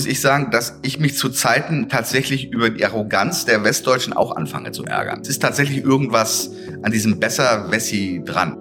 muss 0.00 0.06
ich 0.06 0.22
sagen, 0.22 0.50
dass 0.50 0.78
ich 0.80 0.98
mich 0.98 1.14
zu 1.18 1.28
Zeiten 1.28 1.90
tatsächlich 1.90 2.50
über 2.54 2.70
die 2.70 2.86
Arroganz 2.86 3.44
der 3.44 3.64
Westdeutschen 3.64 4.14
auch 4.14 4.34
anfange 4.34 4.72
zu 4.72 4.82
ärgern. 4.86 5.20
Es 5.20 5.28
ist 5.28 5.42
tatsächlich 5.42 5.84
irgendwas 5.84 6.52
an 6.82 6.90
diesem 6.90 7.20
Besser-Wessi 7.20 8.22
dran. 8.24 8.56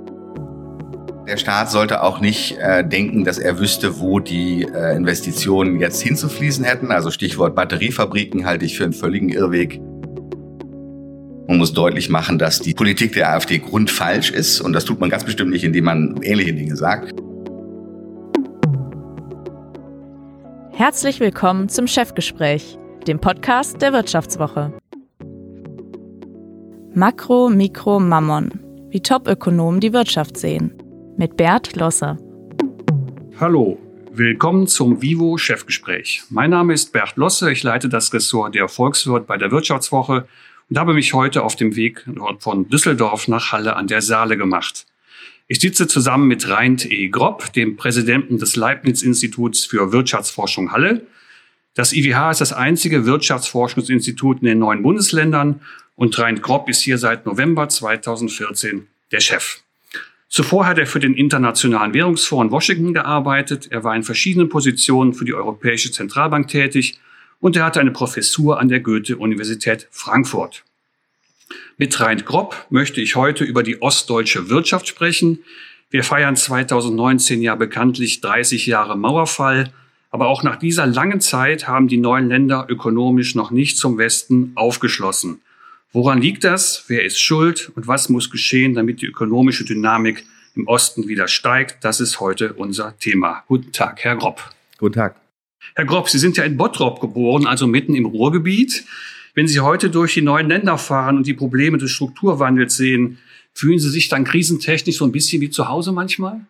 Der 1.30 1.38
Staat 1.38 1.72
sollte 1.72 2.04
auch 2.04 2.20
nicht 2.20 2.58
äh, 2.58 2.86
denken, 2.86 3.24
dass 3.24 3.38
er 3.38 3.58
wüsste, 3.58 4.02
wo 4.02 4.20
die 4.20 4.64
äh, 4.64 4.98
Investitionen 4.98 5.80
jetzt 5.80 6.02
hinzufließen 6.02 6.66
hätten. 6.66 6.92
Also 6.92 7.10
Stichwort 7.10 7.56
Batteriefabriken 7.56 8.46
halte 8.46 8.66
ich 8.66 8.76
für 8.76 8.84
einen 8.84 8.92
völligen 8.92 9.30
Irrweg. 9.30 9.80
Man 11.48 11.58
muss 11.58 11.72
deutlich 11.72 12.10
machen, 12.10 12.38
dass 12.38 12.60
die 12.60 12.74
Politik 12.74 13.14
der 13.14 13.32
AfD 13.32 13.60
grundfalsch 13.60 14.32
ist. 14.32 14.60
Und 14.60 14.74
das 14.74 14.84
tut 14.84 15.00
man 15.00 15.10
ganz 15.10 15.24
bestimmt 15.24 15.52
nicht, 15.52 15.64
indem 15.64 15.86
man 15.86 16.20
ähnliche 16.22 16.54
Dinge 16.54 16.76
sagt. 16.76 17.14
Herzlich 20.80 21.20
willkommen 21.20 21.68
zum 21.68 21.88
Chefgespräch, 21.88 22.78
dem 23.06 23.20
Podcast 23.20 23.82
der 23.82 23.92
Wirtschaftswoche. 23.92 24.72
Makro, 26.94 27.50
Mikro, 27.50 28.00
Mammon. 28.00 28.88
Wie 28.90 29.02
Topökonomen 29.02 29.82
die 29.82 29.92
Wirtschaft 29.92 30.38
sehen. 30.38 30.74
Mit 31.18 31.36
Bert 31.36 31.76
Losser. 31.76 32.18
Hallo, 33.42 33.78
willkommen 34.14 34.68
zum 34.68 35.02
Vivo 35.02 35.38
Chefgespräch. 35.38 36.24
Mein 36.30 36.52
Name 36.52 36.72
ist 36.72 36.94
Bert 36.94 37.18
Losse, 37.18 37.52
ich 37.52 37.62
leite 37.62 37.90
das 37.90 38.14
Ressort 38.14 38.56
der 38.56 38.70
Volkswirt 38.70 39.28
bei 39.28 39.36
der 39.36 39.52
Wirtschaftswoche 39.52 40.30
und 40.70 40.80
habe 40.80 40.94
mich 40.94 41.14
heute 41.14 41.44
auf 41.44 41.58
dem 41.58 41.76
Weg 41.76 42.08
von 42.40 42.70
Düsseldorf 42.70 43.28
nach 43.28 43.52
Halle 43.52 43.76
an 43.76 43.88
der 43.88 44.02
Saale 44.02 44.38
gemacht. 44.38 44.86
Ich 45.52 45.62
sitze 45.62 45.88
zusammen 45.88 46.28
mit 46.28 46.48
Reint 46.48 46.86
E. 46.86 47.08
Gropp, 47.08 47.52
dem 47.54 47.76
Präsidenten 47.76 48.38
des 48.38 48.56
Leibniz-Instituts 48.56 49.66
für 49.66 49.92
Wirtschaftsforschung 49.92 50.72
Halle. 50.72 51.08
Das 51.74 51.92
IWH 51.92 52.30
ist 52.30 52.42
das 52.42 52.54
einzige 52.54 53.08
Wirtschaftsforschungsinstitut 53.08 54.42
in 54.42 54.46
den 54.46 54.60
neuen 54.60 54.84
Bundesländern 54.84 55.62
und 55.96 56.20
Reint 56.20 56.44
Gropp 56.44 56.70
ist 56.70 56.84
hier 56.84 57.00
seit 57.00 57.26
November 57.26 57.68
2014 57.68 58.86
der 59.12 59.22
Chef. 59.22 59.62
Zuvor 60.28 60.68
hat 60.68 60.78
er 60.78 60.86
für 60.86 61.00
den 61.00 61.16
Internationalen 61.16 61.96
Währungsfonds 61.96 62.46
in 62.46 62.52
Washington 62.52 62.94
gearbeitet. 62.94 63.72
Er 63.72 63.84
war 63.84 63.96
in 63.96 64.04
verschiedenen 64.04 64.50
Positionen 64.50 65.14
für 65.14 65.26
die 65.26 65.34
Europäische 65.34 65.92
Zentralbank 65.92 66.48
tätig 66.48 67.00
und 67.40 67.56
er 67.56 67.66
hatte 67.66 67.80
eine 67.80 67.90
Professur 67.90 68.60
an 68.60 68.68
der 68.68 68.82
Goethe-Universität 68.82 69.88
Frankfurt. 69.90 70.64
Mit 71.78 72.00
Reint 72.00 72.26
Gropp 72.26 72.68
möchte 72.70 73.02
ich 73.02 73.16
heute 73.16 73.44
über 73.44 73.64
die 73.64 73.82
ostdeutsche 73.82 74.50
Wirtschaft 74.50 74.88
sprechen. 74.88 75.40
Wir 75.90 76.04
feiern 76.04 76.36
2019 76.36 77.42
ja 77.42 77.56
bekanntlich 77.56 78.22
30 78.22 78.68
Jahre 78.68 78.98
Mauerfall. 78.98 79.72
Aber 80.12 80.28
auch 80.28 80.44
nach 80.44 80.56
dieser 80.56 80.88
langen 80.88 81.22
Zeit 81.22 81.68
haben 81.68 81.88
die 81.88 81.98
neuen 81.98 82.30
Länder 82.30 82.66
ökonomisch 82.68 83.36
noch 83.36 83.52
nicht 83.52 83.78
zum 83.78 83.98
Westen 83.98 84.52
aufgeschlossen. 84.56 85.42
Woran 85.92 86.22
liegt 86.22 86.44
das? 86.44 86.86
Wer 86.88 87.04
ist 87.04 87.20
schuld? 87.20 87.72
Und 87.76 87.88
was 87.88 88.10
muss 88.10 88.30
geschehen, 88.30 88.74
damit 88.74 89.02
die 89.02 89.08
ökonomische 89.08 89.66
Dynamik 89.66 90.24
im 90.56 90.68
Osten 90.68 91.08
wieder 91.08 91.28
steigt? 91.28 91.84
Das 91.84 92.00
ist 92.00 92.20
heute 92.20 92.54
unser 92.54 92.98
Thema. 93.00 93.44
Guten 93.48 93.72
Tag, 93.72 94.04
Herr 94.04 94.16
Gropp. 94.16 94.42
Guten 94.78 94.96
Tag. 94.96 95.16
Herr 95.76 95.86
Gropp, 95.86 96.10
Sie 96.10 96.20
sind 96.20 96.38
ja 96.38 96.44
in 96.44 96.58
Bottrop 96.58 97.00
geboren, 97.00 97.48
also 97.48 97.68
mitten 97.68 97.96
im 97.96 98.06
Ruhrgebiet. 98.06 98.86
Wenn 99.36 99.48
Sie 99.48 99.60
heute 99.60 99.90
durch 99.90 100.14
die 100.14 100.22
neuen 100.22 100.48
Länder 100.50 100.78
fahren 100.78 101.18
und 101.18 101.28
die 101.28 101.34
Probleme 101.34 101.78
des 101.78 101.92
Strukturwandels 101.92 102.78
sehen, 102.78 103.20
fühlen 103.54 103.80
Sie 103.80 103.90
sich 103.90 104.10
dann 104.10 104.24
krisentechnisch 104.24 104.98
so 104.98 105.06
ein 105.06 105.12
bisschen 105.12 105.42
wie 105.42 105.50
zu 105.50 105.68
Hause 105.68 105.92
manchmal? 105.92 106.42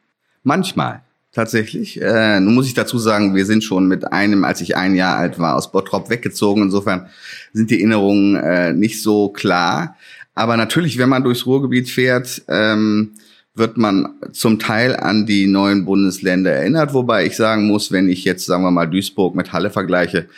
Manchmal, 0.44 1.02
tatsächlich. 1.32 2.02
Äh, 2.02 2.40
nun 2.40 2.56
muss 2.56 2.68
ich 2.68 2.74
dazu 2.74 2.98
sagen, 2.98 3.36
wir 3.36 3.46
sind 3.46 3.64
schon 3.64 3.88
mit 3.88 4.12
einem, 4.12 4.44
als 4.44 4.62
ich 4.62 4.76
ein 4.76 4.96
Jahr 4.96 5.18
alt 5.18 5.40
war, 5.40 5.56
aus 5.56 5.72
Bottrop 5.72 6.10
weggezogen. 6.10 6.64
Insofern 6.64 7.08
sind 7.54 7.70
die 7.72 7.80
Erinnerungen 7.80 8.36
äh, 8.36 8.74
nicht 8.74 9.02
so 9.02 9.30
klar. 9.30 9.96
Aber 10.36 10.56
natürlich, 10.56 10.98
wenn 10.98 11.10
man 11.10 11.24
durchs 11.24 11.46
Ruhrgebiet 11.46 11.90
fährt, 11.90 12.44
ähm, 12.48 13.12
wird 13.56 13.78
man 13.78 14.14
zum 14.32 14.58
Teil 14.58 14.96
an 14.96 15.26
die 15.26 15.48
neuen 15.48 15.86
Bundesländer 15.86 16.52
erinnert. 16.52 16.94
Wobei 16.94 17.26
ich 17.26 17.36
sagen 17.36 17.68
muss, 17.68 17.92
wenn 17.92 18.08
ich 18.10 18.24
jetzt, 18.24 18.46
sagen 18.46 18.64
wir 18.64 18.72
mal, 18.72 18.86
Duisburg 18.86 19.36
mit 19.36 19.52
Halle 19.52 19.70
vergleiche, 19.70 20.30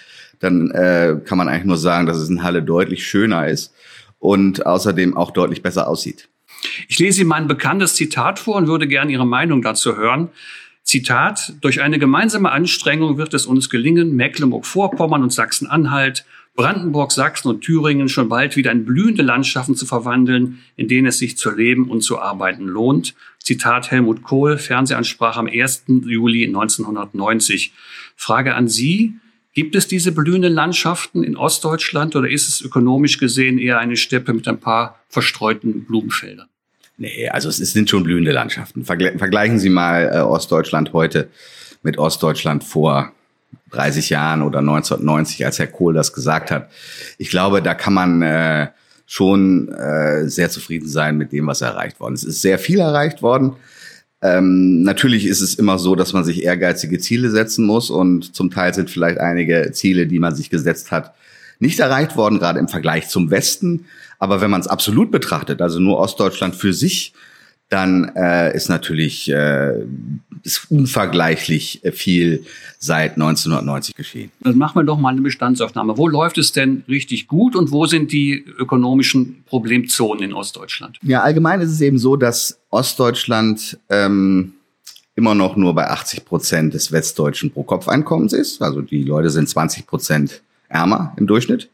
dann 0.41 0.72
äh, 0.72 1.18
kann 1.24 1.38
man 1.38 1.47
eigentlich 1.47 1.66
nur 1.66 1.78
sagen, 1.78 2.06
dass 2.06 2.18
es 2.18 2.29
in 2.29 2.44
Halle 2.44 2.62
deutlich 2.62 3.07
schöner 3.07 3.47
ist 3.47 3.74
und 4.19 4.66
außerdem 4.66 5.16
auch 5.16 5.31
deutlich 5.31 5.62
besser 5.62 5.88
aussieht. 5.88 6.29
Ich 6.88 7.00
lese 7.00 7.22
Ihnen 7.22 7.29
mal 7.29 7.35
ein 7.38 7.47
bekanntes 7.47 7.96
Zitat 7.96 8.40
vor 8.40 8.56
und 8.56 8.68
würde 8.68 8.88
gerne 8.88 9.12
Ihre 9.12 9.25
Meinung 9.25 9.62
dazu 9.62 9.96
hören. 9.97 10.29
Zitat, 10.84 11.53
durch 11.62 11.81
eine 11.81 12.00
gemeinsame 12.00 12.52
Anstrengung 12.52 13.18
wird 13.18 13.34
es 13.34 13.46
uns 13.46 13.69
gelingen, 13.69 14.16
Mecklenburg-Vorpommern 14.16 15.24
und 15.24 15.31
Sachsen-Anhalt, 15.31 16.25
Brandenburg, 16.56 17.12
Sachsen 17.12 17.47
und 17.47 17.62
Thüringen 17.62 18.09
schon 18.09 18.28
bald 18.28 18.58
wieder 18.58 18.72
in 18.72 18.84
blühende 18.84 19.23
Landschaften 19.23 19.75
zu 19.75 19.85
verwandeln, 19.85 20.59
in 20.75 20.88
denen 20.88 21.08
es 21.08 21.18
sich 21.18 21.38
zu 21.38 21.50
leben 21.52 21.90
und 21.90 22.02
zu 22.02 22.19
arbeiten 22.19 22.66
lohnt. 22.66 23.16
Zitat 23.40 23.90
Helmut 23.90 24.23
Kohl, 24.23 24.58
Fernsehansprache 24.58 25.40
am 25.40 25.47
1. 25.47 25.85
Juli 25.88 26.46
1990. 26.46 27.73
Frage 28.18 28.53
an 28.56 28.68
Sie, 28.68 29.16
Gibt 29.53 29.75
es 29.75 29.88
diese 29.88 30.13
blühenden 30.13 30.53
Landschaften 30.53 31.23
in 31.23 31.35
Ostdeutschland 31.35 32.16
oder 32.16 32.29
ist 32.29 32.47
es 32.47 32.62
ökonomisch 32.62 33.17
gesehen 33.17 33.59
eher 33.59 33.79
eine 33.79 33.97
Steppe 33.97 34.34
mit 34.34 34.47
ein 34.47 34.59
paar 34.59 35.00
verstreuten 35.09 35.84
Blumenfeldern? 35.85 36.47
Nee, 36.97 37.28
also 37.29 37.50
es 37.50 37.57
sind 37.57 37.90
schon 37.90 38.03
blühende 38.03 38.31
Landschaften. 38.31 38.85
Vergleichen 38.85 39.59
Sie 39.59 39.69
mal 39.69 40.11
äh, 40.13 40.19
Ostdeutschland 40.19 40.94
heute 40.94 41.29
mit 41.84 41.97
Ostdeutschland 41.97 42.63
vor 42.63 43.11
30 43.72 44.09
Jahren 44.09 44.41
oder 44.41 44.59
1990, 44.59 45.45
als 45.45 45.59
Herr 45.59 45.67
Kohl 45.67 45.94
das 45.94 46.13
gesagt 46.13 46.51
hat. 46.51 46.69
Ich 47.17 47.29
glaube, 47.29 47.61
da 47.61 47.73
kann 47.73 47.94
man 47.94 48.22
äh, 48.22 48.67
schon 49.06 49.69
äh, 49.69 50.29
sehr 50.29 50.50
zufrieden 50.50 50.88
sein 50.88 51.17
mit 51.17 51.31
dem, 51.31 51.47
was 51.47 51.61
erreicht 51.61 52.00
worden 52.00 52.13
ist. 52.13 52.23
Es 52.23 52.35
ist 52.35 52.41
sehr 52.41 52.59
viel 52.59 52.79
erreicht 52.79 53.22
worden. 53.22 53.56
Ähm, 54.21 54.83
natürlich 54.83 55.25
ist 55.25 55.41
es 55.41 55.55
immer 55.55 55.79
so, 55.79 55.95
dass 55.95 56.13
man 56.13 56.23
sich 56.23 56.43
ehrgeizige 56.43 56.99
Ziele 56.99 57.31
setzen 57.31 57.65
muss 57.65 57.89
und 57.89 58.35
zum 58.35 58.51
Teil 58.51 58.73
sind 58.73 58.89
vielleicht 58.89 59.19
einige 59.19 59.71
Ziele, 59.71 60.05
die 60.05 60.19
man 60.19 60.35
sich 60.35 60.49
gesetzt 60.49 60.91
hat, 60.91 61.15
nicht 61.59 61.79
erreicht 61.79 62.15
worden, 62.15 62.39
gerade 62.39 62.59
im 62.59 62.67
Vergleich 62.67 63.09
zum 63.09 63.31
Westen. 63.31 63.85
Aber 64.19 64.41
wenn 64.41 64.51
man 64.51 64.61
es 64.61 64.67
absolut 64.67 65.11
betrachtet, 65.11 65.61
also 65.61 65.79
nur 65.79 65.97
Ostdeutschland 65.97 66.55
für 66.55 66.73
sich, 66.73 67.13
dann 67.71 68.11
äh, 68.15 68.53
ist 68.53 68.67
natürlich 68.67 69.31
äh, 69.31 69.75
ist 70.43 70.69
unvergleichlich 70.69 71.81
viel 71.93 72.43
seit 72.79 73.13
1990 73.13 73.95
geschehen. 73.95 74.31
Dann 74.41 74.57
machen 74.57 74.75
wir 74.75 74.83
doch 74.83 74.97
mal 74.97 75.09
eine 75.09 75.21
Bestandsaufnahme. 75.21 75.97
Wo 75.97 76.07
läuft 76.07 76.37
es 76.37 76.51
denn 76.51 76.83
richtig 76.89 77.27
gut 77.27 77.55
und 77.55 77.71
wo 77.71 77.85
sind 77.85 78.11
die 78.11 78.43
ökonomischen 78.57 79.43
Problemzonen 79.45 80.23
in 80.23 80.33
Ostdeutschland? 80.33 80.97
Ja, 81.01 81.21
allgemein 81.21 81.61
ist 81.61 81.71
es 81.71 81.79
eben 81.79 81.97
so, 81.97 82.17
dass 82.17 82.59
Ostdeutschland 82.71 83.79
ähm, 83.89 84.53
immer 85.15 85.33
noch 85.33 85.55
nur 85.55 85.73
bei 85.73 85.87
80 85.87 86.25
Prozent 86.25 86.73
des 86.73 86.91
westdeutschen 86.91 87.51
Pro-Kopf-Einkommens 87.51 88.33
ist. 88.33 88.61
Also 88.61 88.81
die 88.81 89.03
Leute 89.03 89.29
sind 89.29 89.47
20 89.47 89.87
Prozent 89.87 90.41
ärmer 90.67 91.13
im 91.17 91.25
Durchschnitt. 91.27 91.69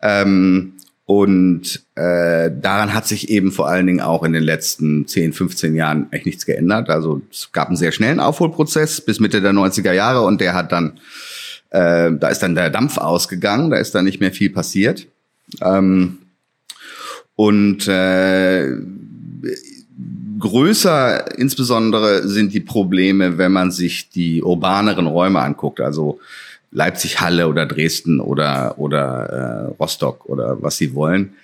Ähm, 0.00 0.73
und 1.06 1.82
äh, 1.96 2.50
daran 2.50 2.94
hat 2.94 3.06
sich 3.06 3.28
eben 3.28 3.52
vor 3.52 3.68
allen 3.68 3.86
Dingen 3.86 4.00
auch 4.00 4.22
in 4.22 4.32
den 4.32 4.42
letzten 4.42 5.06
10, 5.06 5.34
15 5.34 5.74
Jahren 5.74 6.06
echt 6.12 6.24
nichts 6.24 6.46
geändert. 6.46 6.88
Also 6.88 7.20
es 7.30 7.52
gab 7.52 7.68
einen 7.68 7.76
sehr 7.76 7.92
schnellen 7.92 8.20
Aufholprozess 8.20 9.02
bis 9.02 9.20
Mitte 9.20 9.42
der 9.42 9.52
90er 9.52 9.92
Jahre 9.92 10.22
und 10.22 10.40
der 10.40 10.54
hat 10.54 10.72
dann, 10.72 10.98
äh, 11.70 12.10
da 12.12 12.28
ist 12.28 12.42
dann 12.42 12.54
der 12.54 12.70
Dampf 12.70 12.96
ausgegangen, 12.96 13.70
da 13.70 13.76
ist 13.76 13.94
dann 13.94 14.06
nicht 14.06 14.20
mehr 14.20 14.32
viel 14.32 14.48
passiert. 14.48 15.06
Ähm, 15.60 16.20
und 17.36 17.86
äh, 17.86 18.70
größer 20.38 21.38
insbesondere 21.38 22.26
sind 22.26 22.54
die 22.54 22.60
Probleme, 22.60 23.36
wenn 23.36 23.52
man 23.52 23.70
sich 23.70 24.08
die 24.08 24.42
urbaneren 24.42 25.06
Räume 25.06 25.40
anguckt. 25.40 25.80
Also 25.80 26.18
Leipzig, 26.74 27.20
Halle 27.20 27.48
oder 27.48 27.64
Dresden 27.66 28.20
oder, 28.20 28.74
oder 28.78 29.70
äh, 29.70 29.74
Rostock 29.80 30.26
oder 30.26 30.60
was 30.60 30.76
sie 30.76 30.94
wollen. 30.94 31.34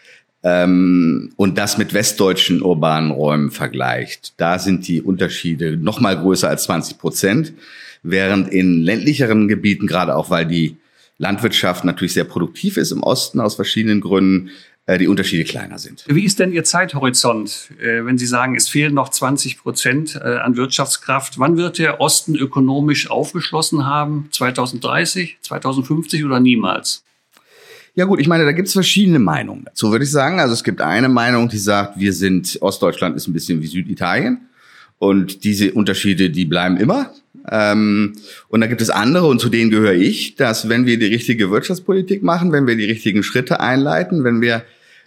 Ähm, 0.42 1.32
und 1.36 1.56
das 1.56 1.78
mit 1.78 1.94
westdeutschen 1.94 2.62
urbanen 2.62 3.12
Räumen 3.12 3.50
vergleicht. 3.50 4.34
Da 4.36 4.58
sind 4.58 4.88
die 4.88 5.00
Unterschiede 5.00 5.76
noch 5.76 6.00
mal 6.00 6.18
größer 6.18 6.48
als 6.48 6.64
20 6.64 6.98
Prozent, 6.98 7.52
während 8.02 8.48
in 8.48 8.82
ländlicheren 8.82 9.46
Gebieten, 9.48 9.86
gerade 9.86 10.16
auch 10.16 10.30
weil 10.30 10.46
die 10.46 10.76
Landwirtschaft 11.18 11.84
natürlich 11.84 12.14
sehr 12.14 12.24
produktiv 12.24 12.76
ist 12.76 12.90
im 12.90 13.02
Osten 13.02 13.40
aus 13.40 13.54
verschiedenen 13.54 14.00
Gründen, 14.00 14.50
die 14.88 15.08
Unterschiede 15.08 15.44
kleiner 15.44 15.78
sind. 15.78 16.04
Wie 16.08 16.24
ist 16.24 16.38
denn 16.38 16.52
Ihr 16.52 16.64
Zeithorizont, 16.64 17.70
äh, 17.80 18.04
wenn 18.04 18.18
Sie 18.18 18.26
sagen, 18.26 18.56
es 18.56 18.68
fehlen 18.68 18.94
noch 18.94 19.10
20 19.10 19.58
Prozent 19.58 20.16
äh, 20.16 20.36
an 20.38 20.56
Wirtschaftskraft? 20.56 21.38
Wann 21.38 21.56
wird 21.56 21.78
der 21.78 22.00
Osten 22.00 22.34
ökonomisch 22.34 23.10
aufgeschlossen 23.10 23.86
haben? 23.86 24.28
2030, 24.32 25.38
2050 25.42 26.24
oder 26.24 26.40
niemals? 26.40 27.04
Ja 27.94 28.04
gut, 28.04 28.20
ich 28.20 28.28
meine, 28.28 28.44
da 28.44 28.52
gibt 28.52 28.68
es 28.68 28.74
verschiedene 28.74 29.18
Meinungen 29.18 29.64
dazu, 29.64 29.90
würde 29.90 30.04
ich 30.04 30.10
sagen. 30.10 30.40
Also 30.40 30.54
es 30.54 30.64
gibt 30.64 30.80
eine 30.80 31.08
Meinung, 31.08 31.48
die 31.48 31.58
sagt, 31.58 31.98
wir 31.98 32.12
sind, 32.12 32.58
Ostdeutschland 32.60 33.16
ist 33.16 33.28
ein 33.28 33.32
bisschen 33.32 33.60
wie 33.62 33.66
Süditalien. 33.66 34.48
Und 34.98 35.44
diese 35.44 35.72
Unterschiede, 35.72 36.30
die 36.30 36.44
bleiben 36.44 36.76
immer. 36.76 37.12
Ähm, 37.48 38.14
und 38.48 38.60
da 38.60 38.66
gibt 38.66 38.80
es 38.80 38.90
andere, 38.90 39.26
und 39.26 39.40
zu 39.40 39.48
denen 39.48 39.70
gehöre 39.70 39.94
ich, 39.94 40.36
dass 40.36 40.68
wenn 40.68 40.86
wir 40.86 40.98
die 40.98 41.06
richtige 41.06 41.50
Wirtschaftspolitik 41.50 42.22
machen, 42.22 42.52
wenn 42.52 42.66
wir 42.66 42.76
die 42.76 42.84
richtigen 42.84 43.22
Schritte 43.22 43.60
einleiten, 43.60 44.24
wenn 44.24 44.40
wir 44.40 44.64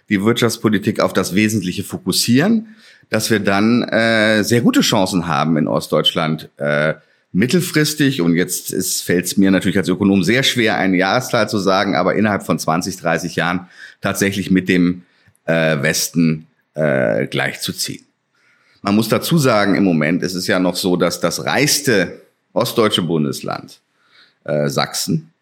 die 0.08 0.22
Wirtschaftspolitik 0.22 1.00
auf 1.00 1.12
das 1.12 1.34
Wesentliche 1.34 1.84
fokussieren, 1.84 2.68
dass 3.10 3.30
wir 3.30 3.40
dann 3.40 3.82
äh, 3.84 4.42
sehr 4.42 4.60
gute 4.60 4.80
Chancen 4.80 5.26
haben 5.26 5.56
in 5.56 5.68
Ostdeutschland 5.68 6.50
äh, 6.56 6.94
mittelfristig. 7.32 8.20
Und 8.20 8.34
jetzt 8.34 8.74
fällt 9.02 9.26
es 9.26 9.36
mir 9.36 9.50
natürlich 9.50 9.78
als 9.78 9.88
Ökonom 9.88 10.22
sehr 10.22 10.42
schwer, 10.42 10.76
eine 10.76 10.96
Jahreszahl 10.96 11.48
zu 11.48 11.58
sagen, 11.58 11.94
aber 11.94 12.14
innerhalb 12.14 12.44
von 12.44 12.58
20, 12.58 12.96
30 12.96 13.36
Jahren 13.36 13.68
tatsächlich 14.00 14.50
mit 14.50 14.68
dem 14.68 15.02
äh, 15.46 15.82
Westen 15.82 16.46
äh, 16.74 17.26
gleichzuziehen. 17.26 18.04
Man 18.82 18.96
muss 18.96 19.08
dazu 19.08 19.38
sagen, 19.38 19.76
im 19.76 19.84
Moment 19.84 20.22
ist 20.22 20.34
es 20.34 20.46
ja 20.46 20.58
noch 20.58 20.76
so, 20.76 20.96
dass 20.96 21.20
das 21.20 21.44
reichste 21.46 22.20
ostdeutsche 22.54 23.02
Bundesland, 23.02 23.80
äh, 24.44 24.68
Sachsen, 24.68 25.32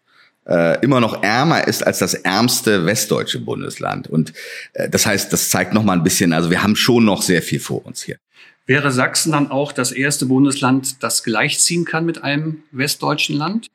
äh, 0.45 0.83
immer 0.83 0.99
noch 0.99 1.23
ärmer 1.23 1.67
ist 1.67 1.85
als 1.85 1.99
das 1.99 2.13
ärmste 2.13 2.85
westdeutsche 2.85 3.39
Bundesland. 3.39 4.07
Und 4.07 4.33
äh, 4.73 4.89
das 4.89 5.05
heißt, 5.05 5.31
das 5.31 5.49
zeigt 5.49 5.73
noch 5.73 5.83
mal 5.83 5.93
ein 5.93 6.03
bisschen, 6.03 6.33
also 6.33 6.49
wir 6.49 6.61
haben 6.61 6.75
schon 6.75 7.05
noch 7.05 7.21
sehr 7.21 7.41
viel 7.41 7.59
vor 7.59 7.85
uns 7.85 8.03
hier. 8.03 8.17
Wäre 8.65 8.91
Sachsen 8.91 9.31
dann 9.31 9.51
auch 9.51 9.71
das 9.71 9.91
erste 9.91 10.25
Bundesland, 10.25 11.03
das 11.03 11.23
gleichziehen 11.23 11.85
kann 11.85 12.05
mit 12.05 12.23
einem 12.23 12.63
westdeutschen 12.71 13.35
Land? 13.35 13.67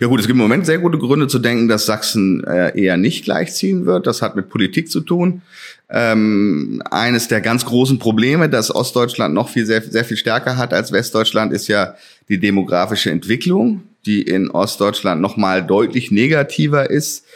Ja 0.00 0.08
gut, 0.08 0.20
es 0.20 0.26
gibt 0.26 0.36
im 0.36 0.42
Moment 0.42 0.66
sehr 0.66 0.78
gute 0.78 0.98
Gründe 0.98 1.28
zu 1.28 1.38
denken, 1.38 1.68
dass 1.68 1.86
Sachsen 1.86 2.42
äh, 2.44 2.76
eher 2.78 2.96
nicht 2.96 3.24
gleichziehen 3.24 3.86
wird. 3.86 4.06
Das 4.06 4.22
hat 4.22 4.34
mit 4.34 4.48
Politik 4.48 4.90
zu 4.90 5.00
tun. 5.00 5.42
Ähm, 5.88 6.82
eines 6.90 7.28
der 7.28 7.40
ganz 7.40 7.64
großen 7.64 7.98
Probleme, 7.98 8.48
das 8.48 8.74
Ostdeutschland 8.74 9.34
noch 9.34 9.48
viel 9.48 9.66
sehr, 9.66 9.82
sehr 9.82 10.04
viel 10.04 10.16
stärker 10.16 10.56
hat 10.56 10.72
als 10.72 10.90
Westdeutschland, 10.90 11.52
ist 11.52 11.68
ja 11.68 11.94
die 12.32 12.38
demografische 12.38 13.10
Entwicklung, 13.10 13.82
die 14.06 14.22
in 14.22 14.50
Ostdeutschland 14.50 15.20
noch 15.20 15.36
mal 15.36 15.62
deutlich 15.62 16.10
negativer 16.10 16.88
ist 16.88 17.26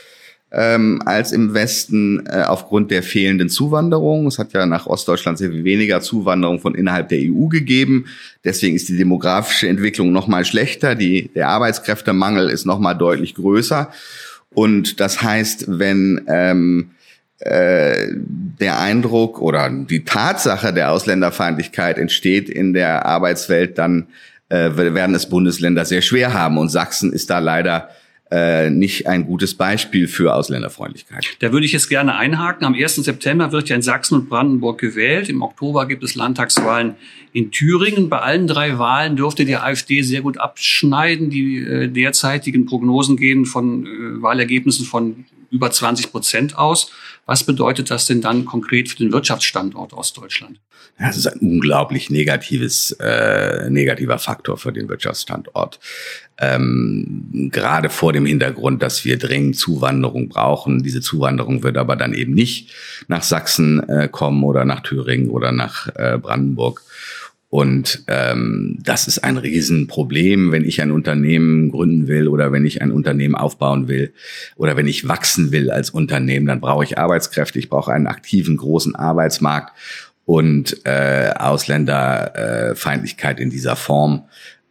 ähm, 0.51 1.03
als 1.05 1.33
im 1.33 1.53
Westen 1.53 2.25
äh, 2.25 2.45
aufgrund 2.47 2.91
der 2.91 3.03
fehlenden 3.03 3.51
Zuwanderung. 3.51 4.27
Es 4.27 4.39
hat 4.39 4.55
ja 4.55 4.65
nach 4.65 4.87
Ostdeutschland 4.87 5.37
sehr 5.37 5.51
viel 5.51 5.65
weniger 5.65 6.01
Zuwanderung 6.01 6.61
von 6.61 6.75
innerhalb 6.75 7.11
der 7.11 7.19
EU 7.21 7.49
gegeben. 7.49 8.07
Deswegen 8.43 8.75
ist 8.75 8.89
die 8.89 8.97
demografische 8.97 9.69
Entwicklung 9.69 10.13
noch 10.13 10.29
mal 10.29 10.47
schlechter. 10.47 10.95
Die, 10.95 11.29
der 11.35 11.49
Arbeitskräftemangel 11.51 12.49
ist 12.49 12.65
noch 12.65 12.79
mal 12.79 12.95
deutlich 12.95 13.35
größer. 13.35 13.91
Und 14.49 14.99
das 15.01 15.23
heißt, 15.23 15.67
wenn 15.69 16.25
ähm, 16.27 16.93
äh, 17.41 18.07
der 18.15 18.81
Eindruck 18.81 19.43
oder 19.43 19.69
die 19.69 20.05
Tatsache 20.05 20.73
der 20.73 20.91
Ausländerfeindlichkeit 20.91 21.99
entsteht 21.99 22.49
in 22.49 22.73
der 22.73 23.05
Arbeitswelt, 23.05 23.77
dann 23.77 24.07
äh, 24.49 24.77
werden 24.77 25.15
es 25.15 25.29
Bundesländer 25.29 25.85
sehr 25.85 26.03
schwer 26.03 26.33
haben. 26.33 26.59
Und 26.59 26.69
Sachsen 26.69 27.13
ist 27.13 27.31
da 27.31 27.39
leider 27.39 27.89
äh, 28.31 28.71
nicht 28.71 29.07
ein 29.07 29.25
gutes 29.25 29.55
Beispiel 29.55 30.09
für 30.09 30.35
Ausländerfreundlichkeit. 30.35 31.37
Da 31.39 31.53
würde 31.53 31.65
ich 31.65 31.73
jetzt 31.73 31.89
gerne 31.89 32.17
einhaken. 32.17 32.67
Am 32.67 32.75
1. 32.75 32.97
September 32.97 33.53
wird 33.53 33.69
ja 33.69 33.77
in 33.77 33.83
Sachsen 33.83 34.17
und 34.17 34.29
Brandenburg 34.29 34.81
gewählt. 34.81 35.29
Im 35.29 35.43
Oktober 35.43 35.87
gibt 35.87 36.03
es 36.03 36.17
Landtagswahlen 36.17 36.97
in 37.33 37.53
Thüringen. 37.53 38.09
Bei 38.09 38.19
allen 38.19 38.49
drei 38.49 38.79
Wahlen 38.79 39.15
dürfte 39.15 39.45
die 39.45 39.57
AfD 39.57 40.03
sehr 40.03 40.23
gut 40.23 40.39
abschneiden. 40.39 41.31
Die 41.31 41.59
äh, 41.59 41.89
derzeitigen 41.89 42.67
Prognosen 42.67 43.17
gehen 43.17 43.45
von 43.47 43.87
äh, 43.87 44.23
Wahlergebnissen 44.23 44.87
von 44.87 45.25
über 45.51 45.71
20 45.71 46.11
Prozent 46.11 46.57
aus. 46.57 46.91
Was 47.27 47.45
bedeutet 47.45 47.91
das 47.91 48.07
denn 48.07 48.21
dann 48.21 48.45
konkret 48.45 48.89
für 48.89 48.97
den 48.97 49.13
Wirtschaftsstandort 49.13 49.93
Ostdeutschland? 49.93 50.61
Das 50.99 51.17
ist 51.17 51.27
ein 51.27 51.41
unglaublich 51.41 52.09
negatives, 52.09 52.93
äh, 53.01 53.69
negativer 53.69 54.19
Faktor 54.19 54.57
für 54.57 54.73
den 54.73 54.89
Wirtschaftsstandort. 54.89 55.79
Ähm, 56.39 57.51
gerade 57.53 57.91
vor 57.91 58.13
dem 58.13 58.25
Hintergrund, 58.25 58.83
dass 58.83 59.05
wir 59.05 59.19
dringend 59.19 59.57
Zuwanderung 59.57 60.29
brauchen. 60.29 60.83
Diese 60.83 61.01
Zuwanderung 61.01 61.63
wird 61.63 61.77
aber 61.77 61.97
dann 61.97 62.15
eben 62.15 62.33
nicht 62.33 62.73
nach 63.09 63.23
Sachsen 63.23 63.87
äh, 63.89 64.09
kommen 64.09 64.43
oder 64.45 64.65
nach 64.65 64.81
Thüringen 64.81 65.29
oder 65.29 65.53
nach 65.53 65.89
äh, 65.97 66.19
Brandenburg. 66.19 66.83
Und 67.57 68.05
ähm, 68.09 68.77
das 68.83 69.09
ist 69.09 69.25
ein 69.25 69.39
Riesenproblem, 69.39 70.53
wenn 70.53 70.67
ich 70.67 70.83
ein 70.83 70.91
Unternehmen 70.91 71.71
gründen 71.71 72.07
will 72.07 72.29
oder 72.29 72.53
wenn 72.53 72.67
ich 72.67 72.83
ein 72.83 72.93
Unternehmen 72.93 73.35
aufbauen 73.35 73.89
will 73.89 74.13
oder 74.57 74.77
wenn 74.77 74.87
ich 74.87 75.09
wachsen 75.09 75.53
will 75.53 75.71
als 75.71 75.89
Unternehmen, 75.89 76.45
dann 76.45 76.61
brauche 76.61 76.85
ich 76.85 76.99
Arbeitskräfte, 76.99 77.59
ich 77.59 77.71
brauche 77.71 77.95
einen 77.95 78.09
aktiven, 78.09 78.59
großen 78.59 78.95
Arbeitsmarkt 78.95 79.75
und 80.27 80.85
äh, 80.85 81.31
Ausländerfeindlichkeit 81.35 83.41
äh, 83.41 83.43
in 83.43 83.49
dieser 83.49 83.75
Form 83.75 84.29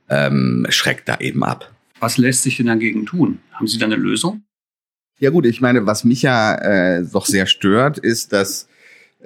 ähm, 0.07 0.67
schreckt 0.69 1.09
da 1.09 1.17
eben 1.19 1.43
ab. 1.43 1.73
Was 1.99 2.19
lässt 2.19 2.43
sich 2.43 2.57
denn 2.57 2.67
dagegen 2.67 3.07
tun? 3.07 3.39
Haben 3.53 3.65
Sie 3.65 3.79
da 3.79 3.87
eine 3.87 3.95
Lösung? 3.95 4.43
Ja 5.17 5.31
gut, 5.31 5.47
ich 5.47 5.59
meine, 5.59 5.87
was 5.87 6.03
mich 6.03 6.21
ja 6.21 6.53
äh, 6.53 7.03
doch 7.03 7.25
sehr 7.25 7.47
stört, 7.47 7.97
ist, 7.97 8.31
dass 8.31 8.67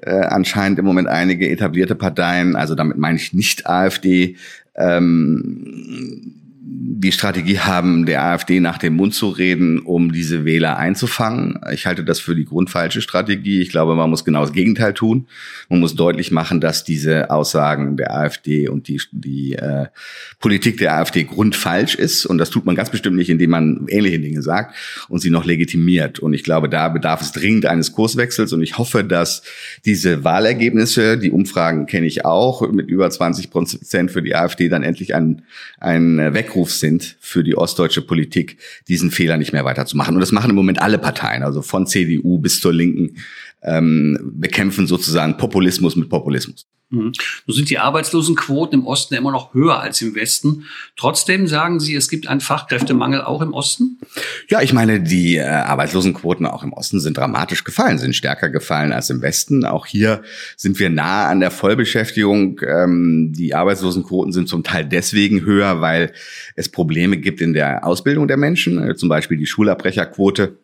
äh, 0.02 0.12
anscheinend 0.12 0.80
im 0.80 0.86
Moment 0.86 1.08
einige 1.08 1.50
etablierte 1.50 1.96
Parteien, 1.96 2.56
also 2.56 2.76
damit 2.76 2.98
meine 2.98 3.18
ich 3.18 3.34
nicht 3.34 3.68
AfD, 3.68 4.36
ähm, 4.76 6.49
die 6.72 7.12
Strategie 7.12 7.60
haben, 7.60 8.06
der 8.06 8.24
AfD 8.24 8.60
nach 8.60 8.78
dem 8.78 8.96
Mund 8.96 9.16
zu 9.16 9.30
reden, 9.30 9.80
um 9.80 10.12
diese 10.12 10.46
Wähler 10.46 10.78
einzufangen. 10.78 11.60
Ich 11.74 11.88
halte 11.88 12.04
das 12.04 12.20
für 12.20 12.36
die 12.36 12.46
grundfalsche 12.46 13.02
Strategie. 13.02 13.62
Ich 13.62 13.70
glaube, 13.70 13.96
man 13.96 14.10
muss 14.10 14.24
genau 14.24 14.42
das 14.42 14.52
Gegenteil 14.52 14.94
tun. 14.94 15.26
Man 15.70 15.80
muss 15.80 15.96
deutlich 15.96 16.30
machen, 16.32 16.62
dass 16.62 16.84
diese 16.84 17.32
Aussagen 17.32 17.98
der 17.98 18.14
AfD 18.14 18.68
und 18.68 18.88
die, 18.88 19.02
die 19.12 19.54
äh, 19.54 19.88
Politik 20.40 20.78
der 20.78 20.96
AfD 20.96 21.24
grundfalsch 21.24 21.96
ist. 21.96 22.28
Und 22.28 22.38
das 22.38 22.52
tut 22.52 22.66
man 22.66 22.76
ganz 22.76 22.92
bestimmt 22.92 23.16
nicht, 23.16 23.30
indem 23.30 23.50
man 23.50 23.86
ähnliche 23.88 24.20
Dinge 24.20 24.44
sagt 24.44 24.76
und 25.08 25.20
sie 25.20 25.32
noch 25.32 25.46
legitimiert. 25.46 26.20
Und 26.20 26.34
ich 26.34 26.44
glaube, 26.44 26.70
da 26.70 26.90
bedarf 26.90 27.22
es 27.22 27.32
dringend 27.32 27.66
eines 27.66 27.94
Kurswechsels. 27.94 28.54
Und 28.54 28.62
ich 28.62 28.78
hoffe, 28.78 29.04
dass 29.04 29.42
diese 29.86 30.24
Wahlergebnisse, 30.24 31.18
die 31.18 31.32
Umfragen 31.32 31.88
kenne 31.88 32.06
ich 32.06 32.26
auch, 32.26 32.70
mit 32.70 32.90
über 32.90 33.10
20 33.10 33.50
Prozent 33.50 34.12
für 34.12 34.22
die 34.22 34.36
AfD 34.36 34.70
dann 34.70 34.84
endlich 34.84 35.16
ein, 35.16 35.42
ein 35.80 36.18
Weckruf 36.34 36.59
Weckruf 36.60 36.74
sind 36.74 37.16
für 37.22 37.44
die 37.44 37.58
ostdeutsche 37.58 38.02
Politik, 38.02 38.58
diesen 38.88 39.12
Fehler 39.12 39.38
nicht 39.38 39.54
mehr 39.54 39.64
weiterzumachen. 39.64 40.16
Und 40.16 40.20
das 40.22 40.32
machen 40.32 40.50
im 40.50 40.56
Moment 40.56 40.82
alle 40.82 40.98
Parteien, 40.98 41.44
also 41.44 41.62
von 41.62 41.88
CDU 41.88 42.38
bis 42.38 42.60
zur 42.60 42.74
Linken, 42.74 43.18
ähm, 43.62 44.18
bekämpfen 44.36 44.88
sozusagen 44.88 45.38
Populismus 45.38 45.96
mit 45.96 46.10
Populismus. 46.10 46.66
Mhm. 46.92 47.12
Nun 47.46 47.56
sind 47.56 47.70
die 47.70 47.78
Arbeitslosenquoten 47.78 48.80
im 48.80 48.88
Osten 48.88 49.14
immer 49.14 49.32
noch 49.32 49.54
höher 49.54 49.80
als 49.80 50.02
im 50.02 50.16
Westen. 50.16 50.66
Trotzdem 50.96 51.46
sagen 51.48 51.80
Sie, 51.80 51.94
es 51.94 52.10
gibt 52.10 52.28
einen 52.28 52.42
Fachkräftemangel 52.42 53.22
auch 53.22 53.42
im 53.42 53.54
Osten? 53.54 54.00
Ja, 54.50 54.62
ich 54.62 54.74
meine, 54.74 55.00
die 55.00 55.36
äh, 55.36 55.44
Arbeitslosenquoten 55.44 56.48
auch 56.48 56.64
im 56.64 56.74
Osten 56.74 57.00
sind 57.00 57.18
dramatisch 57.18 57.64
gefallen, 57.64 58.00
sind 58.00 58.16
stärker 58.16 58.50
gefallen 58.50 58.92
als 58.92 59.12
im 59.12 59.22
Westen. 59.22 59.66
Auch 59.66 59.86
hier 59.86 60.24
sind 60.58 60.80
wir 60.80 60.90
nah 60.90 61.28
an 61.28 61.40
der 61.40 61.52
Vollbeschäftigung. 61.52 62.60
Ähm, 62.66 63.34
die 63.36 63.54
Arbeitslosenquoten 63.54 64.34
sind 64.34 64.50
zum 64.50 64.64
Teil 64.64 64.86
deswegen 64.86 65.46
höher, 65.46 65.82
weil 65.82 66.12
es 66.56 66.70
Probleme 66.70 67.18
gibt 67.18 67.40
in 67.40 67.54
der 67.54 67.86
Ausbildung 67.86 68.28
der 68.28 68.38
Menschen, 68.38 68.82
äh, 68.82 68.96
zum 68.96 69.10
Beispiel 69.10 69.38
die 69.38 69.46
Schulabbrecherquote 69.46 70.58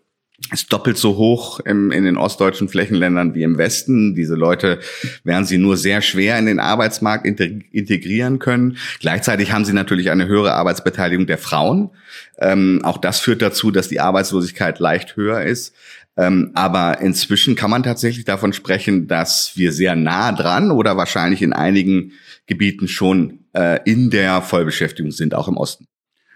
ist 0.52 0.72
doppelt 0.72 0.98
so 0.98 1.16
hoch 1.16 1.60
im, 1.62 1.92
in 1.92 2.04
den 2.04 2.18
ostdeutschen 2.18 2.68
Flächenländern 2.68 3.36
wie 3.36 3.44
im 3.44 3.58
Westen. 3.58 4.16
Diese 4.16 4.36
Leute 4.36 4.80
werden 5.24 5.46
sie 5.46 5.58
nur 5.58 5.78
sehr 5.78 6.02
schwer 6.02 6.38
in 6.38 6.46
den 6.46 6.60
Arbeitsmarkt 6.60 7.26
integrieren 7.26 8.40
können. 8.40 8.78
Gleichzeitig 9.00 9.52
haben 9.52 9.66
sie 9.66 9.74
natürlich 9.74 10.12
eine 10.12 10.28
höhere 10.28 10.54
Arbeitsbeteiligung 10.54 11.26
der 11.26 11.38
Frauen. 11.38 11.90
Ähm, 12.38 12.82
auch 12.84 12.98
das 12.98 13.20
führt 13.20 13.42
dazu, 13.42 13.72
dass 13.72 13.88
die 13.88 14.02
Arbeitslosigkeit 14.02 14.80
leicht 14.80 15.16
höher 15.16 15.42
ist. 15.42 15.74
Ähm, 16.18 16.52
aber 16.54 17.02
inzwischen 17.02 17.56
kann 17.56 17.70
man 17.70 17.84
tatsächlich 17.84 18.26
davon 18.26 18.54
sprechen, 18.54 19.08
dass 19.08 19.54
wir 19.56 19.72
sehr 19.72 19.96
nah 19.96 20.32
dran 20.32 20.72
oder 20.72 20.96
wahrscheinlich 20.96 21.42
in 21.42 21.54
einigen 21.54 22.14
Gebieten 22.46 22.88
schon 22.88 23.46
äh, 23.54 23.80
in 23.86 24.10
der 24.10 24.42
Vollbeschäftigung 24.42 25.12
sind, 25.12 25.34
auch 25.34 25.48
im 25.48 25.58
Osten. 25.58 25.88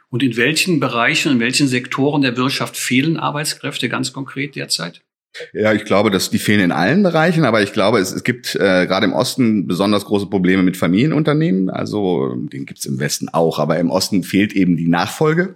Und 0.09 0.23
in 0.23 0.37
welchen 0.37 0.79
Bereichen, 0.79 1.33
in 1.33 1.39
welchen 1.39 1.67
Sektoren 1.67 2.21
der 2.21 2.35
Wirtschaft 2.35 2.77
fehlen 2.77 3.17
Arbeitskräfte 3.17 3.89
ganz 3.89 4.11
konkret 4.11 4.55
derzeit? 4.55 5.01
Ja, 5.53 5.73
ich 5.73 5.85
glaube, 5.85 6.09
dass 6.09 6.31
die 6.31 6.39
fehlen 6.39 6.59
in 6.59 6.71
allen 6.71 7.03
Bereichen, 7.03 7.45
aber 7.45 7.61
ich 7.61 7.71
glaube, 7.71 7.99
es, 7.99 8.11
es 8.11 8.23
gibt 8.23 8.55
äh, 8.55 8.87
gerade 8.87 9.05
im 9.05 9.13
Osten 9.13 9.67
besonders 9.67 10.05
große 10.05 10.25
Probleme 10.25 10.63
mit 10.63 10.75
Familienunternehmen. 10.75 11.69
Also 11.69 12.35
den 12.35 12.65
gibt's 12.65 12.85
im 12.85 12.99
Westen 12.99 13.29
auch, 13.29 13.59
aber 13.59 13.77
im 13.77 13.91
Osten 13.91 14.23
fehlt 14.23 14.53
eben 14.53 14.75
die 14.75 14.87
Nachfolge. 14.87 15.55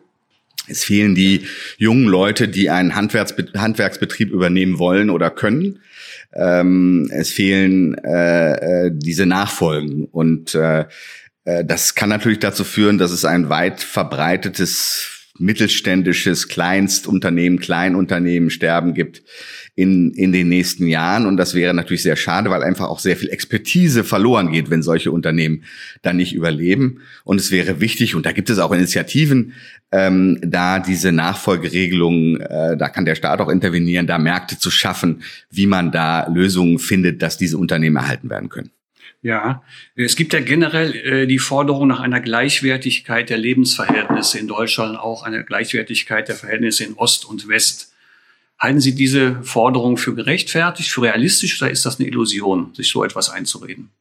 Es 0.68 0.84
fehlen 0.84 1.16
die 1.16 1.42
jungen 1.78 2.06
Leute, 2.06 2.48
die 2.48 2.70
einen 2.70 2.96
Handwerksbetrieb 2.96 4.32
übernehmen 4.32 4.80
wollen 4.80 5.10
oder 5.10 5.30
können. 5.30 5.80
Ähm, 6.34 7.10
es 7.12 7.32
fehlen 7.32 7.96
äh, 7.96 8.86
äh, 8.86 8.92
diese 8.94 9.26
Nachfolgen 9.26 10.06
und 10.06 10.56
äh, 10.56 10.86
das 11.46 11.96
kann 11.96 12.10
natürlich 12.10 12.40
dazu 12.40 12.64
führen, 12.64 12.98
dass 12.98 13.12
es 13.12 13.26
ein 13.26 13.50
weit 13.50 13.82
verbreitetes 13.82 15.14
mittelständisches 15.40 16.48
Kleinstunternehmen, 16.48 17.60
Kleinunternehmen 17.60 18.52
sterben 18.52 18.94
gibt 18.94 19.24
in, 19.76 20.12
in 20.12 20.32
den 20.32 20.48
nächsten 20.48 20.86
Jahren. 20.86 21.26
Und 21.26 21.38
das 21.38 21.56
wäre 21.56 21.74
natürlich 21.74 22.04
sehr 22.04 22.16
schade, 22.16 22.52
weil 22.52 22.62
einfach 22.62 22.88
auch 22.88 23.00
sehr 23.00 23.18
viel 23.18 23.30
Expertise 23.30 24.04
verloren 24.04 24.52
geht, 24.52 24.70
wenn 24.70 24.84
solche 24.84 25.12
Unternehmen 25.12 25.64
dann 26.04 26.18
nicht 26.18 26.34
überleben. 26.34 27.02
Und 27.24 27.40
es 27.40 27.50
wäre 27.50 27.82
wichtig, 27.82 28.14
und 28.14 28.28
da 28.28 28.32
gibt 28.32 28.52
es 28.52 28.60
auch 28.60 28.72
Initiativen, 28.72 29.54
ähm, 29.92 30.40
da 30.44 30.78
diese 30.80 31.12
Nachfolgeregelungen, 31.12 32.40
äh, 32.42 32.78
da 32.78 32.90
kann 32.90 33.06
der 33.06 33.16
Staat 33.16 33.42
auch 33.42 33.50
intervenieren, 33.50 34.06
da 34.06 34.20
Märkte 34.20 34.60
zu 34.60 34.70
schaffen, 34.70 35.24
wie 35.50 35.66
man 35.66 35.92
da 35.92 36.28
Lösungen 36.28 36.78
findet, 36.78 37.24
dass 37.24 37.38
diese 37.38 37.58
Unternehmen 37.58 37.96
erhalten 37.96 38.30
werden 38.30 38.50
können. 38.50 38.70
Ja, 39.24 39.64
es 39.96 40.18
gibt 40.18 40.34
ja 40.34 40.42
generell 40.42 40.94
äh, 40.96 41.28
die 41.28 41.40
Forderung 41.40 41.88
nach 41.88 42.02
einer 42.02 42.20
Gleichwertigkeit 42.20 43.30
der 43.30 43.38
Lebensverhältnisse 43.38 44.38
in 44.38 44.50
Deutschland, 44.50 45.00
auch 45.00 45.24
eine 45.24 45.46
Gleichwertigkeit 45.46 46.28
der 46.28 46.36
Verhältnisse 46.36 46.84
in 46.84 46.94
Ost 46.96 47.24
und 47.24 47.48
West. 47.48 47.94
Halten 48.60 48.82
Sie 48.82 48.96
diese 48.96 49.42
Forderung 49.42 49.96
für 49.96 50.14
gerechtfertigt, 50.14 50.90
für 50.90 51.04
realistisch 51.04 51.62
oder 51.62 51.72
ist 51.72 51.86
das 51.86 52.00
eine 52.00 52.10
Illusion, 52.10 52.74
sich 52.76 52.90
so 52.90 53.04
etwas 53.04 53.30
einzureden? 53.30 53.92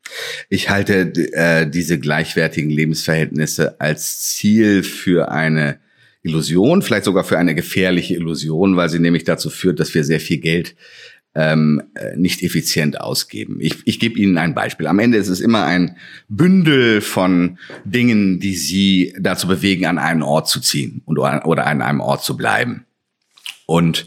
Ich 0.48 0.70
halte 0.70 1.12
äh, 1.32 1.70
diese 1.70 2.00
gleichwertigen 2.00 2.70
Lebensverhältnisse 2.70 3.80
als 3.80 4.22
Ziel 4.22 4.82
für 4.82 5.30
eine 5.30 5.78
Illusion, 6.24 6.82
vielleicht 6.82 7.04
sogar 7.04 7.22
für 7.22 7.38
eine 7.38 7.54
gefährliche 7.54 8.14
Illusion, 8.14 8.76
weil 8.76 8.88
sie 8.88 8.98
nämlich 8.98 9.24
dazu 9.24 9.50
führt, 9.50 9.78
dass 9.78 9.94
wir 9.94 10.02
sehr 10.02 10.20
viel 10.20 10.38
Geld 10.38 10.74
ähm, 11.34 11.82
äh, 11.94 12.16
nicht 12.16 12.42
effizient 12.42 13.00
ausgeben. 13.00 13.58
Ich, 13.60 13.76
ich 13.86 13.98
gebe 13.98 14.18
Ihnen 14.18 14.36
ein 14.36 14.54
Beispiel. 14.54 14.86
Am 14.86 14.98
Ende 14.98 15.18
ist 15.18 15.28
es 15.28 15.40
immer 15.40 15.64
ein 15.64 15.96
Bündel 16.28 17.00
von 17.00 17.58
Dingen, 17.84 18.38
die 18.38 18.54
Sie 18.54 19.14
dazu 19.18 19.46
bewegen, 19.46 19.86
an 19.86 19.98
einen 19.98 20.22
Ort 20.22 20.48
zu 20.48 20.60
ziehen 20.60 21.02
und, 21.04 21.18
oder 21.18 21.66
an 21.66 21.80
einem 21.80 22.00
Ort 22.00 22.22
zu 22.22 22.36
bleiben. 22.36 22.84
Und 23.66 24.06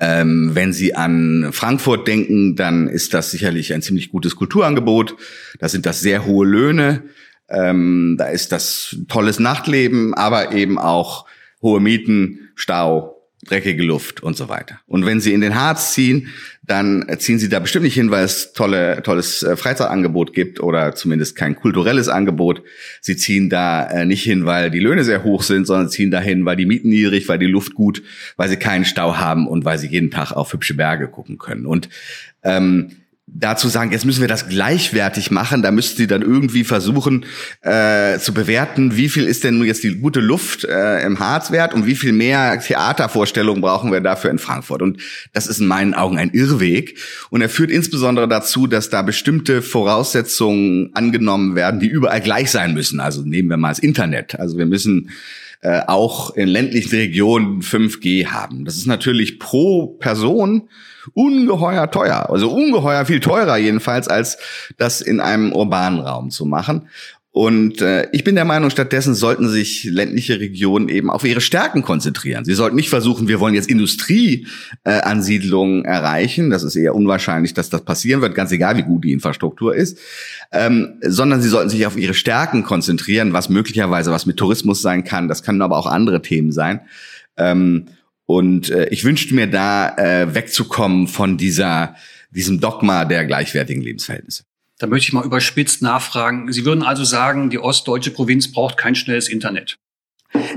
ähm, 0.00 0.50
wenn 0.54 0.72
Sie 0.72 0.94
an 0.94 1.50
Frankfurt 1.52 2.08
denken, 2.08 2.56
dann 2.56 2.88
ist 2.88 3.14
das 3.14 3.30
sicherlich 3.30 3.72
ein 3.72 3.82
ziemlich 3.82 4.10
gutes 4.10 4.34
Kulturangebot. 4.34 5.16
Da 5.58 5.68
sind 5.68 5.86
das 5.86 6.00
sehr 6.00 6.24
hohe 6.24 6.46
Löhne. 6.46 7.02
Ähm, 7.48 8.16
da 8.18 8.26
ist 8.26 8.52
das 8.52 8.96
tolles 9.08 9.38
Nachtleben, 9.38 10.14
aber 10.14 10.52
eben 10.52 10.78
auch 10.78 11.26
hohe 11.60 11.80
Mieten, 11.80 12.50
Stau, 12.54 13.13
dreckige 13.44 13.82
Luft 13.82 14.22
und 14.22 14.36
so 14.36 14.48
weiter. 14.48 14.80
Und 14.86 15.06
wenn 15.06 15.20
Sie 15.20 15.32
in 15.32 15.40
den 15.40 15.54
Harz 15.54 15.92
ziehen, 15.92 16.28
dann 16.62 17.06
ziehen 17.18 17.38
Sie 17.38 17.48
da 17.48 17.58
bestimmt 17.58 17.84
nicht 17.84 17.94
hin, 17.94 18.10
weil 18.10 18.24
es 18.24 18.52
tolle, 18.52 19.02
tolles 19.02 19.42
äh, 19.42 19.56
Freizeitangebot 19.56 20.32
gibt 20.32 20.60
oder 20.60 20.94
zumindest 20.94 21.36
kein 21.36 21.56
kulturelles 21.56 22.08
Angebot. 22.08 22.62
Sie 23.00 23.16
ziehen 23.16 23.50
da 23.50 23.86
äh, 23.86 24.06
nicht 24.06 24.22
hin, 24.22 24.46
weil 24.46 24.70
die 24.70 24.80
Löhne 24.80 25.04
sehr 25.04 25.24
hoch 25.24 25.42
sind, 25.42 25.66
sondern 25.66 25.90
ziehen 25.90 26.10
da 26.10 26.20
hin, 26.20 26.44
weil 26.44 26.56
die 26.56 26.66
Mieten 26.66 26.88
niedrig, 26.88 27.28
weil 27.28 27.38
die 27.38 27.46
Luft 27.46 27.74
gut, 27.74 28.02
weil 28.36 28.48
Sie 28.48 28.56
keinen 28.56 28.84
Stau 28.84 29.16
haben 29.16 29.46
und 29.46 29.64
weil 29.64 29.78
Sie 29.78 29.88
jeden 29.88 30.10
Tag 30.10 30.32
auf 30.32 30.52
hübsche 30.52 30.74
Berge 30.74 31.08
gucken 31.08 31.38
können. 31.38 31.66
Und 31.66 31.88
ähm, 32.42 32.92
dazu 33.26 33.68
sagen, 33.68 33.90
jetzt 33.90 34.04
müssen 34.04 34.20
wir 34.20 34.28
das 34.28 34.48
gleichwertig 34.48 35.30
machen, 35.30 35.62
da 35.62 35.70
müssten 35.70 35.96
sie 35.96 36.06
dann 36.06 36.20
irgendwie 36.20 36.62
versuchen 36.62 37.24
äh, 37.62 38.18
zu 38.18 38.34
bewerten, 38.34 38.96
wie 38.96 39.08
viel 39.08 39.24
ist 39.24 39.44
denn 39.44 39.58
nun 39.58 39.66
jetzt 39.66 39.82
die 39.82 39.96
gute 39.96 40.20
Luft 40.20 40.64
äh, 40.64 41.04
im 41.04 41.18
Harz 41.18 41.50
wert 41.50 41.72
und 41.72 41.86
wie 41.86 41.94
viel 41.94 42.12
mehr 42.12 42.60
Theatervorstellungen 42.60 43.62
brauchen 43.62 43.92
wir 43.92 44.00
dafür 44.00 44.30
in 44.30 44.38
Frankfurt. 44.38 44.82
Und 44.82 45.00
das 45.32 45.46
ist 45.46 45.60
in 45.60 45.66
meinen 45.66 45.94
Augen 45.94 46.18
ein 46.18 46.30
Irrweg. 46.30 46.98
Und 47.30 47.40
er 47.40 47.48
führt 47.48 47.70
insbesondere 47.70 48.28
dazu, 48.28 48.66
dass 48.66 48.90
da 48.90 49.00
bestimmte 49.00 49.62
Voraussetzungen 49.62 50.90
angenommen 50.94 51.54
werden, 51.54 51.80
die 51.80 51.88
überall 51.88 52.20
gleich 52.20 52.50
sein 52.50 52.74
müssen. 52.74 53.00
Also 53.00 53.22
nehmen 53.22 53.48
wir 53.48 53.56
mal 53.56 53.70
das 53.70 53.78
Internet. 53.78 54.38
Also 54.38 54.58
wir 54.58 54.66
müssen 54.66 55.10
äh, 55.64 55.80
auch 55.86 56.34
in 56.34 56.46
ländlichen 56.46 56.94
Regionen 56.94 57.62
5G 57.62 58.26
haben. 58.26 58.66
Das 58.66 58.76
ist 58.76 58.86
natürlich 58.86 59.38
pro 59.38 59.86
Person 59.86 60.68
ungeheuer 61.14 61.90
teuer, 61.90 62.28
also 62.28 62.50
ungeheuer 62.52 63.06
viel 63.06 63.20
teurer 63.20 63.56
jedenfalls, 63.56 64.06
als 64.06 64.36
das 64.76 65.00
in 65.00 65.20
einem 65.20 65.52
urbanen 65.52 66.00
Raum 66.00 66.28
zu 66.28 66.44
machen. 66.44 66.88
Und 67.36 67.82
äh, 67.82 68.06
ich 68.12 68.22
bin 68.22 68.36
der 68.36 68.44
Meinung, 68.44 68.70
stattdessen 68.70 69.16
sollten 69.16 69.48
sich 69.48 69.82
ländliche 69.82 70.38
Regionen 70.38 70.88
eben 70.88 71.10
auf 71.10 71.24
ihre 71.24 71.40
Stärken 71.40 71.82
konzentrieren. 71.82 72.44
Sie 72.44 72.54
sollten 72.54 72.76
nicht 72.76 72.90
versuchen, 72.90 73.26
wir 73.26 73.40
wollen 73.40 73.56
jetzt 73.56 73.68
Industrieansiedlungen 73.68 75.84
äh, 75.84 75.88
erreichen. 75.88 76.50
Das 76.50 76.62
ist 76.62 76.76
eher 76.76 76.94
unwahrscheinlich, 76.94 77.52
dass 77.52 77.70
das 77.70 77.84
passieren 77.84 78.20
wird, 78.20 78.36
ganz 78.36 78.52
egal, 78.52 78.76
wie 78.76 78.84
gut 78.84 79.02
die 79.02 79.10
Infrastruktur 79.10 79.74
ist. 79.74 79.98
Ähm, 80.52 81.00
sondern 81.00 81.42
sie 81.42 81.48
sollten 81.48 81.70
sich 81.70 81.86
auf 81.86 81.96
ihre 81.96 82.14
Stärken 82.14 82.62
konzentrieren, 82.62 83.32
was 83.32 83.48
möglicherweise 83.48 84.12
was 84.12 84.26
mit 84.26 84.36
Tourismus 84.36 84.80
sein 84.80 85.02
kann. 85.02 85.26
Das 85.26 85.42
können 85.42 85.60
aber 85.60 85.76
auch 85.76 85.86
andere 85.86 86.22
Themen 86.22 86.52
sein. 86.52 86.82
Ähm, 87.36 87.86
und 88.26 88.70
äh, 88.70 88.86
ich 88.90 89.04
wünschte 89.04 89.34
mir 89.34 89.48
da 89.48 89.96
äh, 89.96 90.36
wegzukommen 90.36 91.08
von 91.08 91.36
dieser, 91.36 91.96
diesem 92.30 92.60
Dogma 92.60 93.04
der 93.04 93.24
gleichwertigen 93.24 93.82
Lebensverhältnisse. 93.82 94.44
Da 94.78 94.86
möchte 94.86 95.08
ich 95.08 95.12
mal 95.12 95.24
überspitzt 95.24 95.82
nachfragen. 95.82 96.52
Sie 96.52 96.64
würden 96.64 96.82
also 96.82 97.04
sagen, 97.04 97.50
die 97.50 97.58
ostdeutsche 97.58 98.10
Provinz 98.10 98.50
braucht 98.50 98.76
kein 98.76 98.94
schnelles 98.94 99.28
Internet. 99.28 99.78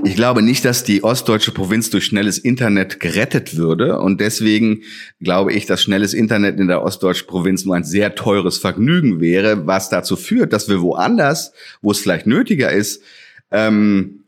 Ich 0.04 0.16
glaube 0.16 0.42
nicht, 0.42 0.66
dass 0.66 0.84
die 0.84 1.04
ostdeutsche 1.04 1.52
Provinz 1.52 1.92
durch 1.92 2.06
schnelles 2.06 2.40
Internet 2.40 3.00
gerettet 3.00 3.58
würde. 3.58 4.00
Und 4.00 4.20
deswegen 4.20 4.82
glaube 5.22 5.54
ich, 5.54 5.68
dass 5.68 5.84
schnelles 5.84 6.14
Internet 6.16 6.60
in 6.60 6.68
der 6.68 6.82
ostdeutschen 6.82 7.28
Provinz 7.28 7.64
nur 7.64 7.76
ein 7.76 7.84
sehr 7.84 8.16
teures 8.16 8.58
Vergnügen 8.58 9.20
wäre, 9.20 9.68
was 9.68 9.90
dazu 9.90 10.16
führt, 10.16 10.52
dass 10.52 10.68
wir 10.68 10.82
woanders, 10.82 11.54
wo 11.82 11.92
es 11.92 12.00
vielleicht 12.00 12.26
nötiger 12.26 12.72
ist, 12.72 13.04
ähm, 13.52 14.24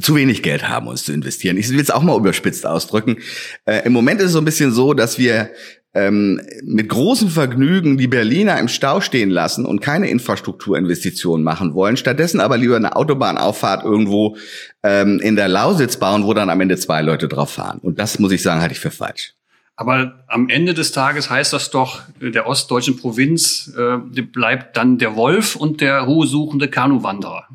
zu 0.00 0.14
wenig 0.14 0.42
Geld 0.42 0.68
haben, 0.68 0.88
uns 0.88 1.04
zu 1.04 1.12
investieren. 1.12 1.56
Ich 1.56 1.68
will 1.70 1.80
es 1.80 1.90
auch 1.90 2.02
mal 2.02 2.16
überspitzt 2.16 2.66
ausdrücken. 2.66 3.18
Äh, 3.64 3.86
Im 3.86 3.92
Moment 3.92 4.20
ist 4.20 4.28
es 4.28 4.32
so 4.32 4.38
ein 4.38 4.44
bisschen 4.44 4.72
so, 4.72 4.94
dass 4.94 5.18
wir 5.18 5.50
ähm, 5.94 6.40
mit 6.62 6.88
großem 6.88 7.28
Vergnügen 7.28 7.98
die 7.98 8.06
Berliner 8.06 8.58
im 8.58 8.68
Stau 8.68 9.00
stehen 9.00 9.30
lassen 9.30 9.66
und 9.66 9.80
keine 9.80 10.08
Infrastrukturinvestitionen 10.08 11.42
machen 11.42 11.74
wollen, 11.74 11.96
stattdessen 11.96 12.40
aber 12.40 12.56
lieber 12.56 12.76
eine 12.76 12.94
Autobahnauffahrt 12.94 13.84
irgendwo 13.84 14.36
ähm, 14.82 15.20
in 15.20 15.36
der 15.36 15.48
Lausitz 15.48 15.96
bauen, 15.96 16.24
wo 16.24 16.34
dann 16.34 16.50
am 16.50 16.60
Ende 16.60 16.76
zwei 16.76 17.02
Leute 17.02 17.28
drauf 17.28 17.50
fahren. 17.50 17.78
Und 17.82 17.98
das 17.98 18.18
muss 18.18 18.32
ich 18.32 18.42
sagen, 18.42 18.60
halte 18.60 18.74
ich 18.74 18.80
für 18.80 18.90
falsch. 18.90 19.34
Aber 19.74 20.24
am 20.28 20.50
Ende 20.50 20.74
des 20.74 20.92
Tages 20.92 21.30
heißt 21.30 21.54
das 21.54 21.70
doch, 21.70 22.02
der 22.20 22.46
ostdeutschen 22.46 22.98
Provinz 22.98 23.72
äh, 23.78 23.96
bleibt 24.20 24.76
dann 24.76 24.98
der 24.98 25.16
Wolf 25.16 25.56
und 25.56 25.80
der 25.80 26.00
ruhesuchende 26.00 26.68
Kanuwanderer. 26.68 27.48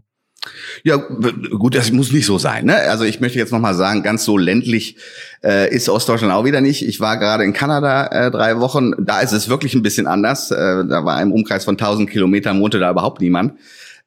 Ja, 0.84 0.98
gut, 0.98 1.76
das 1.76 1.92
muss 1.92 2.12
nicht 2.12 2.26
so 2.26 2.38
sein. 2.38 2.66
Ne? 2.66 2.76
Also 2.76 3.04
ich 3.04 3.20
möchte 3.20 3.40
jetzt 3.40 3.52
noch 3.52 3.60
mal 3.60 3.74
sagen, 3.74 4.04
ganz 4.04 4.24
so 4.24 4.38
ländlich 4.38 4.98
äh, 5.44 5.74
ist 5.74 5.90
Ostdeutschland 5.90 6.34
auch 6.34 6.46
wieder 6.46 6.62
nicht. 6.62 6.88
Ich 6.88 7.00
war 7.00 7.18
gerade 7.18 7.44
in 7.44 7.54
Kanada 7.54 8.08
äh, 8.08 8.32
drei 8.32 8.60
Wochen. 8.60 8.94
Da 9.00 9.22
ist 9.22 9.32
es 9.32 9.50
wirklich 9.50 9.74
ein 9.74 9.84
bisschen 9.84 10.08
anders. 10.08 10.52
Äh, 10.52 10.56
da 10.56 11.06
war 11.06 11.22
im 11.22 11.32
Umkreis 11.32 11.66
von 11.66 11.76
1000 11.76 12.10
Kilometern 12.10 12.60
wohnte 12.60 12.80
da 12.80 12.92
überhaupt 12.92 13.22
niemand. 13.22 13.60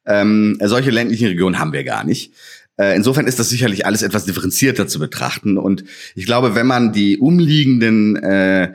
Ähm, 0.05 0.57
solche 0.61 0.91
ländlichen 0.91 1.27
Regionen 1.27 1.59
haben 1.59 1.73
wir 1.73 1.83
gar 1.83 2.03
nicht. 2.03 2.33
Äh, 2.77 2.95
insofern 2.95 3.27
ist 3.27 3.39
das 3.39 3.49
sicherlich 3.49 3.85
alles 3.85 4.01
etwas 4.01 4.25
differenzierter 4.25 4.87
zu 4.87 4.99
betrachten. 4.99 5.57
Und 5.57 5.83
ich 6.15 6.25
glaube, 6.25 6.55
wenn 6.55 6.67
man 6.67 6.93
die 6.93 7.17
umliegenden 7.17 8.15
äh, 8.15 8.73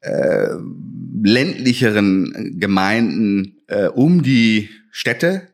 äh, 0.00 0.48
ländlicheren 1.22 2.58
Gemeinden 2.60 3.56
äh, 3.66 3.86
um 3.86 4.22
die 4.22 4.68
Städte 4.90 5.48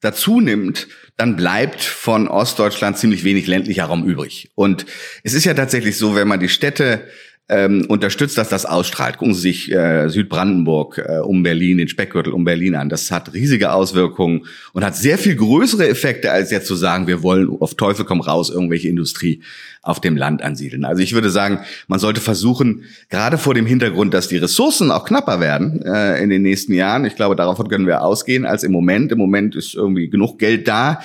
dazu 0.00 0.40
nimmt, 0.40 0.88
dann 1.16 1.36
bleibt 1.36 1.82
von 1.82 2.28
Ostdeutschland 2.28 2.98
ziemlich 2.98 3.24
wenig 3.24 3.46
ländlicher 3.46 3.84
Raum 3.84 4.04
übrig. 4.04 4.50
Und 4.54 4.86
es 5.22 5.34
ist 5.34 5.44
ja 5.44 5.54
tatsächlich 5.54 5.96
so, 5.96 6.14
wenn 6.14 6.28
man 6.28 6.40
die 6.40 6.48
Städte 6.48 7.04
ähm, 7.48 7.86
unterstützt, 7.88 8.38
dass 8.38 8.48
das 8.48 8.66
ausstrahlt. 8.66 9.18
Gucken 9.18 9.34
Sie 9.34 9.40
sich 9.40 9.72
äh, 9.72 10.08
Südbrandenburg 10.08 10.98
äh, 10.98 11.18
um 11.18 11.42
Berlin, 11.42 11.78
den 11.78 11.88
Speckgürtel 11.88 12.32
um 12.32 12.44
Berlin 12.44 12.74
an. 12.74 12.88
Das 12.88 13.10
hat 13.10 13.34
riesige 13.34 13.72
Auswirkungen 13.72 14.46
und 14.72 14.84
hat 14.84 14.96
sehr 14.96 15.16
viel 15.16 15.36
größere 15.36 15.88
Effekte, 15.88 16.32
als 16.32 16.50
jetzt 16.50 16.66
zu 16.66 16.74
sagen, 16.74 17.06
wir 17.06 17.22
wollen 17.22 17.48
auf 17.60 17.74
Teufel 17.74 18.04
komm 18.04 18.20
raus 18.20 18.50
irgendwelche 18.50 18.88
Industrie 18.88 19.42
auf 19.86 20.00
dem 20.00 20.16
Land 20.16 20.42
ansiedeln. 20.42 20.84
Also 20.84 21.02
ich 21.02 21.12
würde 21.12 21.30
sagen, 21.30 21.60
man 21.86 21.98
sollte 21.98 22.20
versuchen, 22.20 22.84
gerade 23.08 23.38
vor 23.38 23.54
dem 23.54 23.66
Hintergrund, 23.66 24.14
dass 24.14 24.28
die 24.28 24.36
Ressourcen 24.36 24.90
auch 24.90 25.04
knapper 25.04 25.40
werden 25.40 25.82
äh, 25.82 26.22
in 26.22 26.30
den 26.30 26.42
nächsten 26.42 26.74
Jahren. 26.74 27.04
Ich 27.04 27.16
glaube, 27.16 27.36
darauf 27.36 27.56
können 27.68 27.86
wir 27.86 28.02
ausgehen 28.02 28.44
als 28.44 28.64
im 28.64 28.72
Moment. 28.72 29.12
Im 29.12 29.18
Moment 29.18 29.54
ist 29.54 29.74
irgendwie 29.74 30.08
genug 30.08 30.38
Geld 30.38 30.68
da. 30.68 31.00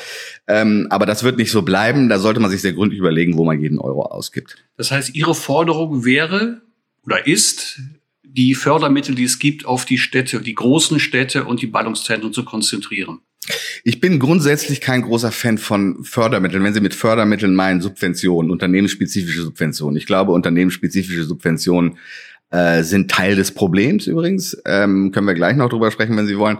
Ähm, 0.47 0.87
aber 0.89 1.05
das 1.05 1.23
wird 1.23 1.37
nicht 1.37 1.51
so 1.51 1.61
bleiben. 1.61 2.09
Da 2.09 2.19
sollte 2.19 2.39
man 2.39 2.49
sich 2.49 2.61
sehr 2.61 2.73
gründlich 2.73 2.99
überlegen, 2.99 3.37
wo 3.37 3.45
man 3.45 3.59
jeden 3.59 3.79
Euro 3.79 4.03
ausgibt. 4.03 4.57
Das 4.77 4.91
heißt, 4.91 5.15
Ihre 5.15 5.35
Forderung 5.35 6.03
wäre 6.03 6.61
oder 7.05 7.25
ist, 7.27 7.79
die 8.23 8.55
Fördermittel, 8.55 9.15
die 9.15 9.25
es 9.25 9.39
gibt, 9.39 9.65
auf 9.65 9.85
die 9.85 9.97
Städte, 9.97 10.41
die 10.41 10.55
großen 10.55 10.99
Städte 10.99 11.43
und 11.43 11.61
die 11.61 11.67
Ballungszentren 11.67 12.33
zu 12.33 12.45
konzentrieren. 12.45 13.19
Ich 13.83 13.99
bin 13.99 14.19
grundsätzlich 14.19 14.81
kein 14.81 15.01
großer 15.01 15.31
Fan 15.31 15.57
von 15.57 16.03
Fördermitteln. 16.03 16.63
Wenn 16.63 16.73
Sie 16.73 16.81
mit 16.81 16.95
Fördermitteln 16.95 17.55
meinen 17.55 17.81
Subventionen, 17.81 18.51
unternehmensspezifische 18.51 19.41
Subventionen. 19.41 19.97
Ich 19.97 20.05
glaube, 20.05 20.31
unternehmensspezifische 20.31 21.23
Subventionen 21.23 21.97
äh, 22.51 22.83
sind 22.83 23.09
Teil 23.09 23.35
des 23.35 23.51
Problems 23.51 24.07
übrigens. 24.07 24.61
Ähm, 24.65 25.11
können 25.11 25.25
wir 25.25 25.33
gleich 25.33 25.55
noch 25.55 25.69
drüber 25.69 25.89
sprechen, 25.89 26.17
wenn 26.17 26.27
Sie 26.27 26.37
wollen. 26.37 26.57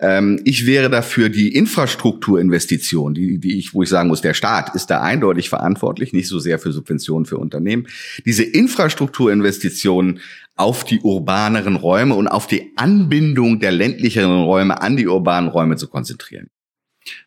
Ähm, 0.00 0.40
ich 0.44 0.66
wäre 0.66 0.90
dafür 0.90 1.28
die 1.28 1.54
Infrastrukturinvestition, 1.54 3.14
die, 3.14 3.38
die 3.38 3.56
ich, 3.56 3.72
wo 3.72 3.84
ich 3.84 3.88
sagen 3.88 4.08
muss, 4.08 4.20
der 4.20 4.34
Staat 4.34 4.74
ist 4.74 4.88
da 4.88 5.00
eindeutig 5.00 5.48
verantwortlich, 5.48 6.12
nicht 6.12 6.26
so 6.26 6.40
sehr 6.40 6.58
für 6.58 6.72
Subventionen 6.72 7.24
für 7.24 7.38
Unternehmen. 7.38 7.86
Diese 8.26 8.42
Infrastrukturinvestitionen 8.42 10.18
auf 10.58 10.84
die 10.84 11.00
urbaneren 11.00 11.76
Räume 11.76 12.14
und 12.14 12.28
auf 12.28 12.46
die 12.46 12.72
Anbindung 12.76 13.60
der 13.60 13.72
ländlicheren 13.72 14.42
Räume 14.42 14.80
an 14.82 14.96
die 14.96 15.06
urbanen 15.06 15.48
Räume 15.48 15.76
zu 15.76 15.88
konzentrieren. 15.88 16.50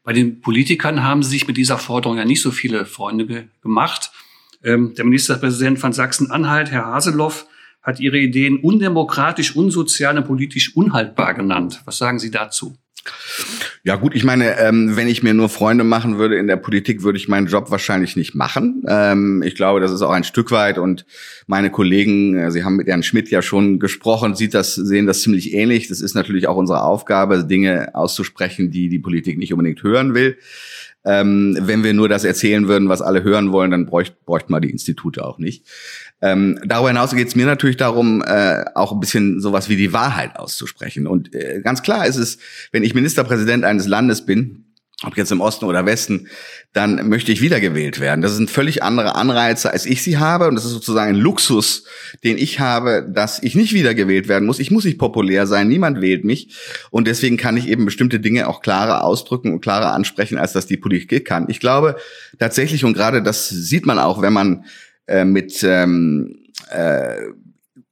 Bei 0.03 0.13
den 0.13 0.41
Politikern 0.41 1.03
haben 1.03 1.23
Sie 1.23 1.31
sich 1.31 1.47
mit 1.47 1.57
dieser 1.57 1.77
Forderung 1.77 2.17
ja 2.17 2.25
nicht 2.25 2.41
so 2.41 2.51
viele 2.51 2.85
Freunde 2.85 3.25
ge 3.25 3.45
gemacht. 3.61 4.11
Ähm, 4.63 4.93
der 4.95 5.05
Ministerpräsident 5.05 5.79
von 5.79 5.93
Sachsen-Anhalt, 5.93 6.69
Herr 6.71 6.85
Haseloff, 6.85 7.47
hat 7.81 7.99
ihre 7.99 8.19
Ideen 8.19 8.57
undemokratisch, 8.59 9.55
unsozial 9.55 10.17
und 10.17 10.27
politisch 10.27 10.75
unhaltbar 10.75 11.33
genannt. 11.33 11.81
Was 11.85 11.97
sagen 11.97 12.19
Sie 12.19 12.29
dazu? 12.29 12.77
Ja 13.83 13.95
gut, 13.95 14.13
ich 14.15 14.23
meine, 14.23 14.59
ähm, 14.59 14.95
wenn 14.95 15.07
ich 15.07 15.23
mir 15.23 15.33
nur 15.33 15.49
Freunde 15.49 15.83
machen 15.83 16.19
würde 16.19 16.37
in 16.37 16.45
der 16.45 16.57
Politik, 16.57 17.01
würde 17.01 17.17
ich 17.17 17.27
meinen 17.27 17.47
Job 17.47 17.71
wahrscheinlich 17.71 18.15
nicht 18.15 18.35
machen. 18.35 18.83
Ähm, 18.87 19.41
ich 19.43 19.55
glaube, 19.55 19.79
das 19.79 19.91
ist 19.91 20.03
auch 20.03 20.11
ein 20.11 20.23
Stück 20.23 20.51
weit 20.51 20.77
und 20.77 21.05
meine 21.47 21.71
Kollegen, 21.71 22.37
äh, 22.37 22.51
Sie 22.51 22.63
haben 22.63 22.75
mit 22.75 22.87
Herrn 22.87 23.01
Schmidt 23.01 23.29
ja 23.29 23.41
schon 23.41 23.79
gesprochen, 23.79 24.35
sieht 24.35 24.53
das, 24.53 24.75
sehen 24.75 25.07
das 25.07 25.21
ziemlich 25.21 25.53
ähnlich. 25.53 25.87
Das 25.87 25.99
ist 25.99 26.13
natürlich 26.13 26.47
auch 26.47 26.57
unsere 26.57 26.83
Aufgabe, 26.83 27.43
Dinge 27.43 27.95
auszusprechen, 27.95 28.69
die 28.69 28.87
die 28.87 28.99
Politik 28.99 29.39
nicht 29.39 29.51
unbedingt 29.51 29.81
hören 29.81 30.13
will. 30.13 30.37
Ähm, 31.03 31.57
wenn 31.59 31.83
wir 31.83 31.93
nur 31.93 32.07
das 32.07 32.23
erzählen 32.23 32.67
würden, 32.67 32.87
was 32.87 33.01
alle 33.01 33.23
hören 33.23 33.51
wollen, 33.51 33.71
dann 33.71 33.87
bräuchten 33.87 34.17
bräucht 34.23 34.51
man 34.51 34.61
die 34.61 34.69
Institute 34.69 35.25
auch 35.25 35.39
nicht. 35.39 35.65
Ähm, 36.21 36.59
darüber 36.63 36.89
hinaus 36.89 37.15
geht 37.15 37.27
es 37.27 37.35
mir 37.35 37.45
natürlich 37.45 37.77
darum, 37.77 38.21
äh, 38.21 38.63
auch 38.75 38.91
ein 38.91 38.99
bisschen 38.99 39.41
sowas 39.41 39.69
wie 39.69 39.75
die 39.75 39.93
Wahrheit 39.93 40.35
auszusprechen. 40.35 41.07
Und 41.07 41.33
äh, 41.33 41.61
ganz 41.61 41.81
klar 41.81 42.05
ist 42.05 42.17
es, 42.17 42.37
wenn 42.71 42.83
ich 42.83 42.93
Ministerpräsident 42.93 43.63
eines 43.63 43.87
Landes 43.87 44.25
bin, 44.25 44.65
ob 45.03 45.17
jetzt 45.17 45.31
im 45.31 45.41
Osten 45.41 45.65
oder 45.65 45.85
Westen, 45.85 46.27
dann 46.73 47.09
möchte 47.09 47.31
ich 47.31 47.41
wiedergewählt 47.41 47.99
werden. 47.99 48.21
Das 48.21 48.35
sind 48.35 48.51
völlig 48.51 48.83
andere 48.83 49.15
Anreize, 49.15 49.71
als 49.71 49.85
ich 49.85 50.03
sie 50.03 50.19
habe. 50.19 50.47
Und 50.47 50.55
das 50.55 50.65
ist 50.65 50.71
sozusagen 50.71 51.15
ein 51.15 51.19
Luxus, 51.19 51.85
den 52.23 52.37
ich 52.37 52.59
habe, 52.59 53.09
dass 53.11 53.41
ich 53.41 53.55
nicht 53.55 53.73
wiedergewählt 53.73 54.27
werden 54.27 54.45
muss. 54.45 54.59
Ich 54.59 54.69
muss 54.69 54.85
nicht 54.85 54.99
populär 54.99 55.47
sein. 55.47 55.67
Niemand 55.67 56.01
wählt 56.01 56.23
mich. 56.23 56.55
Und 56.91 57.07
deswegen 57.07 57.37
kann 57.37 57.57
ich 57.57 57.67
eben 57.67 57.85
bestimmte 57.85 58.19
Dinge 58.19 58.47
auch 58.47 58.61
klarer 58.61 59.03
ausdrücken 59.03 59.53
und 59.53 59.61
klarer 59.61 59.91
ansprechen, 59.93 60.37
als 60.37 60.53
das 60.53 60.67
die 60.67 60.77
Politik 60.77 61.25
kann. 61.25 61.47
Ich 61.49 61.59
glaube 61.59 61.95
tatsächlich, 62.37 62.85
und 62.85 62.93
gerade 62.93 63.23
das 63.23 63.49
sieht 63.49 63.87
man 63.87 63.97
auch, 63.97 64.21
wenn 64.21 64.33
man 64.33 64.65
äh, 65.11 65.25
mit 65.25 65.61
ähm, 65.63 66.45
äh, 66.69 67.15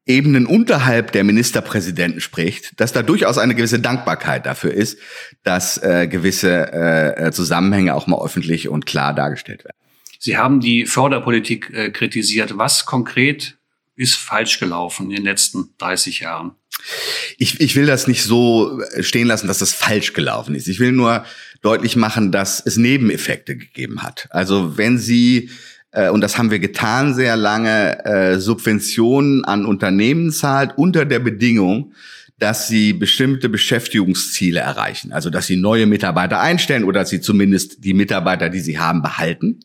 Ebenen 0.05 0.47
unterhalb 0.47 1.11
der 1.11 1.23
Ministerpräsidenten 1.23 2.19
spricht, 2.19 2.79
dass 2.79 2.93
da 2.93 3.03
durchaus 3.03 3.37
eine 3.37 3.53
gewisse 3.53 3.79
Dankbarkeit 3.79 4.47
dafür 4.47 4.73
ist, 4.73 4.97
dass 5.43 5.77
äh, 5.83 6.07
gewisse 6.07 6.71
äh, 6.73 7.27
äh, 7.27 7.31
Zusammenhänge 7.31 7.93
auch 7.93 8.07
mal 8.07 8.19
öffentlich 8.19 8.69
und 8.69 8.87
klar 8.87 9.13
dargestellt 9.13 9.63
werden. 9.63 9.77
Sie 10.17 10.37
haben 10.37 10.61
die 10.61 10.87
Förderpolitik 10.87 11.69
äh, 11.71 11.91
kritisiert. 11.91 12.57
Was 12.57 12.87
konkret 12.87 13.57
ist 13.95 14.15
falsch 14.15 14.59
gelaufen 14.59 15.11
in 15.11 15.17
den 15.17 15.25
letzten 15.25 15.75
30 15.77 16.21
Jahren? 16.21 16.55
Ich, 17.37 17.59
ich 17.59 17.75
will 17.75 17.85
das 17.85 18.07
nicht 18.07 18.23
so 18.23 18.81
stehen 19.01 19.27
lassen, 19.27 19.47
dass 19.47 19.59
das 19.59 19.73
falsch 19.73 20.13
gelaufen 20.13 20.55
ist. 20.55 20.67
Ich 20.67 20.79
will 20.79 20.91
nur 20.91 21.23
deutlich 21.61 21.95
machen, 21.95 22.31
dass 22.31 22.65
es 22.65 22.77
Nebeneffekte 22.77 23.57
gegeben 23.57 24.01
hat. 24.01 24.27
Also 24.31 24.77
wenn 24.77 24.97
Sie 24.97 25.51
äh, 25.91 26.09
und 26.09 26.21
das 26.21 26.37
haben 26.37 26.51
wir 26.51 26.59
getan 26.59 27.13
sehr 27.13 27.35
lange, 27.35 28.05
äh, 28.05 28.39
Subventionen 28.39 29.43
an 29.45 29.65
Unternehmen 29.65 30.31
zahlt 30.31 30.77
unter 30.77 31.05
der 31.05 31.19
Bedingung, 31.19 31.93
dass 32.37 32.67
sie 32.67 32.93
bestimmte 32.93 33.49
Beschäftigungsziele 33.49 34.59
erreichen. 34.59 35.11
Also 35.11 35.29
dass 35.29 35.47
sie 35.47 35.57
neue 35.57 35.85
Mitarbeiter 35.85 36.39
einstellen 36.39 36.85
oder 36.85 37.01
dass 37.01 37.09
sie 37.09 37.21
zumindest 37.21 37.83
die 37.83 37.93
Mitarbeiter, 37.93 38.49
die 38.49 38.61
sie 38.61 38.79
haben, 38.79 39.01
behalten. 39.01 39.59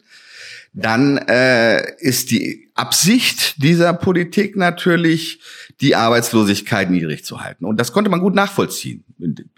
Dann 0.76 1.18
äh, 1.18 1.94
ist 2.00 2.32
die 2.32 2.68
Absicht 2.74 3.62
dieser 3.62 3.92
Politik 3.94 4.56
natürlich, 4.56 5.40
die 5.80 5.94
Arbeitslosigkeit 5.94 6.90
niedrig 6.90 7.24
zu 7.24 7.40
halten. 7.40 7.64
Und 7.64 7.80
das 7.80 7.92
konnte 7.92 8.10
man 8.10 8.20
gut 8.20 8.34
nachvollziehen. 8.34 9.04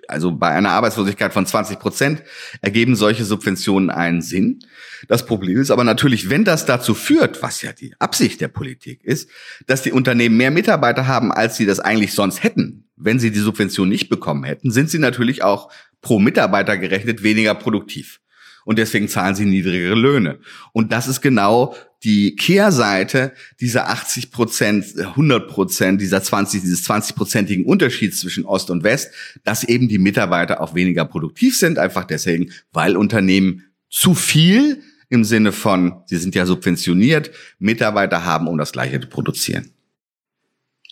Also 0.09 0.33
bei 0.33 0.51
einer 0.51 0.71
Arbeitslosigkeit 0.71 1.33
von 1.33 1.47
20 1.47 1.79
Prozent 1.79 2.23
ergeben 2.61 2.97
solche 2.97 3.25
Subventionen 3.25 3.89
einen 3.89 4.21
Sinn. 4.21 4.61
Das 5.09 5.25
Problem 5.25 5.59
ist 5.59 5.71
aber 5.71 5.85
natürlich, 5.85 6.29
wenn 6.29 6.45
das 6.45 6.67
dazu 6.67 6.95
führt, 6.95 7.43
was 7.43 7.63
ja 7.63 7.73
die 7.73 7.95
Absicht 7.99 8.43
der 8.43 8.49
Politik 8.49 9.03
ist, 9.03 9.31
dass 9.67 9.81
die 9.81 9.93
Unternehmen 9.93 10.37
mehr 10.37 10.51
Mitarbeiter 10.51 11.07
haben, 11.07 11.33
als 11.33 11.57
sie 11.57 11.65
das 11.65 11.81
eigentlich 11.81 12.13
sonst 12.13 12.43
hätten, 12.43 12.85
wenn 12.97 13.19
sie 13.19 13.31
die 13.31 13.39
Subvention 13.39 13.89
nicht 13.89 14.11
bekommen 14.11 14.45
hätten, 14.45 14.71
sind 14.71 14.91
sie 14.91 14.99
natürlich 14.99 15.43
auch 15.43 15.71
pro 16.03 16.19
Mitarbeiter 16.19 16.77
gerechnet 16.77 17.23
weniger 17.23 17.55
produktiv. 17.55 18.21
Und 18.67 18.81
deswegen 18.81 19.07
zahlen 19.09 19.37
sie 19.37 19.45
niedrigere 19.45 19.95
Löhne. 19.95 20.41
Und 20.73 20.91
das 20.91 21.07
ist 21.07 21.21
genau 21.21 21.77
die 22.03 22.35
Kehrseite 22.35 23.33
dieser 23.61 23.89
80 23.89 24.33
Prozent, 24.33 24.99
100 24.99 25.49
Prozent, 25.49 26.01
dieser 26.01 26.21
20, 26.21 26.63
dieses 26.63 26.85
20-prozentigen 26.85 27.65
Unterschieds 27.65 28.19
zwischen 28.19 28.45
Ost 28.45 28.69
und 28.71 28.83
West, 28.83 29.13
dass 29.45 29.63
eben 29.63 29.87
die 29.87 29.99
Mitarbeiter 29.99 30.61
auch 30.61 30.75
weniger 30.75 31.05
produktiv 31.05 31.57
sind, 31.57 31.79
einfach 31.79 32.05
deswegen, 32.05 32.51
weil 32.73 32.97
Unternehmen 32.97 33.63
zu 33.89 34.17
viel 34.17 34.83
im 35.11 35.23
Sinne 35.23 35.53
von, 35.53 36.03
sie 36.07 36.17
sind 36.17 36.35
ja 36.35 36.45
subventioniert, 36.45 37.31
Mitarbeiter 37.61 38.25
haben, 38.25 38.49
um 38.49 38.59
das 38.59 38.73
Gleiche 38.73 39.01
zu 39.01 39.07
produzieren. 39.07 39.71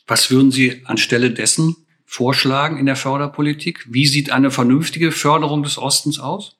Was 0.06 0.30
würden 0.30 0.52
Sie 0.52 0.82
anstelle 0.84 1.32
dessen 1.32 1.74
vorschlagen 2.04 2.78
in 2.78 2.86
der 2.86 2.94
Förderpolitik? 2.94 3.84
Wie 3.90 4.06
sieht 4.06 4.30
eine 4.30 4.52
vernünftige 4.52 5.10
Förderung 5.10 5.64
des 5.64 5.76
Ostens 5.76 6.20
aus? 6.20 6.56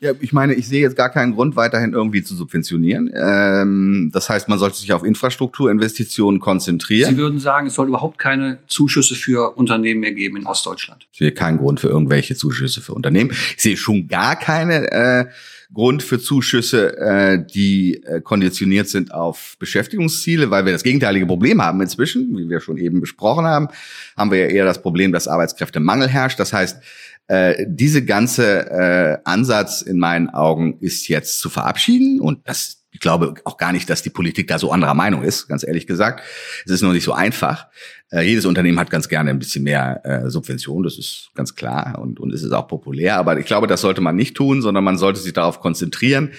Ja, 0.00 0.12
ich 0.20 0.32
meine, 0.32 0.54
ich 0.54 0.68
sehe 0.68 0.82
jetzt 0.82 0.96
gar 0.96 1.10
keinen 1.10 1.34
Grund, 1.34 1.56
weiterhin 1.56 1.92
irgendwie 1.92 2.22
zu 2.22 2.34
subventionieren. 2.34 3.10
Ähm, 3.14 4.10
das 4.12 4.28
heißt, 4.28 4.48
man 4.48 4.58
sollte 4.58 4.76
sich 4.76 4.92
auf 4.92 5.04
Infrastrukturinvestitionen 5.04 6.40
konzentrieren. 6.40 7.10
Sie 7.10 7.16
würden 7.16 7.38
sagen, 7.38 7.68
es 7.68 7.74
soll 7.74 7.88
überhaupt 7.88 8.18
keine 8.18 8.58
Zuschüsse 8.66 9.14
für 9.14 9.56
Unternehmen 9.56 10.00
mehr 10.00 10.12
geben 10.12 10.36
in 10.36 10.46
Ostdeutschland? 10.46 11.06
Ich 11.12 11.18
sehe 11.18 11.32
keinen 11.32 11.58
Grund 11.58 11.80
für 11.80 11.88
irgendwelche 11.88 12.36
Zuschüsse 12.36 12.80
für 12.80 12.92
Unternehmen. 12.92 13.30
Ich 13.30 13.62
sehe 13.62 13.76
schon 13.76 14.06
gar 14.08 14.36
keine 14.36 14.90
äh, 14.92 15.24
Grund 15.72 16.02
für 16.02 16.20
Zuschüsse, 16.20 16.96
äh, 16.96 17.44
die 17.44 18.02
äh, 18.04 18.20
konditioniert 18.20 18.88
sind 18.88 19.12
auf 19.12 19.56
Beschäftigungsziele, 19.58 20.50
weil 20.50 20.64
wir 20.64 20.72
das 20.72 20.84
gegenteilige 20.84 21.26
Problem 21.26 21.60
haben 21.62 21.80
inzwischen, 21.80 22.36
wie 22.36 22.48
wir 22.48 22.60
schon 22.60 22.78
eben 22.78 23.00
besprochen 23.00 23.46
haben, 23.46 23.68
haben 24.16 24.30
wir 24.30 24.38
ja 24.38 24.46
eher 24.46 24.64
das 24.64 24.80
Problem, 24.80 25.12
dass 25.12 25.26
Arbeitskräftemangel 25.26 26.08
herrscht. 26.08 26.38
Das 26.38 26.52
heißt, 26.52 26.80
äh, 27.28 27.66
diese 27.66 28.04
ganze 28.04 28.70
äh, 28.70 29.18
Ansatz 29.24 29.82
in 29.82 29.98
meinen 29.98 30.30
Augen 30.30 30.78
ist 30.80 31.08
jetzt 31.08 31.40
zu 31.40 31.50
verabschieden 31.50 32.20
und 32.20 32.46
das 32.48 32.82
ich 32.96 33.00
glaube 33.00 33.34
auch 33.44 33.58
gar 33.58 33.72
nicht, 33.72 33.90
dass 33.90 34.00
die 34.00 34.08
Politik 34.08 34.48
da 34.48 34.58
so 34.58 34.72
anderer 34.72 34.94
Meinung 34.94 35.22
ist, 35.22 35.48
ganz 35.48 35.66
ehrlich 35.66 35.86
gesagt. 35.86 36.22
Es 36.64 36.72
ist 36.72 36.80
nur 36.80 36.94
nicht 36.94 37.04
so 37.04 37.12
einfach. 37.12 37.66
Äh, 38.10 38.22
jedes 38.22 38.46
Unternehmen 38.46 38.78
hat 38.78 38.88
ganz 38.88 39.10
gerne 39.10 39.28
ein 39.28 39.38
bisschen 39.38 39.64
mehr 39.64 40.00
äh, 40.02 40.30
Subvention, 40.30 40.82
das 40.82 40.96
ist 40.96 41.28
ganz 41.34 41.54
klar 41.54 41.98
und, 42.00 42.18
und 42.18 42.32
es 42.32 42.42
ist 42.42 42.52
auch 42.52 42.68
populär. 42.68 43.18
Aber 43.18 43.38
ich 43.38 43.44
glaube, 43.44 43.66
das 43.66 43.82
sollte 43.82 44.00
man 44.00 44.16
nicht 44.16 44.34
tun, 44.34 44.62
sondern 44.62 44.82
man 44.82 44.96
sollte 44.96 45.20
sich 45.20 45.34
darauf 45.34 45.60
konzentrieren, 45.60 46.30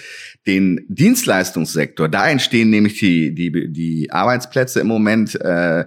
den 0.48 0.84
Dienstleistungssektor, 0.88 2.08
da 2.08 2.28
entstehen 2.28 2.70
nämlich 2.70 2.98
die, 2.98 3.32
die, 3.36 3.70
die 3.70 4.10
Arbeitsplätze 4.10 4.80
im 4.80 4.88
Moment 4.88 5.40
äh, 5.40 5.84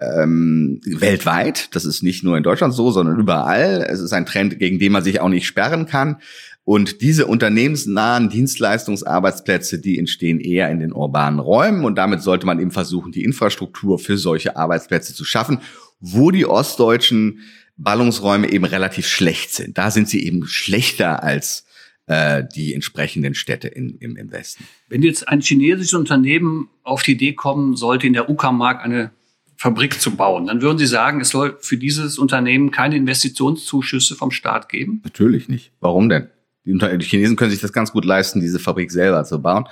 ähm, 0.00 0.80
weltweit. 0.84 1.74
Das 1.74 1.84
ist 1.84 2.02
nicht 2.02 2.22
nur 2.22 2.36
in 2.36 2.42
Deutschland 2.42 2.74
so, 2.74 2.90
sondern 2.90 3.18
überall. 3.18 3.86
Es 3.88 4.00
ist 4.00 4.12
ein 4.12 4.26
Trend, 4.26 4.58
gegen 4.58 4.78
den 4.78 4.92
man 4.92 5.02
sich 5.02 5.20
auch 5.20 5.28
nicht 5.28 5.46
sperren 5.46 5.86
kann. 5.86 6.18
Und 6.64 7.00
diese 7.00 7.26
unternehmensnahen 7.26 8.28
Dienstleistungsarbeitsplätze, 8.28 9.78
die 9.78 9.98
entstehen 9.98 10.38
eher 10.38 10.70
in 10.70 10.80
den 10.80 10.92
urbanen 10.92 11.40
Räumen. 11.40 11.84
Und 11.84 11.96
damit 11.96 12.20
sollte 12.20 12.44
man 12.46 12.60
eben 12.60 12.70
versuchen, 12.70 13.10
die 13.10 13.24
Infrastruktur 13.24 13.98
für 13.98 14.18
solche 14.18 14.56
Arbeitsplätze 14.56 15.14
zu 15.14 15.24
schaffen, 15.24 15.60
wo 16.00 16.30
die 16.30 16.46
ostdeutschen 16.46 17.40
Ballungsräume 17.78 18.50
eben 18.52 18.64
relativ 18.64 19.06
schlecht 19.06 19.54
sind. 19.54 19.78
Da 19.78 19.90
sind 19.90 20.08
sie 20.08 20.24
eben 20.26 20.46
schlechter 20.46 21.22
als 21.22 21.64
äh, 22.06 22.44
die 22.54 22.74
entsprechenden 22.74 23.34
Städte 23.34 23.68
in, 23.68 23.96
im, 23.98 24.16
im 24.16 24.30
Westen. 24.30 24.64
Wenn 24.88 25.02
jetzt 25.02 25.28
ein 25.28 25.40
chinesisches 25.40 25.94
Unternehmen 25.94 26.68
auf 26.82 27.02
die 27.02 27.12
Idee 27.12 27.32
kommen 27.32 27.76
sollte, 27.76 28.06
in 28.06 28.12
der 28.12 28.28
Uckermark 28.28 28.84
eine 28.84 29.10
Fabrik 29.60 30.00
zu 30.00 30.14
bauen, 30.14 30.46
dann 30.46 30.62
würden 30.62 30.78
Sie 30.78 30.86
sagen, 30.86 31.20
es 31.20 31.30
soll 31.30 31.56
für 31.60 31.76
dieses 31.76 32.16
Unternehmen 32.16 32.70
keine 32.70 32.94
Investitionszuschüsse 32.96 34.14
vom 34.14 34.30
Staat 34.30 34.68
geben? 34.68 35.00
Natürlich 35.02 35.48
nicht. 35.48 35.72
Warum 35.80 36.08
denn? 36.08 36.28
Die 36.64 37.04
Chinesen 37.04 37.34
können 37.34 37.50
sich 37.50 37.60
das 37.60 37.72
ganz 37.72 37.90
gut 37.90 38.04
leisten, 38.04 38.40
diese 38.40 38.60
Fabrik 38.60 38.92
selber 38.92 39.24
zu 39.24 39.42
bauen. 39.42 39.66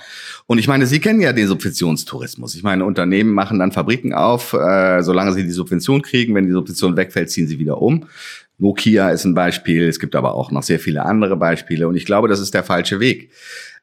Und 0.45 0.57
ich 0.57 0.67
meine, 0.67 0.87
Sie 0.87 0.99
kennen 0.99 1.21
ja 1.21 1.31
den 1.31 1.47
Subventionstourismus. 1.47 2.55
Ich 2.55 2.63
meine, 2.63 2.83
Unternehmen 2.83 3.31
machen 3.31 3.59
dann 3.59 3.71
Fabriken 3.71 4.13
auf, 4.13 4.51
äh, 4.53 5.01
solange 5.03 5.31
sie 5.31 5.43
die 5.43 5.51
Subvention 5.51 6.01
kriegen. 6.01 6.35
Wenn 6.35 6.47
die 6.47 6.51
Subvention 6.51 6.97
wegfällt, 6.97 7.29
ziehen 7.29 7.47
sie 7.47 7.59
wieder 7.59 7.81
um. 7.81 8.07
Nokia 8.57 9.11
ist 9.11 9.23
ein 9.23 9.35
Beispiel. 9.35 9.87
Es 9.87 9.99
gibt 9.99 10.15
aber 10.15 10.33
auch 10.33 10.51
noch 10.51 10.63
sehr 10.63 10.79
viele 10.79 11.05
andere 11.05 11.37
Beispiele. 11.37 11.87
Und 11.87 11.95
ich 11.95 12.05
glaube, 12.05 12.27
das 12.27 12.39
ist 12.41 12.53
der 12.53 12.63
falsche 12.63 12.99
Weg. 12.99 13.31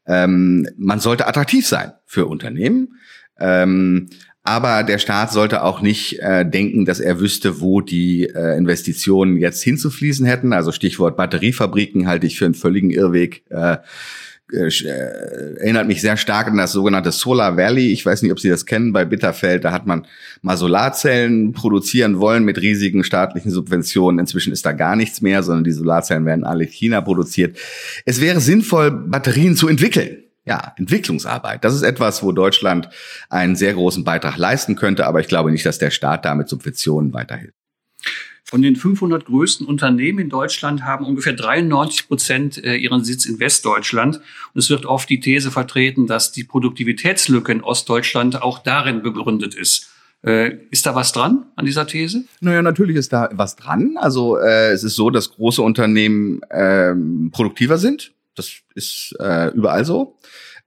Ähm, 0.06 0.68
man 0.76 1.00
sollte 1.00 1.26
attraktiv 1.26 1.66
sein 1.66 1.92
für 2.04 2.26
Unternehmen. 2.26 2.98
Ähm, 3.38 4.10
Aber 4.46 4.82
der 4.82 4.98
Staat 4.98 5.32
sollte 5.32 5.62
auch 5.62 5.80
nicht 5.80 6.20
äh, 6.20 6.44
denken, 6.44 6.84
dass 6.84 7.00
er 7.00 7.18
wüsste, 7.18 7.62
wo 7.62 7.80
die 7.80 8.24
äh, 8.24 8.58
Investitionen 8.58 9.38
jetzt 9.38 9.62
hinzufließen 9.62 10.26
hätten. 10.26 10.52
Also 10.52 10.70
Stichwort 10.70 11.16
Batteriefabriken 11.16 12.06
halte 12.06 12.26
ich 12.26 12.38
für 12.38 12.44
einen 12.44 12.54
völligen 12.54 12.90
Irrweg. 12.90 13.42
Äh, 13.48 13.78
äh, 14.52 14.68
äh, 14.68 15.56
erinnert 15.60 15.86
mich 15.86 16.02
sehr 16.02 16.18
stark 16.18 16.48
an 16.48 16.58
das 16.58 16.72
sogenannte 16.72 17.10
Solar 17.10 17.56
Valley. 17.56 17.90
Ich 17.92 18.04
weiß 18.04 18.20
nicht, 18.20 18.32
ob 18.32 18.38
Sie 18.38 18.50
das 18.50 18.66
kennen 18.66 18.92
bei 18.92 19.06
Bitterfeld. 19.06 19.64
Da 19.64 19.72
hat 19.72 19.86
man 19.86 20.06
mal 20.42 20.58
Solarzellen 20.58 21.52
produzieren 21.52 22.20
wollen 22.20 22.44
mit 22.44 22.60
riesigen 22.60 23.02
staatlichen 23.02 23.50
Subventionen. 23.50 24.18
Inzwischen 24.18 24.52
ist 24.52 24.66
da 24.66 24.72
gar 24.72 24.96
nichts 24.96 25.22
mehr, 25.22 25.42
sondern 25.42 25.64
die 25.64 25.72
Solarzellen 25.72 26.26
werden 26.26 26.44
alle 26.44 26.64
in 26.64 26.70
China 26.70 27.00
produziert. 27.00 27.56
Es 28.04 28.20
wäre 28.20 28.40
sinnvoll, 28.40 28.90
Batterien 28.90 29.56
zu 29.56 29.68
entwickeln 29.68 30.23
ja, 30.44 30.74
Entwicklungsarbeit. 30.76 31.64
Das 31.64 31.74
ist 31.74 31.82
etwas, 31.82 32.22
wo 32.22 32.32
Deutschland 32.32 32.88
einen 33.30 33.56
sehr 33.56 33.74
großen 33.74 34.04
Beitrag 34.04 34.36
leisten 34.36 34.76
könnte, 34.76 35.06
aber 35.06 35.20
ich 35.20 35.28
glaube 35.28 35.50
nicht, 35.50 35.64
dass 35.64 35.78
der 35.78 35.90
Staat 35.90 36.24
damit 36.24 36.48
Subventionen 36.48 37.12
weiterhilft. 37.12 37.54
Von 38.46 38.60
den 38.60 38.76
500 38.76 39.24
größten 39.24 39.66
Unternehmen 39.66 40.18
in 40.18 40.28
Deutschland 40.28 40.84
haben 40.84 41.06
ungefähr 41.06 41.32
93 41.32 42.06
Prozent 42.06 42.62
äh, 42.62 42.76
ihren 42.76 43.02
Sitz 43.02 43.24
in 43.24 43.40
Westdeutschland. 43.40 44.16
Und 44.16 44.58
es 44.58 44.68
wird 44.68 44.84
oft 44.84 45.08
die 45.08 45.18
These 45.18 45.50
vertreten, 45.50 46.06
dass 46.06 46.30
die 46.30 46.44
Produktivitätslücke 46.44 47.50
in 47.50 47.62
Ostdeutschland 47.62 48.42
auch 48.42 48.58
darin 48.58 49.02
begründet 49.02 49.54
ist. 49.54 49.90
Äh, 50.22 50.58
ist 50.70 50.86
da 50.86 50.94
was 50.94 51.12
dran 51.12 51.46
an 51.56 51.66
dieser 51.66 51.86
These? 51.86 52.24
Naja, 52.40 52.62
natürlich 52.62 52.96
ist 52.96 53.12
da 53.12 53.30
was 53.32 53.56
dran. 53.56 53.96
Also 53.96 54.38
äh, 54.38 54.72
es 54.72 54.84
ist 54.84 54.94
so, 54.94 55.10
dass 55.10 55.32
große 55.32 55.60
Unternehmen 55.60 56.42
äh, 56.44 56.94
produktiver 57.30 57.78
sind. 57.78 58.13
Das 58.34 58.50
ist 58.74 59.14
äh, 59.20 59.48
überall 59.48 59.84
so. 59.84 60.18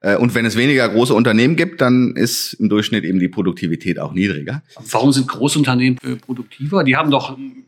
Äh, 0.01 0.15
und 0.17 0.36
wenn 0.36 0.45
es 0.45 0.56
weniger 0.56 0.88
große 0.88 1.13
Unternehmen 1.13 1.56
gibt, 1.56 1.82
dann 1.82 2.15
ist 2.15 2.53
im 2.53 2.69
Durchschnitt 2.69 3.03
eben 3.03 3.19
die 3.19 3.30
Produktivität 3.30 3.99
auch 3.99 4.13
niedriger. 4.13 4.62
Warum 4.91 5.12
sind 5.12 5.27
Großunternehmen 5.27 5.97
äh, 6.03 6.15
produktiver? 6.15 6.84
Die 6.84 6.95
haben 6.95 7.12
doch 7.12 7.38
ein 7.38 7.65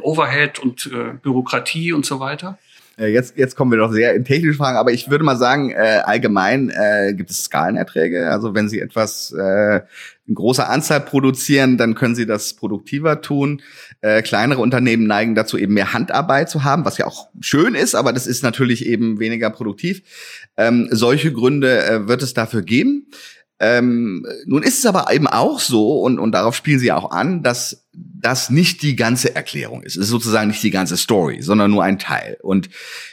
Overhead 0.00 0.58
und 0.58 0.90
äh, 0.92 1.14
Bürokratie 1.22 1.92
und 1.92 2.06
so 2.06 2.20
weiter. 2.20 2.58
Äh, 2.98 3.08
jetzt, 3.08 3.36
jetzt 3.36 3.56
kommen 3.56 3.70
wir 3.70 3.78
doch 3.78 3.92
sehr 3.92 4.14
in 4.14 4.24
technische 4.24 4.54
Fragen, 4.54 4.78
aber 4.78 4.92
ich 4.92 5.10
würde 5.10 5.24
mal 5.24 5.36
sagen, 5.36 5.70
äh, 5.70 6.00
allgemein 6.04 6.70
äh, 6.70 7.14
gibt 7.14 7.30
es 7.30 7.44
Skalenerträge. 7.44 8.30
Also 8.30 8.54
wenn 8.54 8.68
Sie 8.68 8.80
etwas 8.80 9.32
äh, 9.32 9.80
in 10.26 10.34
großer 10.34 10.68
Anzahl 10.68 11.00
produzieren, 11.00 11.76
dann 11.76 11.94
können 11.94 12.14
Sie 12.14 12.26
das 12.26 12.54
produktiver 12.54 13.20
tun. 13.20 13.62
Äh, 14.00 14.22
kleinere 14.22 14.60
Unternehmen 14.60 15.06
neigen 15.06 15.34
dazu, 15.34 15.56
eben 15.56 15.74
mehr 15.74 15.92
Handarbeit 15.92 16.50
zu 16.50 16.64
haben, 16.64 16.84
was 16.84 16.98
ja 16.98 17.06
auch 17.06 17.28
schön 17.40 17.74
ist, 17.74 17.94
aber 17.94 18.12
das 18.12 18.26
ist 18.26 18.42
natürlich 18.42 18.86
eben 18.86 19.20
weniger 19.20 19.50
produktiv. 19.50 20.02
Ähm, 20.56 20.88
solche 20.90 21.32
Gründe 21.32 21.84
äh, 21.84 22.08
wird 22.08 22.22
es 22.22 22.34
dafür 22.34 22.62
geben. 22.62 23.06
Ähm, 23.58 24.26
nun 24.44 24.62
ist 24.62 24.78
es 24.78 24.86
aber 24.86 25.12
eben 25.12 25.26
auch 25.26 25.60
so, 25.60 26.00
und, 26.00 26.18
und 26.18 26.32
darauf 26.32 26.54
spielen 26.54 26.78
sie 26.78 26.92
auch 26.92 27.10
an, 27.10 27.42
dass 27.42 27.86
das 27.92 28.50
nicht 28.50 28.82
die 28.82 28.96
ganze 28.96 29.34
Erklärung 29.34 29.82
ist. 29.82 29.96
Es 29.96 30.04
ist 30.04 30.08
sozusagen 30.10 30.48
nicht 30.48 30.62
die 30.62 30.70
ganze 30.70 30.98
Story, 30.98 31.40
sondern 31.40 31.70
nur 31.70 31.82
ein 31.82 31.98
Teil. 31.98 32.36
Und 32.42 32.68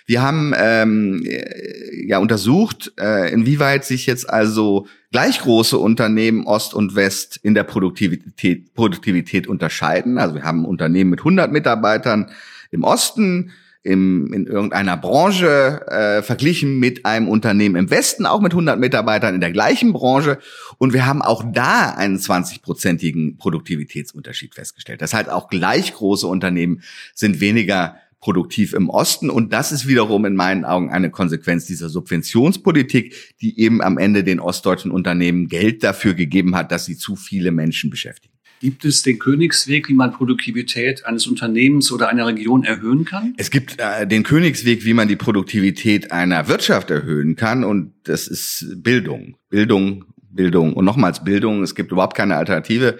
wir 0.06 0.22
haben 0.22 0.54
ähm, 0.58 1.24
äh, 1.26 2.06
ja 2.08 2.18
untersucht, 2.18 2.92
äh, 3.00 3.32
inwieweit 3.32 3.86
sich 3.86 4.06
jetzt 4.06 4.30
also 4.30 4.88
gleich 5.12 5.40
große 5.40 5.78
Unternehmen 5.78 6.46
Ost 6.46 6.74
und 6.74 6.96
West 6.96 7.40
in 7.42 7.54
der 7.54 7.64
Produktivität, 7.64 8.74
Produktivität 8.74 9.48
unterscheiden. 9.48 10.18
Also 10.18 10.36
wir 10.36 10.44
haben 10.44 10.66
Unternehmen 10.66 11.12
mit 11.12 11.20
100 11.22 11.52
Mitarbeitern 11.52 12.32
im 12.72 12.84
Osten, 12.84 13.52
im, 13.84 14.32
in 14.34 14.48
irgendeiner 14.48 14.96
Branche 14.96 15.86
äh, 15.88 16.22
verglichen 16.24 16.80
mit 16.80 17.06
einem 17.06 17.28
Unternehmen 17.28 17.76
im 17.76 17.90
Westen, 17.90 18.26
auch 18.26 18.40
mit 18.40 18.54
100 18.54 18.80
Mitarbeitern 18.80 19.36
in 19.36 19.42
der 19.42 19.52
gleichen 19.52 19.92
Branche. 19.92 20.40
Und 20.78 20.94
wir 20.94 21.06
haben 21.06 21.22
auch 21.22 21.44
da 21.54 21.92
einen 21.92 22.18
20-prozentigen 22.18 23.38
Produktivitätsunterschied 23.38 24.56
festgestellt. 24.56 25.02
Das 25.02 25.14
heißt, 25.14 25.30
auch 25.30 25.50
gleich 25.50 25.94
große 25.94 26.26
Unternehmen 26.26 26.82
sind 27.14 27.42
weniger 27.42 27.98
produktiv 28.22 28.72
im 28.72 28.90
Osten. 28.90 29.30
Und 29.30 29.52
das 29.52 29.74
ist 29.74 29.86
wiederum 29.86 30.24
in 30.24 30.38
meinen 30.38 30.64
Augen 30.64 30.90
eine 30.90 31.12
Konsequenz 31.12 31.66
dieser 31.66 31.90
Subventionspolitik, 31.90 33.36
die 33.42 33.60
eben 33.60 33.82
am 33.82 33.98
Ende 33.98 34.24
den 34.24 34.40
ostdeutschen 34.40 34.92
Unternehmen 34.92 35.50
Geld 35.50 35.84
dafür 35.84 36.14
gegeben 36.14 36.56
hat, 36.56 36.72
dass 36.72 36.86
sie 36.86 36.98
zu 36.98 37.18
viele 37.18 37.52
Menschen 37.52 37.90
beschäftigen. 37.90 38.33
Gibt 38.60 38.86
es 38.86 39.02
den 39.02 39.20
Königsweg, 39.20 39.90
wie 39.90 39.94
man 39.94 40.14
Produktivität 40.14 41.06
eines 41.06 41.28
Unternehmens 41.28 41.92
oder 41.92 42.08
einer 42.10 42.28
Region 42.28 42.64
erhöhen 42.64 43.04
kann? 43.04 43.34
Es 43.38 43.52
gibt 43.52 43.78
äh, 43.80 44.08
den 44.08 44.24
Königsweg, 44.24 44.86
wie 44.86 44.94
man 44.94 45.08
die 45.08 45.16
Produktivität 45.16 46.12
einer 46.12 46.48
Wirtschaft 46.48 46.90
erhöhen 46.90 47.36
kann. 47.36 47.64
Und 47.64 47.94
das 48.04 48.28
ist 48.28 48.66
Bildung. 48.78 49.36
Bildung, 49.50 50.06
Bildung 50.30 50.74
und 50.74 50.86
nochmals 50.86 51.24
Bildung. 51.24 51.62
Es 51.62 51.76
gibt 51.76 51.92
überhaupt 51.92 52.16
keine 52.16 52.38
Alternative. 52.38 52.98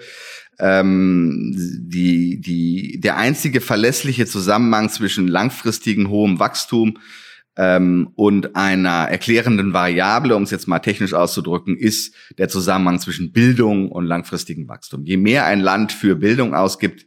Ähm, 0.58 1.54
die, 1.56 2.40
die, 2.40 3.00
der 3.00 3.16
einzige 3.16 3.60
verlässliche 3.60 4.26
Zusammenhang 4.26 4.88
zwischen 4.90 5.26
langfristigen 5.26 6.08
hohem 6.08 6.38
Wachstum 6.38 6.98
ähm, 7.56 8.10
und 8.16 8.56
einer 8.56 9.08
erklärenden 9.08 9.72
Variable, 9.72 10.34
um 10.34 10.42
es 10.42 10.50
jetzt 10.50 10.68
mal 10.68 10.80
technisch 10.80 11.14
auszudrücken, 11.14 11.76
ist 11.76 12.14
der 12.38 12.48
Zusammenhang 12.48 13.00
zwischen 13.00 13.32
Bildung 13.32 13.90
und 13.90 14.06
langfristigem 14.06 14.68
Wachstum. 14.68 15.04
Je 15.04 15.16
mehr 15.16 15.46
ein 15.46 15.60
Land 15.60 15.92
für 15.92 16.16
Bildung 16.16 16.54
ausgibt, 16.54 17.06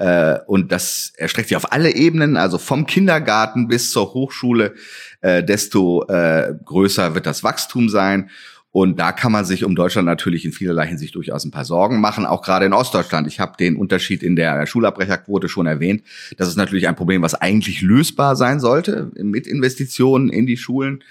äh, 0.00 0.38
und 0.46 0.72
das 0.72 1.12
erstreckt 1.16 1.48
sich 1.48 1.56
auf 1.56 1.72
alle 1.72 1.94
Ebenen, 1.94 2.38
also 2.38 2.56
vom 2.56 2.86
Kindergarten 2.86 3.68
bis 3.68 3.90
zur 3.90 4.14
Hochschule, 4.14 4.74
äh, 5.20 5.44
desto 5.44 6.06
äh, 6.08 6.54
größer 6.64 7.14
wird 7.14 7.26
das 7.26 7.44
Wachstum 7.44 7.90
sein. 7.90 8.30
Und 8.72 9.00
da 9.00 9.10
kann 9.10 9.32
man 9.32 9.44
sich 9.44 9.64
um 9.64 9.74
Deutschland 9.74 10.06
natürlich 10.06 10.44
in 10.44 10.52
vielerlei 10.52 10.86
Hinsicht 10.86 11.16
durchaus 11.16 11.44
ein 11.44 11.50
paar 11.50 11.64
Sorgen 11.64 12.00
machen, 12.00 12.24
auch 12.24 12.42
gerade 12.42 12.66
in 12.66 12.72
Ostdeutschland. 12.72 13.26
Ich 13.26 13.40
habe 13.40 13.56
den 13.58 13.76
Unterschied 13.76 14.22
in 14.22 14.36
der 14.36 14.64
Schulabbrecherquote 14.66 15.48
schon 15.48 15.66
erwähnt. 15.66 16.02
Das 16.36 16.46
ist 16.46 16.56
natürlich 16.56 16.86
ein 16.86 16.94
Problem, 16.94 17.22
was 17.22 17.34
eigentlich 17.34 17.82
lösbar 17.82 18.36
sein 18.36 18.60
sollte 18.60 19.10
mit 19.16 19.48
Investitionen 19.48 20.28
in 20.28 20.46
die 20.46 20.56
Schulen, 20.56 21.02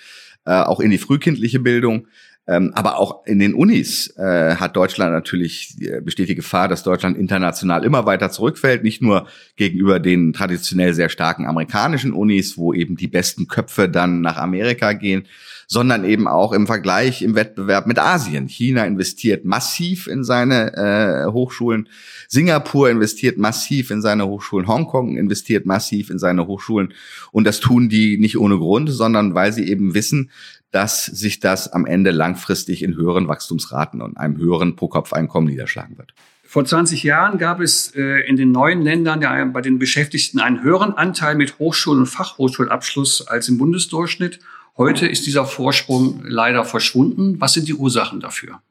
äh, 0.45 0.51
auch 0.51 0.79
in 0.79 0.89
die 0.89 0.97
frühkindliche 0.97 1.59
Bildung. 1.59 2.07
Ähm, 2.47 2.71
aber 2.73 2.97
auch 2.97 3.27
in 3.27 3.37
den 3.37 3.53
Unis 3.53 4.11
äh, 4.17 4.55
hat 4.55 4.75
Deutschland 4.75 5.11
natürlich 5.11 5.75
äh, 5.81 6.01
besteht 6.01 6.29
die 6.29 6.35
Gefahr, 6.35 6.67
dass 6.67 6.81
Deutschland 6.81 7.15
international 7.15 7.83
immer 7.83 8.07
weiter 8.07 8.31
zurückfällt, 8.31 8.83
nicht 8.83 9.03
nur 9.03 9.27
gegenüber 9.55 9.99
den 9.99 10.33
traditionell 10.33 10.95
sehr 10.95 11.09
starken 11.09 11.45
amerikanischen 11.45 12.11
Unis, 12.11 12.57
wo 12.57 12.73
eben 12.73 12.95
die 12.95 13.07
besten 13.07 13.47
Köpfe 13.47 13.87
dann 13.87 14.21
nach 14.21 14.37
Amerika 14.37 14.93
gehen, 14.93 15.27
sondern 15.71 16.03
eben 16.03 16.27
auch 16.27 16.51
im 16.51 16.65
Vergleich 16.65 17.21
im 17.21 17.35
Wettbewerb 17.35 17.85
mit 17.85 17.99
Asien. 17.99 18.47
China 18.47 18.85
investiert 18.85 19.45
massiv 19.45 20.07
in 20.07 20.23
seine 20.23 20.73
äh, 20.75 21.31
Hochschulen, 21.31 21.87
Singapur 22.27 22.89
investiert 22.89 23.37
massiv 23.37 23.91
in 23.91 24.01
seine 24.01 24.25
Hochschulen, 24.25 24.67
Hongkong 24.67 25.15
investiert 25.15 25.67
massiv 25.67 26.09
in 26.09 26.17
seine 26.17 26.47
Hochschulen 26.47 26.93
und 27.31 27.45
das 27.45 27.59
tun 27.59 27.87
die 27.87 28.17
nicht 28.17 28.37
ohne 28.37 28.57
Grund, 28.57 28.89
sondern 28.89 29.35
weil 29.35 29.53
sie 29.53 29.69
eben 29.69 29.93
wissen, 29.93 30.31
dass 30.71 31.05
sich 31.05 31.39
das 31.39 31.71
am 31.71 31.85
Ende 31.85 32.11
langfristig 32.11 32.83
in 32.83 32.95
höheren 32.95 33.27
Wachstumsraten 33.27 34.01
und 34.01 34.17
einem 34.17 34.37
höheren 34.37 34.75
Pro-Kopf-Einkommen 34.75 35.47
niederschlagen 35.47 35.97
wird. 35.97 36.13
Vor 36.43 36.65
20 36.65 37.03
Jahren 37.03 37.37
gab 37.37 37.59
es 37.59 37.93
äh, 37.95 38.27
in 38.27 38.35
den 38.35 38.51
neuen 38.51 38.81
Ländern 38.81 39.21
ja 39.21 39.45
bei 39.45 39.61
den 39.61 39.77
Beschäftigten 39.77 40.39
einen 40.39 40.63
höheren 40.63 40.93
Anteil 40.93 41.35
mit 41.35 41.59
Hochschul- 41.59 41.99
und 41.99 42.07
Fachhochschulabschluss 42.07 43.27
als 43.27 43.49
im 43.49 43.59
Bundesdurchschnitt. 43.59 44.39
Heute 44.79 45.07
ist 45.07 45.27
dieser 45.27 45.43
Vorsprung 45.43 46.21
leider 46.23 46.63
verschwunden. 46.63 47.35
Was 47.41 47.51
sind 47.51 47.67
die 47.67 47.73
Ursachen 47.73 48.21
dafür? 48.21 48.61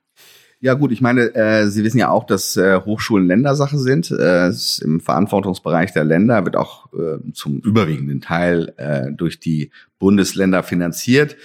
Ja 0.58 0.72
gut, 0.72 0.90
ich 0.90 1.02
meine, 1.02 1.34
äh, 1.34 1.66
Sie 1.66 1.84
wissen 1.84 1.98
ja 1.98 2.08
auch, 2.08 2.24
dass 2.24 2.56
äh, 2.56 2.80
Hochschulen 2.80 3.26
Ländersache 3.26 3.76
sind. 3.76 4.10
Äh, 4.10 4.50
Im 4.80 5.00
Verantwortungsbereich 5.00 5.92
der 5.92 6.04
Länder 6.04 6.46
wird 6.46 6.56
auch 6.56 6.90
äh, 6.94 7.18
zum 7.34 7.58
überwiegenden 7.60 8.22
Teil 8.22 8.72
äh, 8.78 9.12
durch 9.12 9.38
die 9.38 9.70
Bundesländer 9.98 10.62
finanziert. 10.62 11.36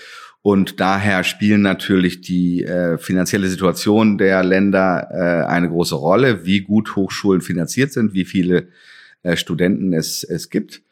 Und 0.42 0.80
daher 0.80 1.26
spielen 1.26 1.62
natürlich 1.62 2.22
die 2.22 2.64
äh, 2.64 2.98
finanzielle 2.98 3.50
Situation 3.50 4.18
der 4.18 4.46
Länder 4.46 5.10
äh, 5.12 5.46
eine 5.46 5.68
große 5.68 5.96
Rolle, 5.96 6.46
wie 6.46 6.62
gut 6.62 6.96
Hochschulen 6.96 7.42
finanziert 7.42 7.92
sind, 7.92 8.14
wie 8.14 8.24
viele 8.24 8.70
äh, 9.24 9.36
Studenten 9.36 9.92
es, 9.92 10.24
es 10.24 10.50
gibt. 10.50 10.84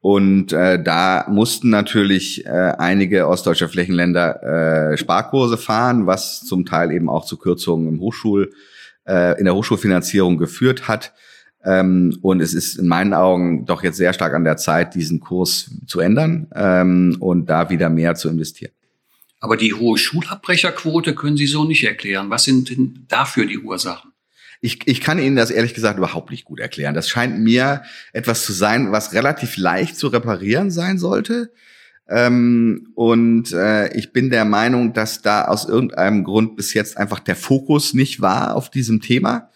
Und 0.00 0.52
äh, 0.54 0.82
da 0.82 1.26
mussten 1.28 1.68
natürlich 1.68 2.46
äh, 2.46 2.48
einige 2.48 3.28
ostdeutsche 3.28 3.68
Flächenländer 3.68 4.92
äh, 4.92 4.96
Sparkurse 4.96 5.58
fahren, 5.58 6.06
was 6.06 6.40
zum 6.40 6.64
Teil 6.64 6.90
eben 6.90 7.10
auch 7.10 7.26
zu 7.26 7.36
Kürzungen 7.36 7.86
im 7.88 8.00
Hochschul, 8.00 8.50
äh, 9.06 9.38
in 9.38 9.44
der 9.44 9.54
Hochschulfinanzierung 9.54 10.38
geführt 10.38 10.88
hat. 10.88 11.12
Ähm, 11.62 12.18
und 12.22 12.40
es 12.40 12.54
ist 12.54 12.76
in 12.76 12.86
meinen 12.86 13.12
Augen 13.12 13.66
doch 13.66 13.82
jetzt 13.82 13.98
sehr 13.98 14.14
stark 14.14 14.32
an 14.32 14.44
der 14.44 14.56
Zeit, 14.56 14.94
diesen 14.94 15.20
Kurs 15.20 15.70
zu 15.86 16.00
ändern 16.00 16.48
ähm, 16.54 17.18
und 17.20 17.50
da 17.50 17.68
wieder 17.68 17.90
mehr 17.90 18.14
zu 18.14 18.30
investieren. 18.30 18.72
Aber 19.40 19.58
die 19.58 19.74
hohe 19.74 19.98
Schulabbrecherquote 19.98 21.14
können 21.14 21.36
Sie 21.36 21.46
so 21.46 21.64
nicht 21.64 21.84
erklären. 21.84 22.30
Was 22.30 22.44
sind 22.44 22.70
denn 22.70 23.04
dafür 23.08 23.44
die 23.44 23.58
Ursachen? 23.58 24.09
Ich, 24.60 24.86
ich 24.86 25.00
kann 25.00 25.18
Ihnen 25.18 25.36
das 25.36 25.50
ehrlich 25.50 25.74
gesagt 25.74 25.98
überhaupt 25.98 26.30
nicht 26.30 26.44
gut 26.44 26.60
erklären. 26.60 26.94
Das 26.94 27.08
scheint 27.08 27.38
mir 27.38 27.82
etwas 28.12 28.44
zu 28.44 28.52
sein, 28.52 28.92
was 28.92 29.14
relativ 29.14 29.56
leicht 29.56 29.96
zu 29.96 30.08
reparieren 30.08 30.70
sein 30.70 30.98
sollte. 30.98 31.52
Ähm, 32.08 32.88
und 32.94 33.52
äh, 33.52 33.96
ich 33.96 34.12
bin 34.12 34.30
der 34.30 34.44
Meinung, 34.44 34.92
dass 34.92 35.22
da 35.22 35.44
aus 35.44 35.68
irgendeinem 35.68 36.24
Grund 36.24 36.56
bis 36.56 36.74
jetzt 36.74 36.96
einfach 36.96 37.20
der 37.20 37.36
Fokus 37.36 37.94
nicht 37.94 38.20
war 38.20 38.56
auf 38.56 38.68
diesem 38.68 39.00
Thema. 39.00 39.50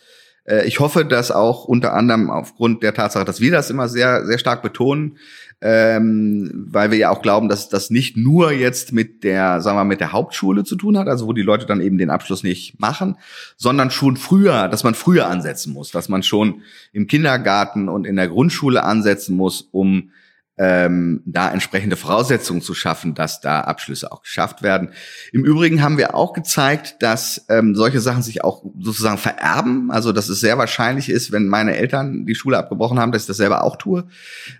Äh, 0.44 0.66
ich 0.66 0.78
hoffe, 0.78 1.04
dass 1.04 1.30
auch 1.30 1.64
unter 1.64 1.94
anderem 1.94 2.30
aufgrund 2.30 2.82
der 2.82 2.94
Tatsache, 2.94 3.24
dass 3.24 3.40
wir 3.40 3.50
das 3.50 3.70
immer 3.70 3.88
sehr, 3.88 4.24
sehr 4.24 4.38
stark 4.38 4.62
betonen, 4.62 5.18
ähm, 5.60 6.66
weil 6.70 6.90
wir 6.90 6.98
ja 6.98 7.10
auch 7.10 7.22
glauben, 7.22 7.48
dass 7.48 7.68
das 7.68 7.90
nicht 7.90 8.16
nur 8.16 8.52
jetzt 8.52 8.92
mit 8.92 9.24
der, 9.24 9.60
sagen 9.60 9.78
wir, 9.78 9.84
mit 9.84 10.00
der 10.00 10.12
Hauptschule 10.12 10.64
zu 10.64 10.76
tun 10.76 10.98
hat, 10.98 11.08
also 11.08 11.26
wo 11.26 11.32
die 11.32 11.42
Leute 11.42 11.66
dann 11.66 11.80
eben 11.80 11.98
den 11.98 12.10
Abschluss 12.10 12.42
nicht 12.42 12.78
machen, 12.80 13.16
sondern 13.56 13.90
schon 13.90 14.16
früher, 14.16 14.68
dass 14.68 14.84
man 14.84 14.94
früher 14.94 15.26
ansetzen 15.26 15.72
muss, 15.72 15.90
dass 15.90 16.08
man 16.08 16.22
schon 16.22 16.62
im 16.92 17.06
Kindergarten 17.06 17.88
und 17.88 18.06
in 18.06 18.16
der 18.16 18.28
Grundschule 18.28 18.84
ansetzen 18.84 19.36
muss, 19.36 19.68
um 19.70 20.10
ähm, 20.56 21.22
da 21.26 21.50
entsprechende 21.50 21.96
Voraussetzungen 21.96 22.62
zu 22.62 22.74
schaffen, 22.74 23.14
dass 23.14 23.40
da 23.40 23.62
Abschlüsse 23.62 24.12
auch 24.12 24.22
geschafft 24.22 24.62
werden. 24.62 24.90
Im 25.32 25.44
Übrigen 25.44 25.82
haben 25.82 25.98
wir 25.98 26.14
auch 26.14 26.32
gezeigt, 26.32 26.96
dass 27.00 27.44
ähm, 27.48 27.74
solche 27.74 28.00
Sachen 28.00 28.22
sich 28.22 28.44
auch 28.44 28.64
sozusagen 28.78 29.18
vererben. 29.18 29.90
Also 29.90 30.12
dass 30.12 30.28
es 30.28 30.40
sehr 30.40 30.56
wahrscheinlich 30.56 31.08
ist, 31.08 31.32
wenn 31.32 31.48
meine 31.48 31.76
Eltern 31.76 32.24
die 32.24 32.36
Schule 32.36 32.58
abgebrochen 32.58 33.00
haben, 33.00 33.10
dass 33.10 33.22
ich 33.22 33.28
das 33.28 33.36
selber 33.36 33.64
auch 33.64 33.76
tue. 33.76 34.06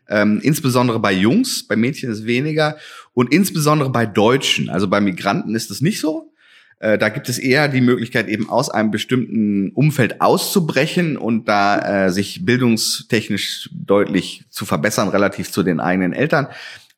Ähm, 0.09 0.40
insbesondere 0.42 0.98
bei 0.98 1.12
Jungs, 1.12 1.66
bei 1.66 1.76
Mädchen 1.76 2.11
ist 2.11 2.26
weniger 2.26 2.76
und 3.12 3.33
insbesondere 3.33 3.90
bei 3.90 4.04
Deutschen. 4.04 4.70
Also 4.70 4.88
bei 4.88 5.00
Migranten 5.00 5.54
ist 5.54 5.70
es 5.70 5.80
nicht 5.80 6.00
so. 6.00 6.34
Äh, 6.85 6.99
da 6.99 7.09
gibt 7.09 7.31
es 7.31 7.38
eher 7.38 7.68
die 7.68 7.81
Möglichkeit, 7.81 8.29
eben 8.29 8.51
aus 8.51 8.68
einem 8.68 8.90
bestimmten 8.90 9.70
Umfeld 9.70 10.20
auszubrechen 10.20 11.16
und 11.16 11.49
da 11.49 11.79
äh, 11.79 12.11
sich 12.11 12.44
bildungstechnisch 12.44 13.70
deutlich 13.73 14.44
zu 14.51 14.66
verbessern, 14.66 15.09
relativ 15.09 15.51
zu 15.51 15.62
den 15.62 15.81
eigenen 15.81 16.12
Eltern. 16.12 16.47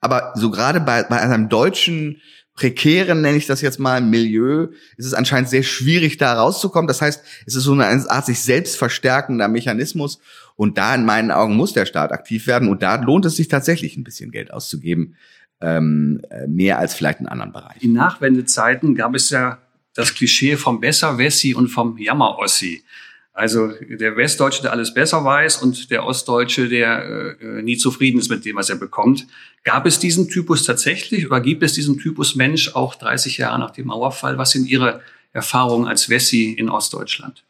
Aber 0.00 0.32
so 0.34 0.50
gerade 0.50 0.80
bei, 0.80 1.04
bei 1.04 1.20
einem 1.20 1.48
deutschen 1.48 2.20
prekären, 2.54 3.20
nenne 3.20 3.36
ich 3.36 3.46
das 3.46 3.60
jetzt 3.60 3.78
mal, 3.78 4.00
Milieu, 4.00 4.68
ist 4.96 5.06
es 5.06 5.14
anscheinend 5.14 5.50
sehr 5.50 5.62
schwierig, 5.62 6.16
da 6.16 6.34
rauszukommen. 6.34 6.88
Das 6.88 7.00
heißt, 7.00 7.22
es 7.46 7.54
ist 7.54 7.62
so 7.62 7.72
eine 7.72 7.86
Art 7.86 8.26
sich 8.26 8.40
selbst 8.40 8.76
verstärkender 8.76 9.46
Mechanismus. 9.46 10.18
Und 10.56 10.78
da 10.78 10.96
in 10.96 11.04
meinen 11.04 11.30
Augen 11.30 11.54
muss 11.54 11.74
der 11.74 11.86
Staat 11.86 12.10
aktiv 12.10 12.48
werden. 12.48 12.68
Und 12.68 12.82
da 12.82 12.96
lohnt 12.96 13.24
es 13.24 13.36
sich 13.36 13.46
tatsächlich 13.46 13.96
ein 13.96 14.02
bisschen 14.02 14.32
Geld 14.32 14.52
auszugeben. 14.52 15.14
Ähm, 15.60 16.20
äh, 16.28 16.48
mehr 16.48 16.78
als 16.78 16.94
vielleicht 16.94 17.20
in 17.20 17.28
anderen 17.28 17.52
Bereichen. 17.52 17.82
In 17.82 17.92
Nachwendezeiten 17.92 18.94
gab 18.94 19.14
es 19.14 19.30
ja 19.30 19.58
das 19.96 20.14
Klischee 20.14 20.56
vom 20.56 20.80
Besser-Wessi 20.80 21.54
und 21.54 21.68
vom 21.68 21.98
Jammer-Ossi. 21.98 22.84
Also 23.32 23.68
der 23.68 24.16
Westdeutsche, 24.16 24.62
der 24.62 24.72
alles 24.72 24.94
besser 24.94 25.22
weiß 25.22 25.58
und 25.58 25.90
der 25.90 26.06
Ostdeutsche, 26.06 26.70
der 26.70 27.36
äh, 27.38 27.62
nie 27.62 27.76
zufrieden 27.76 28.18
ist 28.18 28.30
mit 28.30 28.46
dem, 28.46 28.56
was 28.56 28.70
er 28.70 28.76
bekommt. 28.76 29.26
Gab 29.62 29.84
es 29.84 29.98
diesen 29.98 30.28
Typus 30.28 30.64
tatsächlich 30.64 31.26
oder 31.26 31.42
gibt 31.42 31.62
es 31.62 31.74
diesen 31.74 31.98
Typus 31.98 32.34
Mensch 32.34 32.74
auch 32.74 32.94
30 32.94 33.36
Jahre 33.36 33.58
nach 33.58 33.72
dem 33.72 33.88
Mauerfall? 33.88 34.38
Was 34.38 34.52
sind 34.52 34.66
Ihre 34.66 35.02
Erfahrungen 35.34 35.86
als 35.86 36.08
Wessi 36.08 36.52
in 36.52 36.70
Ostdeutschland? 36.70 37.44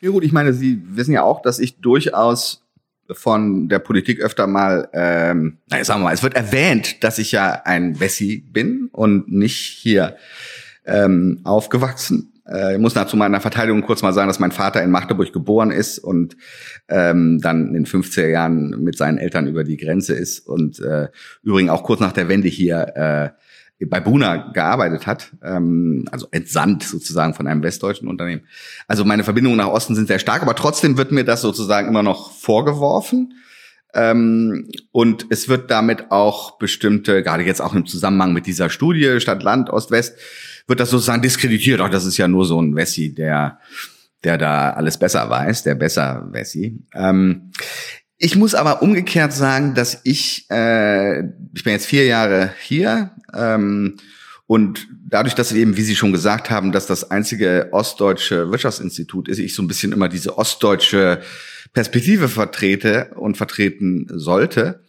Ja 0.00 0.08
gut, 0.10 0.24
ich 0.24 0.32
meine, 0.32 0.54
Sie 0.54 0.80
wissen 0.82 1.12
ja 1.12 1.24
auch, 1.24 1.42
dass 1.42 1.58
ich 1.58 1.76
durchaus 1.76 2.64
von 3.10 3.68
der 3.68 3.80
Politik 3.80 4.20
öfter 4.20 4.46
mal, 4.46 4.88
ähm, 4.94 5.58
naja, 5.68 5.84
sagen 5.84 6.00
wir 6.00 6.04
mal, 6.04 6.14
es 6.14 6.22
wird 6.22 6.34
erwähnt, 6.34 7.04
dass 7.04 7.18
ich 7.18 7.32
ja 7.32 7.52
ein 7.64 8.00
Wessi 8.00 8.42
bin 8.50 8.88
und 8.92 9.30
nicht 9.30 9.58
hier 9.58 10.16
ähm, 10.84 11.40
aufgewachsen. 11.44 12.32
Äh, 12.46 12.74
ich 12.74 12.80
muss 12.80 12.94
dazu 12.94 13.16
meiner 13.16 13.40
Verteidigung 13.40 13.82
kurz 13.82 14.02
mal 14.02 14.12
sagen, 14.12 14.28
dass 14.28 14.40
mein 14.40 14.52
Vater 14.52 14.82
in 14.82 14.90
Magdeburg 14.90 15.32
geboren 15.32 15.70
ist 15.70 15.98
und 15.98 16.36
ähm, 16.88 17.40
dann 17.40 17.68
in 17.68 17.74
den 17.74 17.86
50er 17.86 18.28
Jahren 18.28 18.82
mit 18.82 18.96
seinen 18.96 19.18
Eltern 19.18 19.46
über 19.46 19.64
die 19.64 19.76
Grenze 19.76 20.14
ist 20.14 20.40
und 20.46 20.80
äh, 20.80 21.08
übrigens 21.42 21.70
auch 21.70 21.82
kurz 21.82 22.00
nach 22.00 22.12
der 22.12 22.28
Wende 22.28 22.48
hier 22.48 22.96
äh, 22.96 23.30
bei 23.86 24.00
Buna 24.00 24.52
gearbeitet 24.52 25.06
hat, 25.06 25.32
ähm, 25.42 26.06
also 26.10 26.28
entsandt 26.30 26.84
sozusagen 26.84 27.34
von 27.34 27.46
einem 27.46 27.62
westdeutschen 27.62 28.08
Unternehmen. 28.08 28.42
Also 28.86 29.04
meine 29.04 29.24
Verbindungen 29.24 29.58
nach 29.58 29.68
Osten 29.68 29.94
sind 29.94 30.08
sehr 30.08 30.18
stark, 30.18 30.42
aber 30.42 30.54
trotzdem 30.54 30.96
wird 30.96 31.12
mir 31.12 31.24
das 31.24 31.40
sozusagen 31.40 31.88
immer 31.88 32.02
noch 32.02 32.32
vorgeworfen. 32.32 33.34
Ähm, 33.94 34.68
und 34.90 35.26
es 35.30 35.48
wird 35.48 35.70
damit 35.70 36.10
auch 36.10 36.58
bestimmte, 36.58 37.22
gerade 37.22 37.42
jetzt 37.42 37.60
auch 37.60 37.74
im 37.74 37.86
Zusammenhang 37.86 38.32
mit 38.32 38.46
dieser 38.46 38.70
Studie 38.70 39.20
Stadt, 39.20 39.42
Land, 39.42 39.68
Ost, 39.68 39.90
West, 39.90 40.16
wird 40.66 40.80
das 40.80 40.90
sozusagen 40.90 41.22
diskreditiert. 41.22 41.80
Ach, 41.80 41.90
das 41.90 42.04
ist 42.04 42.16
ja 42.16 42.28
nur 42.28 42.44
so 42.44 42.60
ein 42.60 42.74
Wessi, 42.76 43.14
der, 43.14 43.58
der 44.24 44.38
da 44.38 44.70
alles 44.70 44.98
besser 44.98 45.28
weiß, 45.28 45.62
der 45.62 45.74
besser 45.74 46.28
Wessi. 46.30 46.78
Ähm, 46.94 47.52
ich 48.18 48.36
muss 48.36 48.54
aber 48.54 48.82
umgekehrt 48.82 49.32
sagen, 49.32 49.74
dass 49.74 50.00
ich, 50.04 50.46
äh, 50.50 51.20
ich 51.54 51.64
bin 51.64 51.72
jetzt 51.72 51.86
vier 51.86 52.06
Jahre 52.06 52.52
hier 52.60 53.10
ähm, 53.34 53.96
und 54.46 54.86
dadurch, 55.08 55.34
dass 55.34 55.54
wir 55.54 55.60
eben, 55.60 55.76
wie 55.76 55.82
Sie 55.82 55.96
schon 55.96 56.12
gesagt 56.12 56.50
haben, 56.50 56.72
dass 56.72 56.86
das 56.86 57.10
einzige 57.10 57.68
ostdeutsche 57.72 58.50
Wirtschaftsinstitut 58.50 59.28
ist, 59.28 59.38
ich 59.38 59.54
so 59.54 59.62
ein 59.62 59.66
bisschen 59.66 59.92
immer 59.92 60.08
diese 60.08 60.38
ostdeutsche 60.38 61.20
Perspektive 61.72 62.28
vertrete 62.28 63.10
und 63.16 63.36
vertreten 63.36 64.06
sollte, 64.08 64.84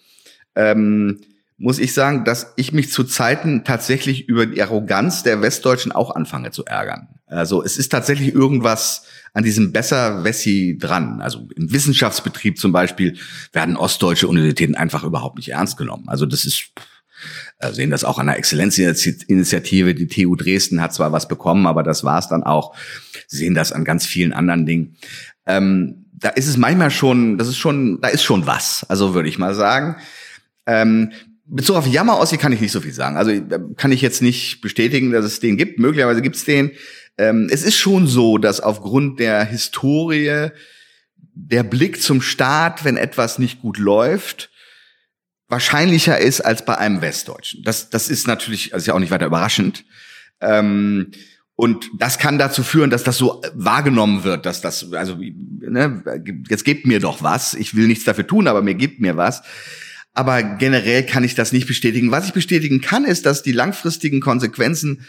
ähm, 0.56 1.22
muss 1.63 1.80
ich 1.80 1.93
sagen, 1.93 2.26
dass 2.26 2.52
ich 2.58 2.73
mich 2.73 2.91
zu 2.91 3.06
Zeiten 3.06 3.63
tatsächlich 3.63 4.28
über 4.28 4.45
die 4.45 4.62
Arroganz 4.62 5.23
der 5.23 5.41
Westdeutschen 5.41 5.93
auch 5.93 6.13
anfange 6.13 6.52
zu 6.52 6.65
ärgern. 6.65 7.08
Also 7.26 7.63
es 7.63 7.78
ist 7.78 7.88
tatsächlich 7.88 8.34
irgendwas 8.34 9.06
an 9.34 9.45
diesem 9.45 9.71
Besser-Wessi 9.71 10.78
dran. 10.78 11.21
Also 11.21 11.47
im 11.56 11.71
Wissenschaftsbetrieb 11.71 12.60
zum 12.60 12.73
Beispiel 12.73 13.17
werden 13.54 13.78
ostdeutsche 13.78 14.28
Universitäten 14.28 14.76
einfach 14.76 15.06
überhaupt 15.06 15.38
nicht 15.38 15.54
ernst 15.54 15.78
genommen. 15.78 16.10
Also 16.10 16.26
das 16.26 16.43
ist, 16.43 16.65
äh, 17.60 17.71
sehen 17.71 17.91
das 17.91 18.04
auch 18.04 18.19
an 18.19 18.28
der 18.28 18.38
Exzellenzinitiative. 18.38 19.95
Die 19.95 20.08
TU 20.08 20.36
Dresden 20.36 20.82
hat 20.82 20.93
zwar 20.93 21.13
was 21.13 21.30
bekommen, 21.30 21.65
aber 21.65 21.82
das 21.82 22.04
war's 22.04 22.28
dann 22.28 22.43
auch. 22.43 22.76
Sie 23.28 23.38
sehen 23.38 23.56
das 23.56 23.71
an 23.71 23.86
ganz 23.86 24.06
vielen 24.06 24.34
anderen 24.34 24.65
Dingen. 24.65 24.97
Ähm, 25.45 26.08
da 26.12 26.28
ist 26.28 26.47
es 26.47 26.58
manchmal 26.58 26.91
schon, 26.91 27.38
das 27.38 27.47
ist 27.47 27.58
schon, 27.58 28.02
da 28.02 28.10
ist 28.10 28.23
schon 28.23 28.47
was. 28.47 28.86
Also 28.89 29.13
würde 29.13 29.30
ich 29.30 29.39
mal 29.39 29.56
sagen. 29.56 29.95
Ähm, 30.65 31.13
Bezug 31.56 31.76
auf 31.76 31.88
Jammer 31.88 32.20
Ossi 32.20 32.38
kann 32.38 32.52
ich 32.52 32.62
nicht 32.62 32.72
so 32.72 32.82
viel 32.82 32.94
sagen. 32.94 33.16
Also 33.16 33.32
kann 33.78 33.92
ich 33.92 34.02
jetzt 34.02 34.22
nicht 34.22 34.62
bestätigen, 34.62 35.12
dass 35.12 35.24
es 35.24 35.39
den 35.39 35.56
gibt. 35.56 35.80
Möglicherweise 35.80 36.22
gibt 36.22 36.36
es 36.36 36.46
den. 36.46 36.72
Ähm, 37.18 37.48
es 37.52 37.63
ist 37.63 37.78
schon 37.78 38.08
so, 38.08 38.39
dass 38.39 38.60
aufgrund 38.60 39.20
der 39.20 39.46
Historie 39.46 40.50
der 41.36 41.63
Blick 41.63 42.02
zum 42.02 42.22
Staat, 42.22 42.84
wenn 42.86 42.98
etwas 42.98 43.38
nicht 43.38 43.62
gut 43.62 43.78
läuft, 43.78 44.50
wahrscheinlicher 45.48 46.18
ist 46.18 46.42
als 46.42 46.66
bei 46.66 46.78
einem 46.78 47.02
Westdeutschen. 47.02 47.63
Das, 47.63 47.89
das 47.89 48.10
ist 48.10 48.26
natürlich, 48.26 48.74
also 48.74 48.84
ist 48.84 48.88
ja 48.88 48.96
auch 48.96 49.00
nicht 49.00 49.12
weiter 49.12 49.28
überraschend. 49.28 49.86
Ähm, 50.42 51.12
und 51.56 51.92
das 52.00 52.18
kann 52.18 52.39
dazu 52.39 52.63
führen, 52.63 52.89
dass 52.89 53.04
das 53.04 53.18
so 53.18 53.44
wahrgenommen 53.54 54.24
wird, 54.24 54.48
dass 54.48 54.62
das, 54.62 54.92
also, 54.94 55.18
ne, 55.18 56.04
jetzt 56.50 56.66
gebt 56.66 56.88
mir 56.88 57.00
doch 57.00 57.22
was. 57.22 57.54
Ich 57.54 57.76
will 57.76 57.88
nichts 57.88 58.06
dafür 58.06 58.26
tun, 58.26 58.48
aber 58.48 58.63
mir 58.63 58.74
gibt 58.74 59.00
mir 59.00 59.18
was. 59.18 59.44
Aber 60.13 60.43
generell 60.43 61.06
kann 61.06 61.23
ich 61.23 61.36
das 61.36 61.52
nicht 61.52 61.67
bestätigen. 61.67 62.12
Was 62.12 62.28
ich 62.28 62.34
bestätigen 62.34 62.82
kann, 62.82 63.06
ist, 63.06 63.26
dass 63.26 63.41
die 63.41 63.52
langfristigen 63.52 64.21
Konsequenzen 64.21 65.06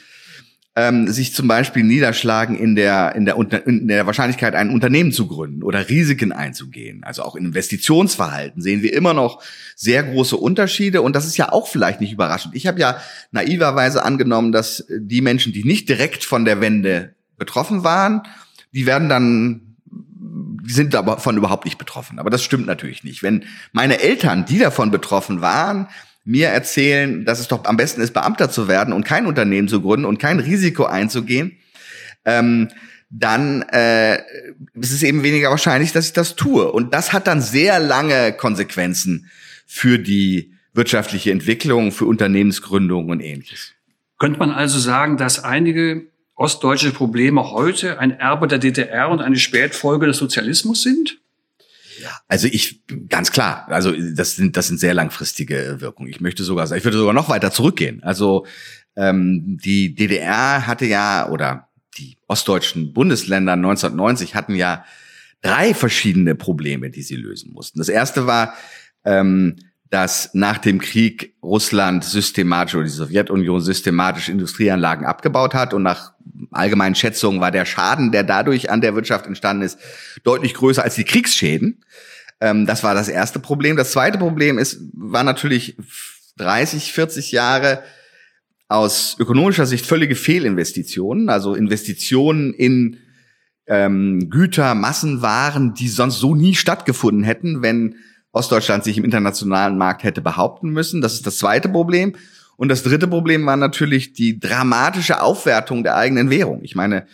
ähm, 0.77 1.09
sich 1.09 1.35
zum 1.35 1.47
Beispiel 1.47 1.85
niederschlagen 1.85 2.57
in 2.57 2.75
der, 2.75 3.15
in, 3.15 3.27
der, 3.27 3.37
in 3.67 3.87
der 3.87 4.07
Wahrscheinlichkeit, 4.07 4.55
ein 4.55 4.71
Unternehmen 4.71 5.13
zu 5.13 5.29
gründen 5.29 5.63
oder 5.63 5.89
Risiken 5.89 6.33
einzugehen. 6.33 7.05
Also 7.05 7.23
auch 7.23 7.37
in 7.37 7.45
Investitionsverhalten 7.47 8.61
sehen 8.61 8.83
wir 8.83 8.93
immer 8.93 9.15
noch 9.15 9.43
sehr 9.77 10.03
große 10.03 10.37
Unterschiede. 10.37 11.03
Und 11.03 11.15
das 11.15 11.27
ist 11.27 11.37
ja 11.37 11.53
auch 11.53 11.69
vielleicht 11.69 12.01
nicht 12.01 12.13
überraschend. 12.13 12.57
Ich 12.57 12.67
habe 12.67 12.81
ja 12.81 12.99
naiverweise 13.31 14.05
angenommen, 14.05 14.51
dass 14.51 14.87
die 14.91 15.21
Menschen, 15.21 15.53
die 15.53 15.65
nicht 15.65 15.89
direkt 15.89 16.25
von 16.25 16.45
der 16.45 16.61
Wende 16.61 17.15
betroffen 17.37 17.85
waren, 17.85 18.23
die 18.73 18.87
werden 18.87 19.09
dann 19.09 19.74
sind 20.67 20.95
davon 20.95 21.37
überhaupt 21.37 21.65
nicht 21.65 21.79
betroffen. 21.79 22.19
Aber 22.19 22.31
das 22.31 22.43
stimmt 22.43 22.67
natürlich 22.67 23.05
nicht. 23.05 23.23
Wenn 23.23 23.45
meine 23.73 24.01
Eltern, 24.01 24.45
die 24.45 24.59
davon 24.59 24.91
betroffen 24.91 25.41
waren, 25.41 25.89
mir 26.25 26.49
erzählen, 26.49 27.25
dass 27.25 27.39
es 27.39 27.49
doch 27.49 27.65
am 27.65 27.77
besten 27.77 28.01
ist, 28.01 28.15
Beamter 28.15 28.51
zu 28.51 28.67
werden 28.69 28.95
und 28.95 29.05
kein 29.05 29.27
Unternehmen 29.27 29.69
zu 29.69 29.83
gründen 29.83 30.07
und 30.07 30.19
kein 30.19 30.41
Risiko 30.41 30.85
einzugehen, 30.85 31.59
ähm, 32.25 32.69
dann 33.11 33.63
äh, 33.63 34.17
ist 34.75 34.93
es 34.93 35.03
eben 35.03 35.23
weniger 35.23 35.51
wahrscheinlich, 35.51 35.93
dass 35.93 36.07
ich 36.07 36.13
das 36.13 36.35
tue. 36.35 36.71
Und 36.73 36.95
das 36.95 37.13
hat 37.13 37.27
dann 37.27 37.41
sehr 37.41 37.79
lange 37.79 38.33
Konsequenzen 38.33 39.31
für 39.67 39.99
die 39.99 40.53
wirtschaftliche 40.73 41.31
Entwicklung, 41.31 41.93
für 41.93 42.07
Unternehmensgründung 42.07 43.09
und 43.11 43.21
ähnliches. 43.21 43.73
Könnte 44.19 44.39
man 44.39 44.51
also 44.51 44.79
sagen, 44.79 45.17
dass 45.17 45.45
einige 45.45 46.07
ostdeutsche 46.35 46.93
Probleme 46.93 47.51
heute 47.51 47.99
ein 47.99 48.11
Erbe 48.13 48.49
der 48.49 48.59
DDR 48.59 49.09
und 49.09 49.21
eine 49.21 49.37
Spätfolge 49.37 50.07
des 50.07 50.19
Sozialismus 50.19 50.83
sind? 50.83 51.19
Also 52.29 52.49
ich 52.49 52.83
ganz 53.09 53.31
klar, 53.31 53.67
also 53.69 53.93
das 53.93 54.37
sind 54.37 54.57
das 54.57 54.67
sind 54.67 54.81
sehr 54.81 54.95
langfristige 54.95 55.77
Wirkungen. 55.81 56.11
Ich 56.11 56.21
möchte 56.21 56.43
sogar 56.43 56.71
ich 56.73 56.85
würde 56.85 56.99
sogar 56.99 57.15
noch 57.15 57.29
weiter 57.29 57.51
zurückgehen. 57.51 58.03
Also 58.03 58.47
ähm, 58.97 59.59
die 59.63 59.95
DDR 59.95 60.67
hatte 60.67 60.87
ja 60.87 61.29
oder 61.31 61.69
die 61.97 62.17
ostdeutschen 62.27 62.93
Bundesländer 62.93 63.53
1990 63.53 64.35
hatten 64.35 64.55
ja 64.55 64.85
drei 65.41 65.75
verschiedene 65.75 66.35
Probleme, 66.35 66.91
die 66.91 67.03
sie 67.03 67.17
lösen 67.17 67.53
mussten. 67.53 67.79
Das 67.79 67.89
erste 67.89 68.27
war 68.27 68.55
ähm, 69.05 69.57
dass 69.95 70.31
nach 70.35 70.59
dem 70.59 70.81
Krieg 70.81 71.37
Russland 71.41 72.03
systematisch 72.03 72.75
oder 72.75 72.83
die 72.83 72.91
Sowjetunion 72.91 73.61
systematisch 73.61 74.29
Industrieanlagen 74.29 75.07
abgebaut 75.07 75.55
hat 75.55 75.73
und 75.73 75.85
nach 75.85 76.15
allgemeinen 76.51 76.97
Schätzungen 76.97 77.41
war 77.41 77.53
der 77.53 77.65
Schaden, 77.65 78.11
der 78.11 78.25
dadurch 78.25 78.73
an 78.73 78.81
der 78.81 78.97
Wirtschaft 78.97 79.29
entstanden 79.29 79.63
ist, 79.63 79.79
deutlich 80.25 80.55
größer 80.55 80.83
als 80.83 80.97
die 80.97 81.05
Kriegsschäden. 81.05 81.85
Ähm, 82.41 82.67
das 82.67 82.83
war 82.83 82.95
das 82.95 83.09
erste 83.09 83.39
Problem. 83.39 83.77
Das 83.77 83.93
zweite 83.93 84.19
Problem 84.19 84.59
ist, 84.59 84.81
war 84.95 85.23
natürlich 85.23 85.77
30, 86.39 86.93
40 86.93 87.31
Jahre 87.31 87.85
aus 88.67 89.15
ökonomischer 89.21 89.65
Sicht 89.65 89.87
völlige 89.87 90.17
Fehlinvestitionen, 90.17 91.29
also 91.29 91.55
Investitionen 91.55 92.53
in 92.53 92.99
ähm, 93.69 94.29
Güter, 94.29 94.75
Massenwaren, 94.75 95.73
die 95.75 95.87
sonst 95.87 96.19
so 96.19 96.35
nie 96.35 96.57
stattgefunden 96.57 97.23
hätten, 97.23 97.63
wenn 97.63 97.95
Ostdeutschland 98.35 98.85
sich 98.85 98.99
im 98.99 99.05
internationalen 99.05 99.79
Markt 99.79 100.03
hätte 100.03 100.21
behaupten 100.21 100.71
müssen. 100.71 101.01
Das 101.01 101.15
ist 101.15 101.27
das 101.27 101.39
zweite 101.39 101.69
Problem. 101.69 102.15
Und 102.57 102.69
das 102.69 102.83
dritte 102.83 103.09
Problem 103.09 103.47
war 103.47 103.57
natürlich 103.57 104.13
die 104.13 104.39
dramatische 104.39 105.23
Aufwertung 105.23 105.83
der 105.83 105.97
eigenen 105.97 106.31
Währung. 106.31 106.61
Ich 106.63 106.75
meine, 106.75 107.07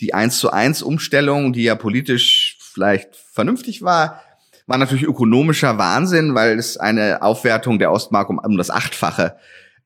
die 0.00 0.14
1 0.14 0.38
zu 0.38 0.50
1 0.50 0.82
Umstellung, 0.82 1.52
die 1.52 1.64
ja 1.64 1.74
politisch 1.74 2.56
vielleicht 2.60 3.16
vernünftig 3.16 3.82
war, 3.82 4.22
war 4.66 4.78
natürlich 4.78 5.04
ökonomischer 5.04 5.78
Wahnsinn, 5.78 6.34
weil 6.34 6.58
es 6.58 6.76
eine 6.76 7.22
Aufwertung 7.22 7.78
der 7.78 7.90
Ostmark 7.90 8.28
um, 8.28 8.38
um 8.38 8.56
das 8.56 8.70
Achtfache 8.70 9.36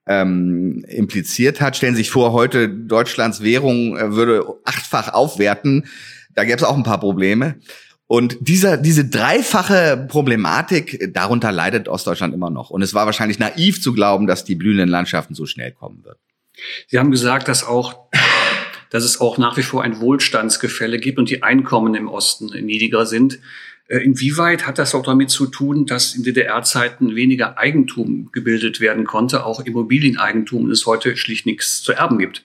ähm, 0.07 0.85
impliziert 0.89 1.61
hat. 1.61 1.77
Stellen 1.77 1.95
Sie 1.95 2.03
sich 2.03 2.11
vor, 2.11 2.33
heute 2.33 2.69
Deutschlands 2.69 3.43
Währung 3.43 3.97
äh, 3.97 4.15
würde 4.15 4.45
achtfach 4.65 5.13
aufwerten. 5.13 5.87
Da 6.35 6.45
gäbe 6.45 6.57
es 6.57 6.65
auch 6.65 6.77
ein 6.77 6.83
paar 6.83 7.01
Probleme. 7.01 7.57
Und 8.13 8.37
dieser, 8.41 8.77
diese 8.77 9.07
dreifache 9.07 10.07
Problematik, 10.07 11.15
darunter 11.15 11.51
leidet 11.51 11.89
Ostdeutschland 11.89 12.35
immer 12.35 12.51
noch. 12.51 12.69
Und 12.69 12.83
es 12.83 12.93
war 12.93 13.07
wahrscheinlich 13.07 13.39
naiv 13.39 13.81
zu 13.81 13.95
glauben, 13.95 14.27
dass 14.27 14.45
die 14.45 14.55
blühenden 14.55 14.91
Landschaften 14.91 15.35
so 15.35 15.47
schnell 15.47 15.73
kommen 15.73 16.05
wird. 16.05 16.19
Sie 16.89 16.99
haben 16.99 17.11
gesagt, 17.11 17.49
dass 17.49 17.65
auch, 17.65 18.11
dass 18.91 19.05
es 19.05 19.19
auch 19.19 19.39
nach 19.39 19.57
wie 19.57 19.63
vor 19.63 19.83
ein 19.83 19.99
Wohlstandsgefälle 19.99 20.99
gibt 20.99 21.19
und 21.19 21.31
die 21.31 21.43
Einkommen 21.43 21.95
im 21.95 22.07
Osten 22.07 22.49
niedriger 22.49 23.07
sind. 23.07 23.39
Äh, 23.89 24.01
inwieweit 24.01 24.67
hat 24.67 24.79
das 24.79 24.95
auch 24.95 25.05
damit 25.05 25.31
zu 25.31 25.47
tun, 25.47 25.87
dass 25.87 26.15
in 26.15 26.23
DDR-Zeiten 26.23 27.17
weniger 27.17 27.57
Eigentum 27.57 28.29
gebildet 28.31 28.81
werden 28.81 29.07
konnte, 29.07 29.47
auch 29.47 29.61
Immobilieneigentum, 29.61 30.65
und 30.65 30.71
es 30.71 30.85
heute 30.85 31.17
schlicht 31.17 31.47
nichts 31.47 31.83
zu 31.83 31.93
erben 31.93 32.19
gibt? 32.19 32.45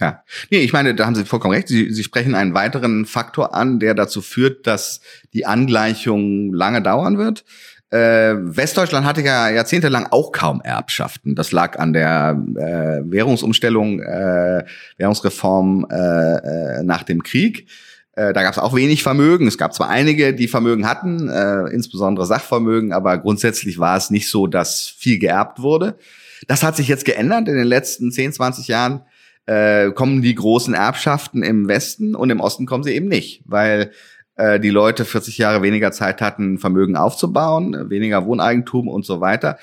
Ja, 0.00 0.22
nee, 0.50 0.60
ich 0.60 0.72
meine, 0.72 0.94
da 0.94 1.04
haben 1.04 1.14
Sie 1.14 1.24
vollkommen 1.24 1.54
recht. 1.54 1.68
Sie, 1.68 1.92
Sie 1.92 2.02
sprechen 2.02 2.34
einen 2.34 2.54
weiteren 2.54 3.04
Faktor 3.04 3.54
an, 3.54 3.80
der 3.80 3.94
dazu 3.94 4.22
führt, 4.22 4.66
dass 4.66 5.00
die 5.34 5.44
Angleichung 5.44 6.54
lange 6.54 6.80
dauern 6.80 7.18
wird. 7.18 7.44
Äh, 7.90 8.34
Westdeutschland 8.38 9.04
hatte 9.04 9.20
ja 9.20 9.50
jahrzehntelang 9.50 10.06
auch 10.10 10.32
kaum 10.32 10.60
Erbschaften. 10.62 11.34
Das 11.34 11.52
lag 11.52 11.78
an 11.78 11.92
der 11.92 12.40
äh, 12.56 13.10
Währungsumstellung, 13.10 14.00
äh, 14.00 14.64
Währungsreform 14.96 15.86
äh, 15.90 16.78
äh 16.78 16.82
nach 16.84 17.02
dem 17.02 17.22
Krieg. 17.22 17.68
Äh, 18.12 18.32
da 18.32 18.42
gab 18.42 18.52
es 18.52 18.58
auch 18.58 18.76
wenig 18.76 19.02
Vermögen. 19.02 19.48
Es 19.48 19.58
gab 19.58 19.74
zwar 19.74 19.88
einige, 19.88 20.34
die 20.34 20.46
Vermögen 20.46 20.86
hatten, 20.86 21.28
äh, 21.28 21.64
insbesondere 21.74 22.26
Sachvermögen, 22.26 22.92
aber 22.92 23.18
grundsätzlich 23.18 23.78
war 23.78 23.96
es 23.96 24.10
nicht 24.10 24.28
so, 24.28 24.46
dass 24.46 24.86
viel 24.86 25.18
geerbt 25.18 25.60
wurde. 25.60 25.98
Das 26.46 26.62
hat 26.62 26.76
sich 26.76 26.86
jetzt 26.86 27.04
geändert. 27.04 27.48
In 27.48 27.56
den 27.56 27.66
letzten 27.66 28.12
10, 28.12 28.32
20 28.32 28.68
Jahren 28.68 29.02
äh, 29.46 29.90
kommen 29.92 30.22
die 30.22 30.34
großen 30.34 30.74
Erbschaften 30.74 31.42
im 31.42 31.68
Westen 31.68 32.14
und 32.14 32.30
im 32.30 32.40
Osten 32.40 32.66
kommen 32.66 32.84
sie 32.84 32.94
eben 32.94 33.08
nicht, 33.08 33.42
weil 33.44 33.92
äh, 34.36 34.60
die 34.60 34.70
Leute 34.70 35.04
40 35.04 35.38
Jahre 35.38 35.62
weniger 35.62 35.92
Zeit 35.92 36.20
hatten, 36.20 36.58
Vermögen 36.58 36.96
aufzubauen, 36.96 37.90
weniger 37.90 38.26
Wohneigentum 38.26 38.88
und 38.88 39.04
so 39.04 39.20
weiter. 39.20 39.58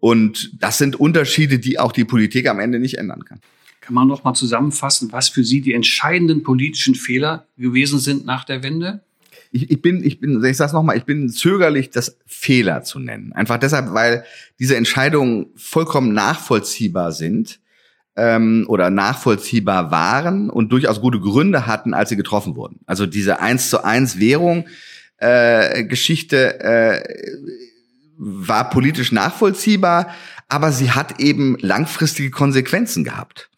Und 0.00 0.62
das 0.62 0.78
sind 0.78 0.96
Unterschiede, 0.96 1.58
die 1.58 1.78
auch 1.78 1.92
die 1.92 2.04
Politik 2.04 2.48
am 2.48 2.60
Ende 2.60 2.78
nicht 2.78 2.98
ändern 2.98 3.24
kann. 3.24 3.40
Kann 3.80 3.94
man 3.94 4.06
noch 4.06 4.24
mal 4.24 4.34
zusammenfassen, 4.34 5.12
was 5.12 5.28
für 5.28 5.44
Sie 5.44 5.60
die 5.60 5.72
entscheidenden 5.72 6.42
politischen 6.42 6.94
Fehler 6.94 7.46
gewesen 7.56 7.98
sind 7.98 8.26
nach 8.26 8.44
der 8.44 8.62
Wende? 8.62 9.00
Ich, 9.50 9.70
ich 9.70 9.80
bin, 9.80 10.04
ich 10.04 10.20
bin, 10.20 10.44
ich 10.44 10.56
sag's 10.58 10.74
noch 10.74 10.82
mal, 10.82 10.96
ich 10.96 11.04
bin 11.04 11.30
zögerlich, 11.30 11.90
das 11.90 12.18
Fehler 12.26 12.82
zu 12.82 12.98
nennen. 12.98 13.32
Einfach 13.32 13.58
deshalb, 13.58 13.94
weil 13.94 14.24
diese 14.58 14.76
Entscheidungen 14.76 15.46
vollkommen 15.56 16.12
nachvollziehbar 16.12 17.12
sind 17.12 17.60
ähm, 18.18 18.66
oder 18.68 18.90
nachvollziehbar 18.90 19.90
waren 19.90 20.50
und 20.50 20.70
durchaus 20.72 21.00
gute 21.00 21.20
Gründe 21.20 21.66
hatten, 21.66 21.94
als 21.94 22.10
sie 22.10 22.16
getroffen 22.16 22.56
wurden. 22.56 22.80
Also 22.86 23.06
diese 23.06 23.40
eins 23.40 23.70
zu 23.70 23.84
eins 23.84 24.18
Währung 24.18 24.66
äh, 25.18 25.84
Geschichte 25.84 26.60
äh, 26.60 27.02
war 28.16 28.70
politisch 28.70 29.12
nachvollziehbar, 29.12 30.08
aber 30.48 30.72
sie 30.72 30.90
hat 30.90 31.20
eben 31.20 31.56
langfristige 31.60 32.30
Konsequenzen 32.30 33.04
gehabt. 33.04 33.48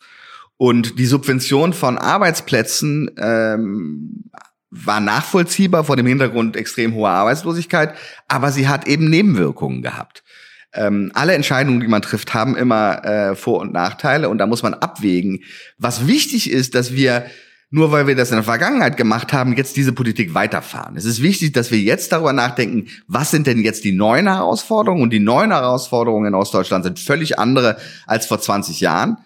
Und 0.59 0.99
die 0.99 1.07
Subvention 1.07 1.73
von 1.73 1.97
Arbeitsplätzen 1.97 3.11
ähm, 3.17 4.31
war 4.71 5.01
nachvollziehbar 5.01 5.85
vor 5.85 5.97
dem 5.97 6.07
Hintergrund 6.07 6.55
extrem 6.55 6.95
hoher 6.95 7.11
Arbeitslosigkeit, 7.11 7.95
aber 8.29 8.53
sie 8.53 8.69
hat 8.69 8.87
eben 8.87 9.09
Nebenwirkungen 9.09 9.81
gehabt. 9.83 10.23
Ähm, 10.73 11.11
alle 11.15 11.35
Entscheidungen, 11.35 11.81
die 11.81 11.89
man 11.89 12.03
trifft, 12.03 12.33
haben 12.33 12.57
immer 12.57 13.05
äh, 13.05 13.35
Vor- 13.35 13.61
und 13.61 13.73
Nachteile 13.73 14.29
und 14.29 14.39
da 14.39 14.47
muss 14.47 14.63
man 14.63 14.75
abwägen. 14.75 15.43
Was 15.79 16.07
wichtig 16.07 16.51
ist, 16.51 16.75
dass 16.75 16.93
wir 16.93 17.27
nur 17.73 17.93
weil 17.93 18.09
wir 18.09 18.17
das 18.17 18.31
in 18.31 18.37
der 18.37 18.45
Vergangenheit 18.45 18.97
gemacht 18.97 19.33
haben, 19.33 19.57
jetzt 19.57 19.77
diese 19.77 19.93
Politik 19.93 20.35
weiterfahren. 20.35 20.97
Es 20.97 21.05
ist 21.05 21.23
wichtig, 21.23 21.53
dass 21.53 21.71
wir 21.71 21.79
jetzt 21.79 22.11
darüber 22.11 22.33
nachdenken, 22.33 22.89
was 23.07 23.31
sind 23.31 23.47
denn 23.47 23.61
jetzt 23.61 23.85
die 23.85 23.93
neuen 23.93 24.27
Herausforderungen? 24.27 25.05
Und 25.05 25.13
die 25.13 25.21
neuen 25.21 25.53
Herausforderungen 25.53 26.27
in 26.27 26.35
Ostdeutschland 26.35 26.85
sind 26.85 26.99
völlig 26.99 27.39
andere 27.39 27.77
als 28.07 28.27
vor 28.27 28.41
20 28.41 28.81
Jahren. 28.81 29.19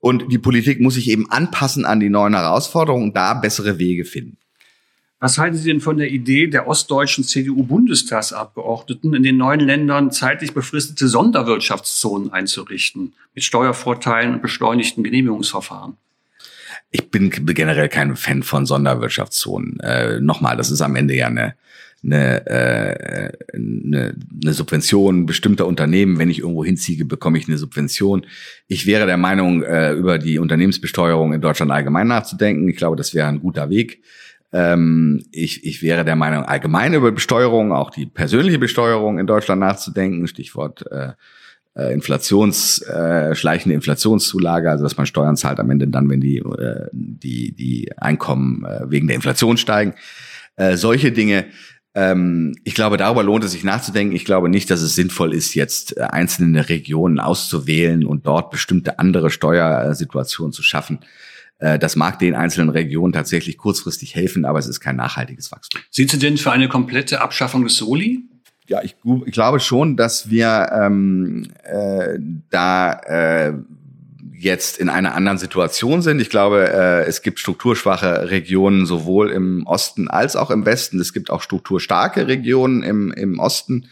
Und 0.00 0.32
die 0.32 0.38
Politik 0.38 0.80
muss 0.80 0.94
sich 0.94 1.08
eben 1.08 1.30
anpassen 1.30 1.84
an 1.84 2.00
die 2.00 2.10
neuen 2.10 2.34
Herausforderungen 2.34 3.04
und 3.04 3.16
da 3.16 3.34
bessere 3.34 3.78
Wege 3.78 4.04
finden. 4.04 4.36
Was 5.22 5.38
halten 5.38 5.56
Sie 5.56 5.70
denn 5.70 5.80
von 5.80 5.98
der 5.98 6.10
Idee 6.10 6.48
der 6.48 6.66
ostdeutschen 6.66 7.22
CDU-Bundestagsabgeordneten, 7.22 9.14
in 9.14 9.22
den 9.22 9.36
neuen 9.36 9.60
Ländern 9.60 10.10
zeitlich 10.10 10.52
befristete 10.52 11.06
Sonderwirtschaftszonen 11.06 12.32
einzurichten, 12.32 13.12
mit 13.32 13.44
Steuervorteilen 13.44 14.34
und 14.34 14.42
beschleunigten 14.42 15.04
Genehmigungsverfahren? 15.04 15.96
Ich 16.90 17.08
bin 17.08 17.30
generell 17.30 17.88
kein 17.88 18.16
Fan 18.16 18.42
von 18.42 18.66
Sonderwirtschaftszonen. 18.66 19.78
Äh, 19.78 20.20
Nochmal, 20.20 20.56
das 20.56 20.72
ist 20.72 20.80
am 20.80 20.96
Ende 20.96 21.14
ja 21.14 21.28
eine, 21.28 21.54
eine, 22.02 22.46
äh, 22.48 23.32
eine, 23.54 24.16
eine 24.42 24.52
Subvention 24.52 25.26
bestimmter 25.26 25.68
Unternehmen. 25.68 26.18
Wenn 26.18 26.30
ich 26.30 26.40
irgendwo 26.40 26.64
hinziehe, 26.64 27.04
bekomme 27.04 27.38
ich 27.38 27.46
eine 27.46 27.58
Subvention. 27.58 28.26
Ich 28.66 28.86
wäre 28.86 29.06
der 29.06 29.18
Meinung, 29.18 29.62
äh, 29.62 29.92
über 29.92 30.18
die 30.18 30.40
Unternehmensbesteuerung 30.40 31.32
in 31.32 31.40
Deutschland 31.40 31.70
allgemein 31.70 32.08
nachzudenken. 32.08 32.68
Ich 32.68 32.76
glaube, 32.76 32.96
das 32.96 33.14
wäre 33.14 33.28
ein 33.28 33.38
guter 33.38 33.70
Weg. 33.70 34.02
Ähm, 34.52 35.24
ich, 35.32 35.64
ich 35.64 35.82
wäre 35.82 36.04
der 36.04 36.16
Meinung, 36.16 36.44
allgemein 36.44 36.94
über 36.94 37.10
Besteuerung, 37.10 37.72
auch 37.72 37.90
die 37.90 38.06
persönliche 38.06 38.58
Besteuerung 38.58 39.18
in 39.18 39.26
Deutschland 39.26 39.60
nachzudenken. 39.60 40.26
Stichwort 40.26 40.84
äh, 40.90 41.12
äh, 41.74 41.92
Inflations, 41.92 42.82
äh, 42.82 43.34
schleichende 43.34 43.74
Inflationszulage, 43.74 44.70
also 44.70 44.84
dass 44.84 44.96
man 44.96 45.06
Steuern 45.06 45.36
zahlt 45.36 45.58
am 45.58 45.70
Ende 45.70 45.88
dann, 45.88 46.08
wenn 46.10 46.20
die, 46.20 46.38
äh, 46.38 46.88
die, 46.92 47.52
die 47.52 47.90
Einkommen 47.96 48.64
äh, 48.64 48.90
wegen 48.90 49.06
der 49.06 49.16
Inflation 49.16 49.56
steigen. 49.56 49.94
Äh, 50.56 50.76
solche 50.76 51.12
Dinge. 51.12 51.46
Ähm, 51.94 52.54
ich 52.64 52.74
glaube, 52.74 52.96
darüber 52.96 53.22
lohnt 53.22 53.44
es 53.44 53.52
sich 53.52 53.64
nachzudenken. 53.64 54.14
Ich 54.14 54.24
glaube 54.24 54.48
nicht, 54.48 54.70
dass 54.70 54.82
es 54.82 54.94
sinnvoll 54.94 55.34
ist, 55.34 55.54
jetzt 55.54 55.96
äh, 55.96 56.02
einzelne 56.02 56.68
Regionen 56.68 57.20
auszuwählen 57.20 58.04
und 58.04 58.26
dort 58.26 58.50
bestimmte 58.50 58.98
andere 58.98 59.30
Steuersituationen 59.30 60.52
zu 60.52 60.62
schaffen. 60.62 61.00
Äh, 61.62 61.78
das 61.78 61.94
mag 61.94 62.18
den 62.18 62.34
einzelnen 62.34 62.70
Regionen 62.70 63.12
tatsächlich 63.12 63.56
kurzfristig 63.56 64.16
helfen, 64.16 64.44
aber 64.44 64.58
es 64.58 64.66
ist 64.66 64.80
kein 64.80 64.96
nachhaltiges 64.96 65.52
Wachstum. 65.52 65.80
Sind 65.90 66.10
Sie 66.10 66.18
denn 66.18 66.36
für 66.36 66.50
eine 66.50 66.68
komplette 66.68 67.20
Abschaffung 67.20 67.62
des 67.62 67.76
Soli? 67.76 68.24
Ja, 68.66 68.82
ich, 68.82 68.96
ich 69.26 69.32
glaube 69.32 69.60
schon, 69.60 69.96
dass 69.96 70.28
wir 70.28 70.70
ähm, 70.72 71.48
äh, 71.62 72.18
da 72.50 72.92
äh, 72.92 73.52
jetzt 74.34 74.78
in 74.78 74.88
einer 74.88 75.14
anderen 75.14 75.38
Situation 75.38 76.02
sind. 76.02 76.20
Ich 76.20 76.30
glaube, 76.30 76.68
äh, 76.68 77.04
es 77.04 77.22
gibt 77.22 77.38
strukturschwache 77.38 78.30
Regionen 78.30 78.84
sowohl 78.84 79.30
im 79.30 79.64
Osten 79.66 80.08
als 80.08 80.34
auch 80.34 80.50
im 80.50 80.66
Westen. 80.66 81.00
Es 81.00 81.12
gibt 81.12 81.30
auch 81.30 81.42
strukturstarke 81.42 82.26
Regionen 82.26 82.82
im, 82.82 83.12
im 83.12 83.38
Osten. 83.38 83.86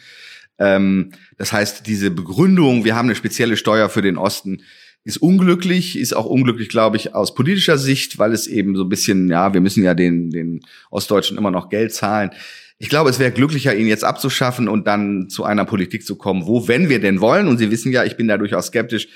Ähm, 0.58 1.12
das 1.38 1.52
heißt, 1.52 1.86
diese 1.86 2.10
Begründung, 2.10 2.84
wir 2.84 2.96
haben 2.96 3.06
eine 3.06 3.14
spezielle 3.14 3.56
Steuer 3.56 3.88
für 3.88 4.02
den 4.02 4.16
Osten, 4.16 4.62
ist 5.04 5.16
unglücklich, 5.18 5.98
ist 5.98 6.14
auch 6.14 6.26
unglücklich, 6.26 6.68
glaube 6.68 6.96
ich, 6.96 7.14
aus 7.14 7.34
politischer 7.34 7.78
Sicht, 7.78 8.18
weil 8.18 8.32
es 8.32 8.46
eben 8.46 8.76
so 8.76 8.84
ein 8.84 8.88
bisschen, 8.88 9.28
ja, 9.28 9.54
wir 9.54 9.60
müssen 9.60 9.82
ja 9.82 9.94
den, 9.94 10.30
den 10.30 10.60
Ostdeutschen 10.90 11.38
immer 11.38 11.50
noch 11.50 11.70
Geld 11.70 11.94
zahlen. 11.94 12.30
Ich 12.78 12.88
glaube, 12.88 13.10
es 13.10 13.18
wäre 13.18 13.30
glücklicher, 13.30 13.74
ihn 13.74 13.86
jetzt 13.86 14.04
abzuschaffen 14.04 14.68
und 14.68 14.86
dann 14.86 15.28
zu 15.28 15.44
einer 15.44 15.64
Politik 15.64 16.04
zu 16.04 16.16
kommen, 16.16 16.46
wo, 16.46 16.68
wenn 16.68 16.88
wir 16.88 17.00
denn 17.00 17.20
wollen, 17.20 17.48
und 17.48 17.58
Sie 17.58 17.70
wissen 17.70 17.92
ja, 17.92 18.04
ich 18.04 18.16
bin 18.16 18.28
da 18.28 18.38
durchaus 18.38 18.66
skeptisch, 18.66 19.08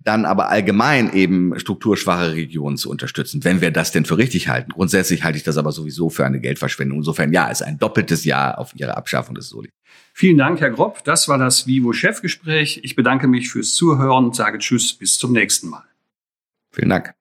dann 0.00 0.24
aber 0.24 0.48
allgemein 0.48 1.12
eben 1.12 1.58
strukturschwache 1.58 2.32
Regionen 2.32 2.76
zu 2.76 2.90
unterstützen, 2.90 3.42
wenn 3.44 3.60
wir 3.60 3.70
das 3.70 3.92
denn 3.92 4.04
für 4.04 4.18
richtig 4.18 4.48
halten. 4.48 4.70
Grundsätzlich 4.70 5.24
halte 5.24 5.38
ich 5.38 5.44
das 5.44 5.58
aber 5.58 5.72
sowieso 5.72 6.10
für 6.10 6.24
eine 6.24 6.40
Geldverschwendung. 6.40 6.98
Insofern 6.98 7.32
ja, 7.32 7.48
ist 7.48 7.62
ein 7.62 7.78
doppeltes 7.78 8.24
Jahr 8.24 8.58
auf 8.58 8.72
Ihre 8.76 8.96
Abschaffung 8.96 9.34
des 9.34 9.48
Soli. 9.48 9.70
Vielen 10.12 10.38
Dank, 10.38 10.60
Herr 10.60 10.70
Gropp. 10.70 11.04
Das 11.04 11.28
war 11.28 11.38
das 11.38 11.66
Vivo-Chefgespräch. 11.66 12.80
Ich 12.82 12.96
bedanke 12.96 13.26
mich 13.26 13.50
fürs 13.50 13.74
Zuhören 13.74 14.26
und 14.26 14.36
sage 14.36 14.58
Tschüss, 14.58 14.94
bis 14.94 15.18
zum 15.18 15.32
nächsten 15.32 15.68
Mal. 15.68 15.84
Vielen 16.70 16.90
Dank. 16.90 17.14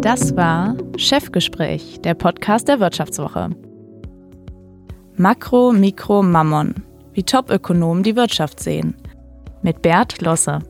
Das 0.00 0.34
war 0.36 0.76
Chefgespräch, 0.96 2.00
der 2.02 2.14
Podcast 2.14 2.68
der 2.68 2.80
Wirtschaftswoche. 2.80 3.50
Makro, 5.16 5.72
Mikro, 5.72 6.22
Mammon. 6.22 6.87
Wie 7.18 7.24
Topökonomen 7.24 8.04
die 8.04 8.14
Wirtschaft 8.14 8.60
sehen. 8.60 8.94
Mit 9.60 9.82
Bert 9.82 10.20
Losse. 10.20 10.60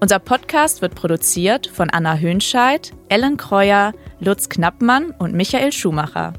Unser 0.00 0.18
Podcast 0.18 0.82
wird 0.82 0.94
produziert 0.94 1.66
von 1.66 1.88
Anna 1.88 2.18
Höhnscheid, 2.18 2.92
Ellen 3.08 3.38
Kreuer, 3.38 3.94
Lutz 4.20 4.50
Knappmann 4.50 5.14
und 5.18 5.32
Michael 5.32 5.72
Schumacher. 5.72 6.34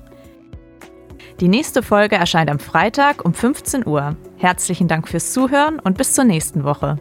Die 1.40 1.48
nächste 1.48 1.82
Folge 1.82 2.16
erscheint 2.16 2.52
am 2.52 2.60
Freitag 2.60 3.26
um 3.26 3.34
15 3.34 3.88
Uhr. 3.88 4.18
Herzlichen 4.38 4.88
Dank 4.88 5.08
fürs 5.08 5.34
Zuhören 5.34 5.80
und 5.80 5.98
bis 5.98 6.14
zur 6.14 6.26
nächsten 6.26 6.64
Woche. 6.64 7.00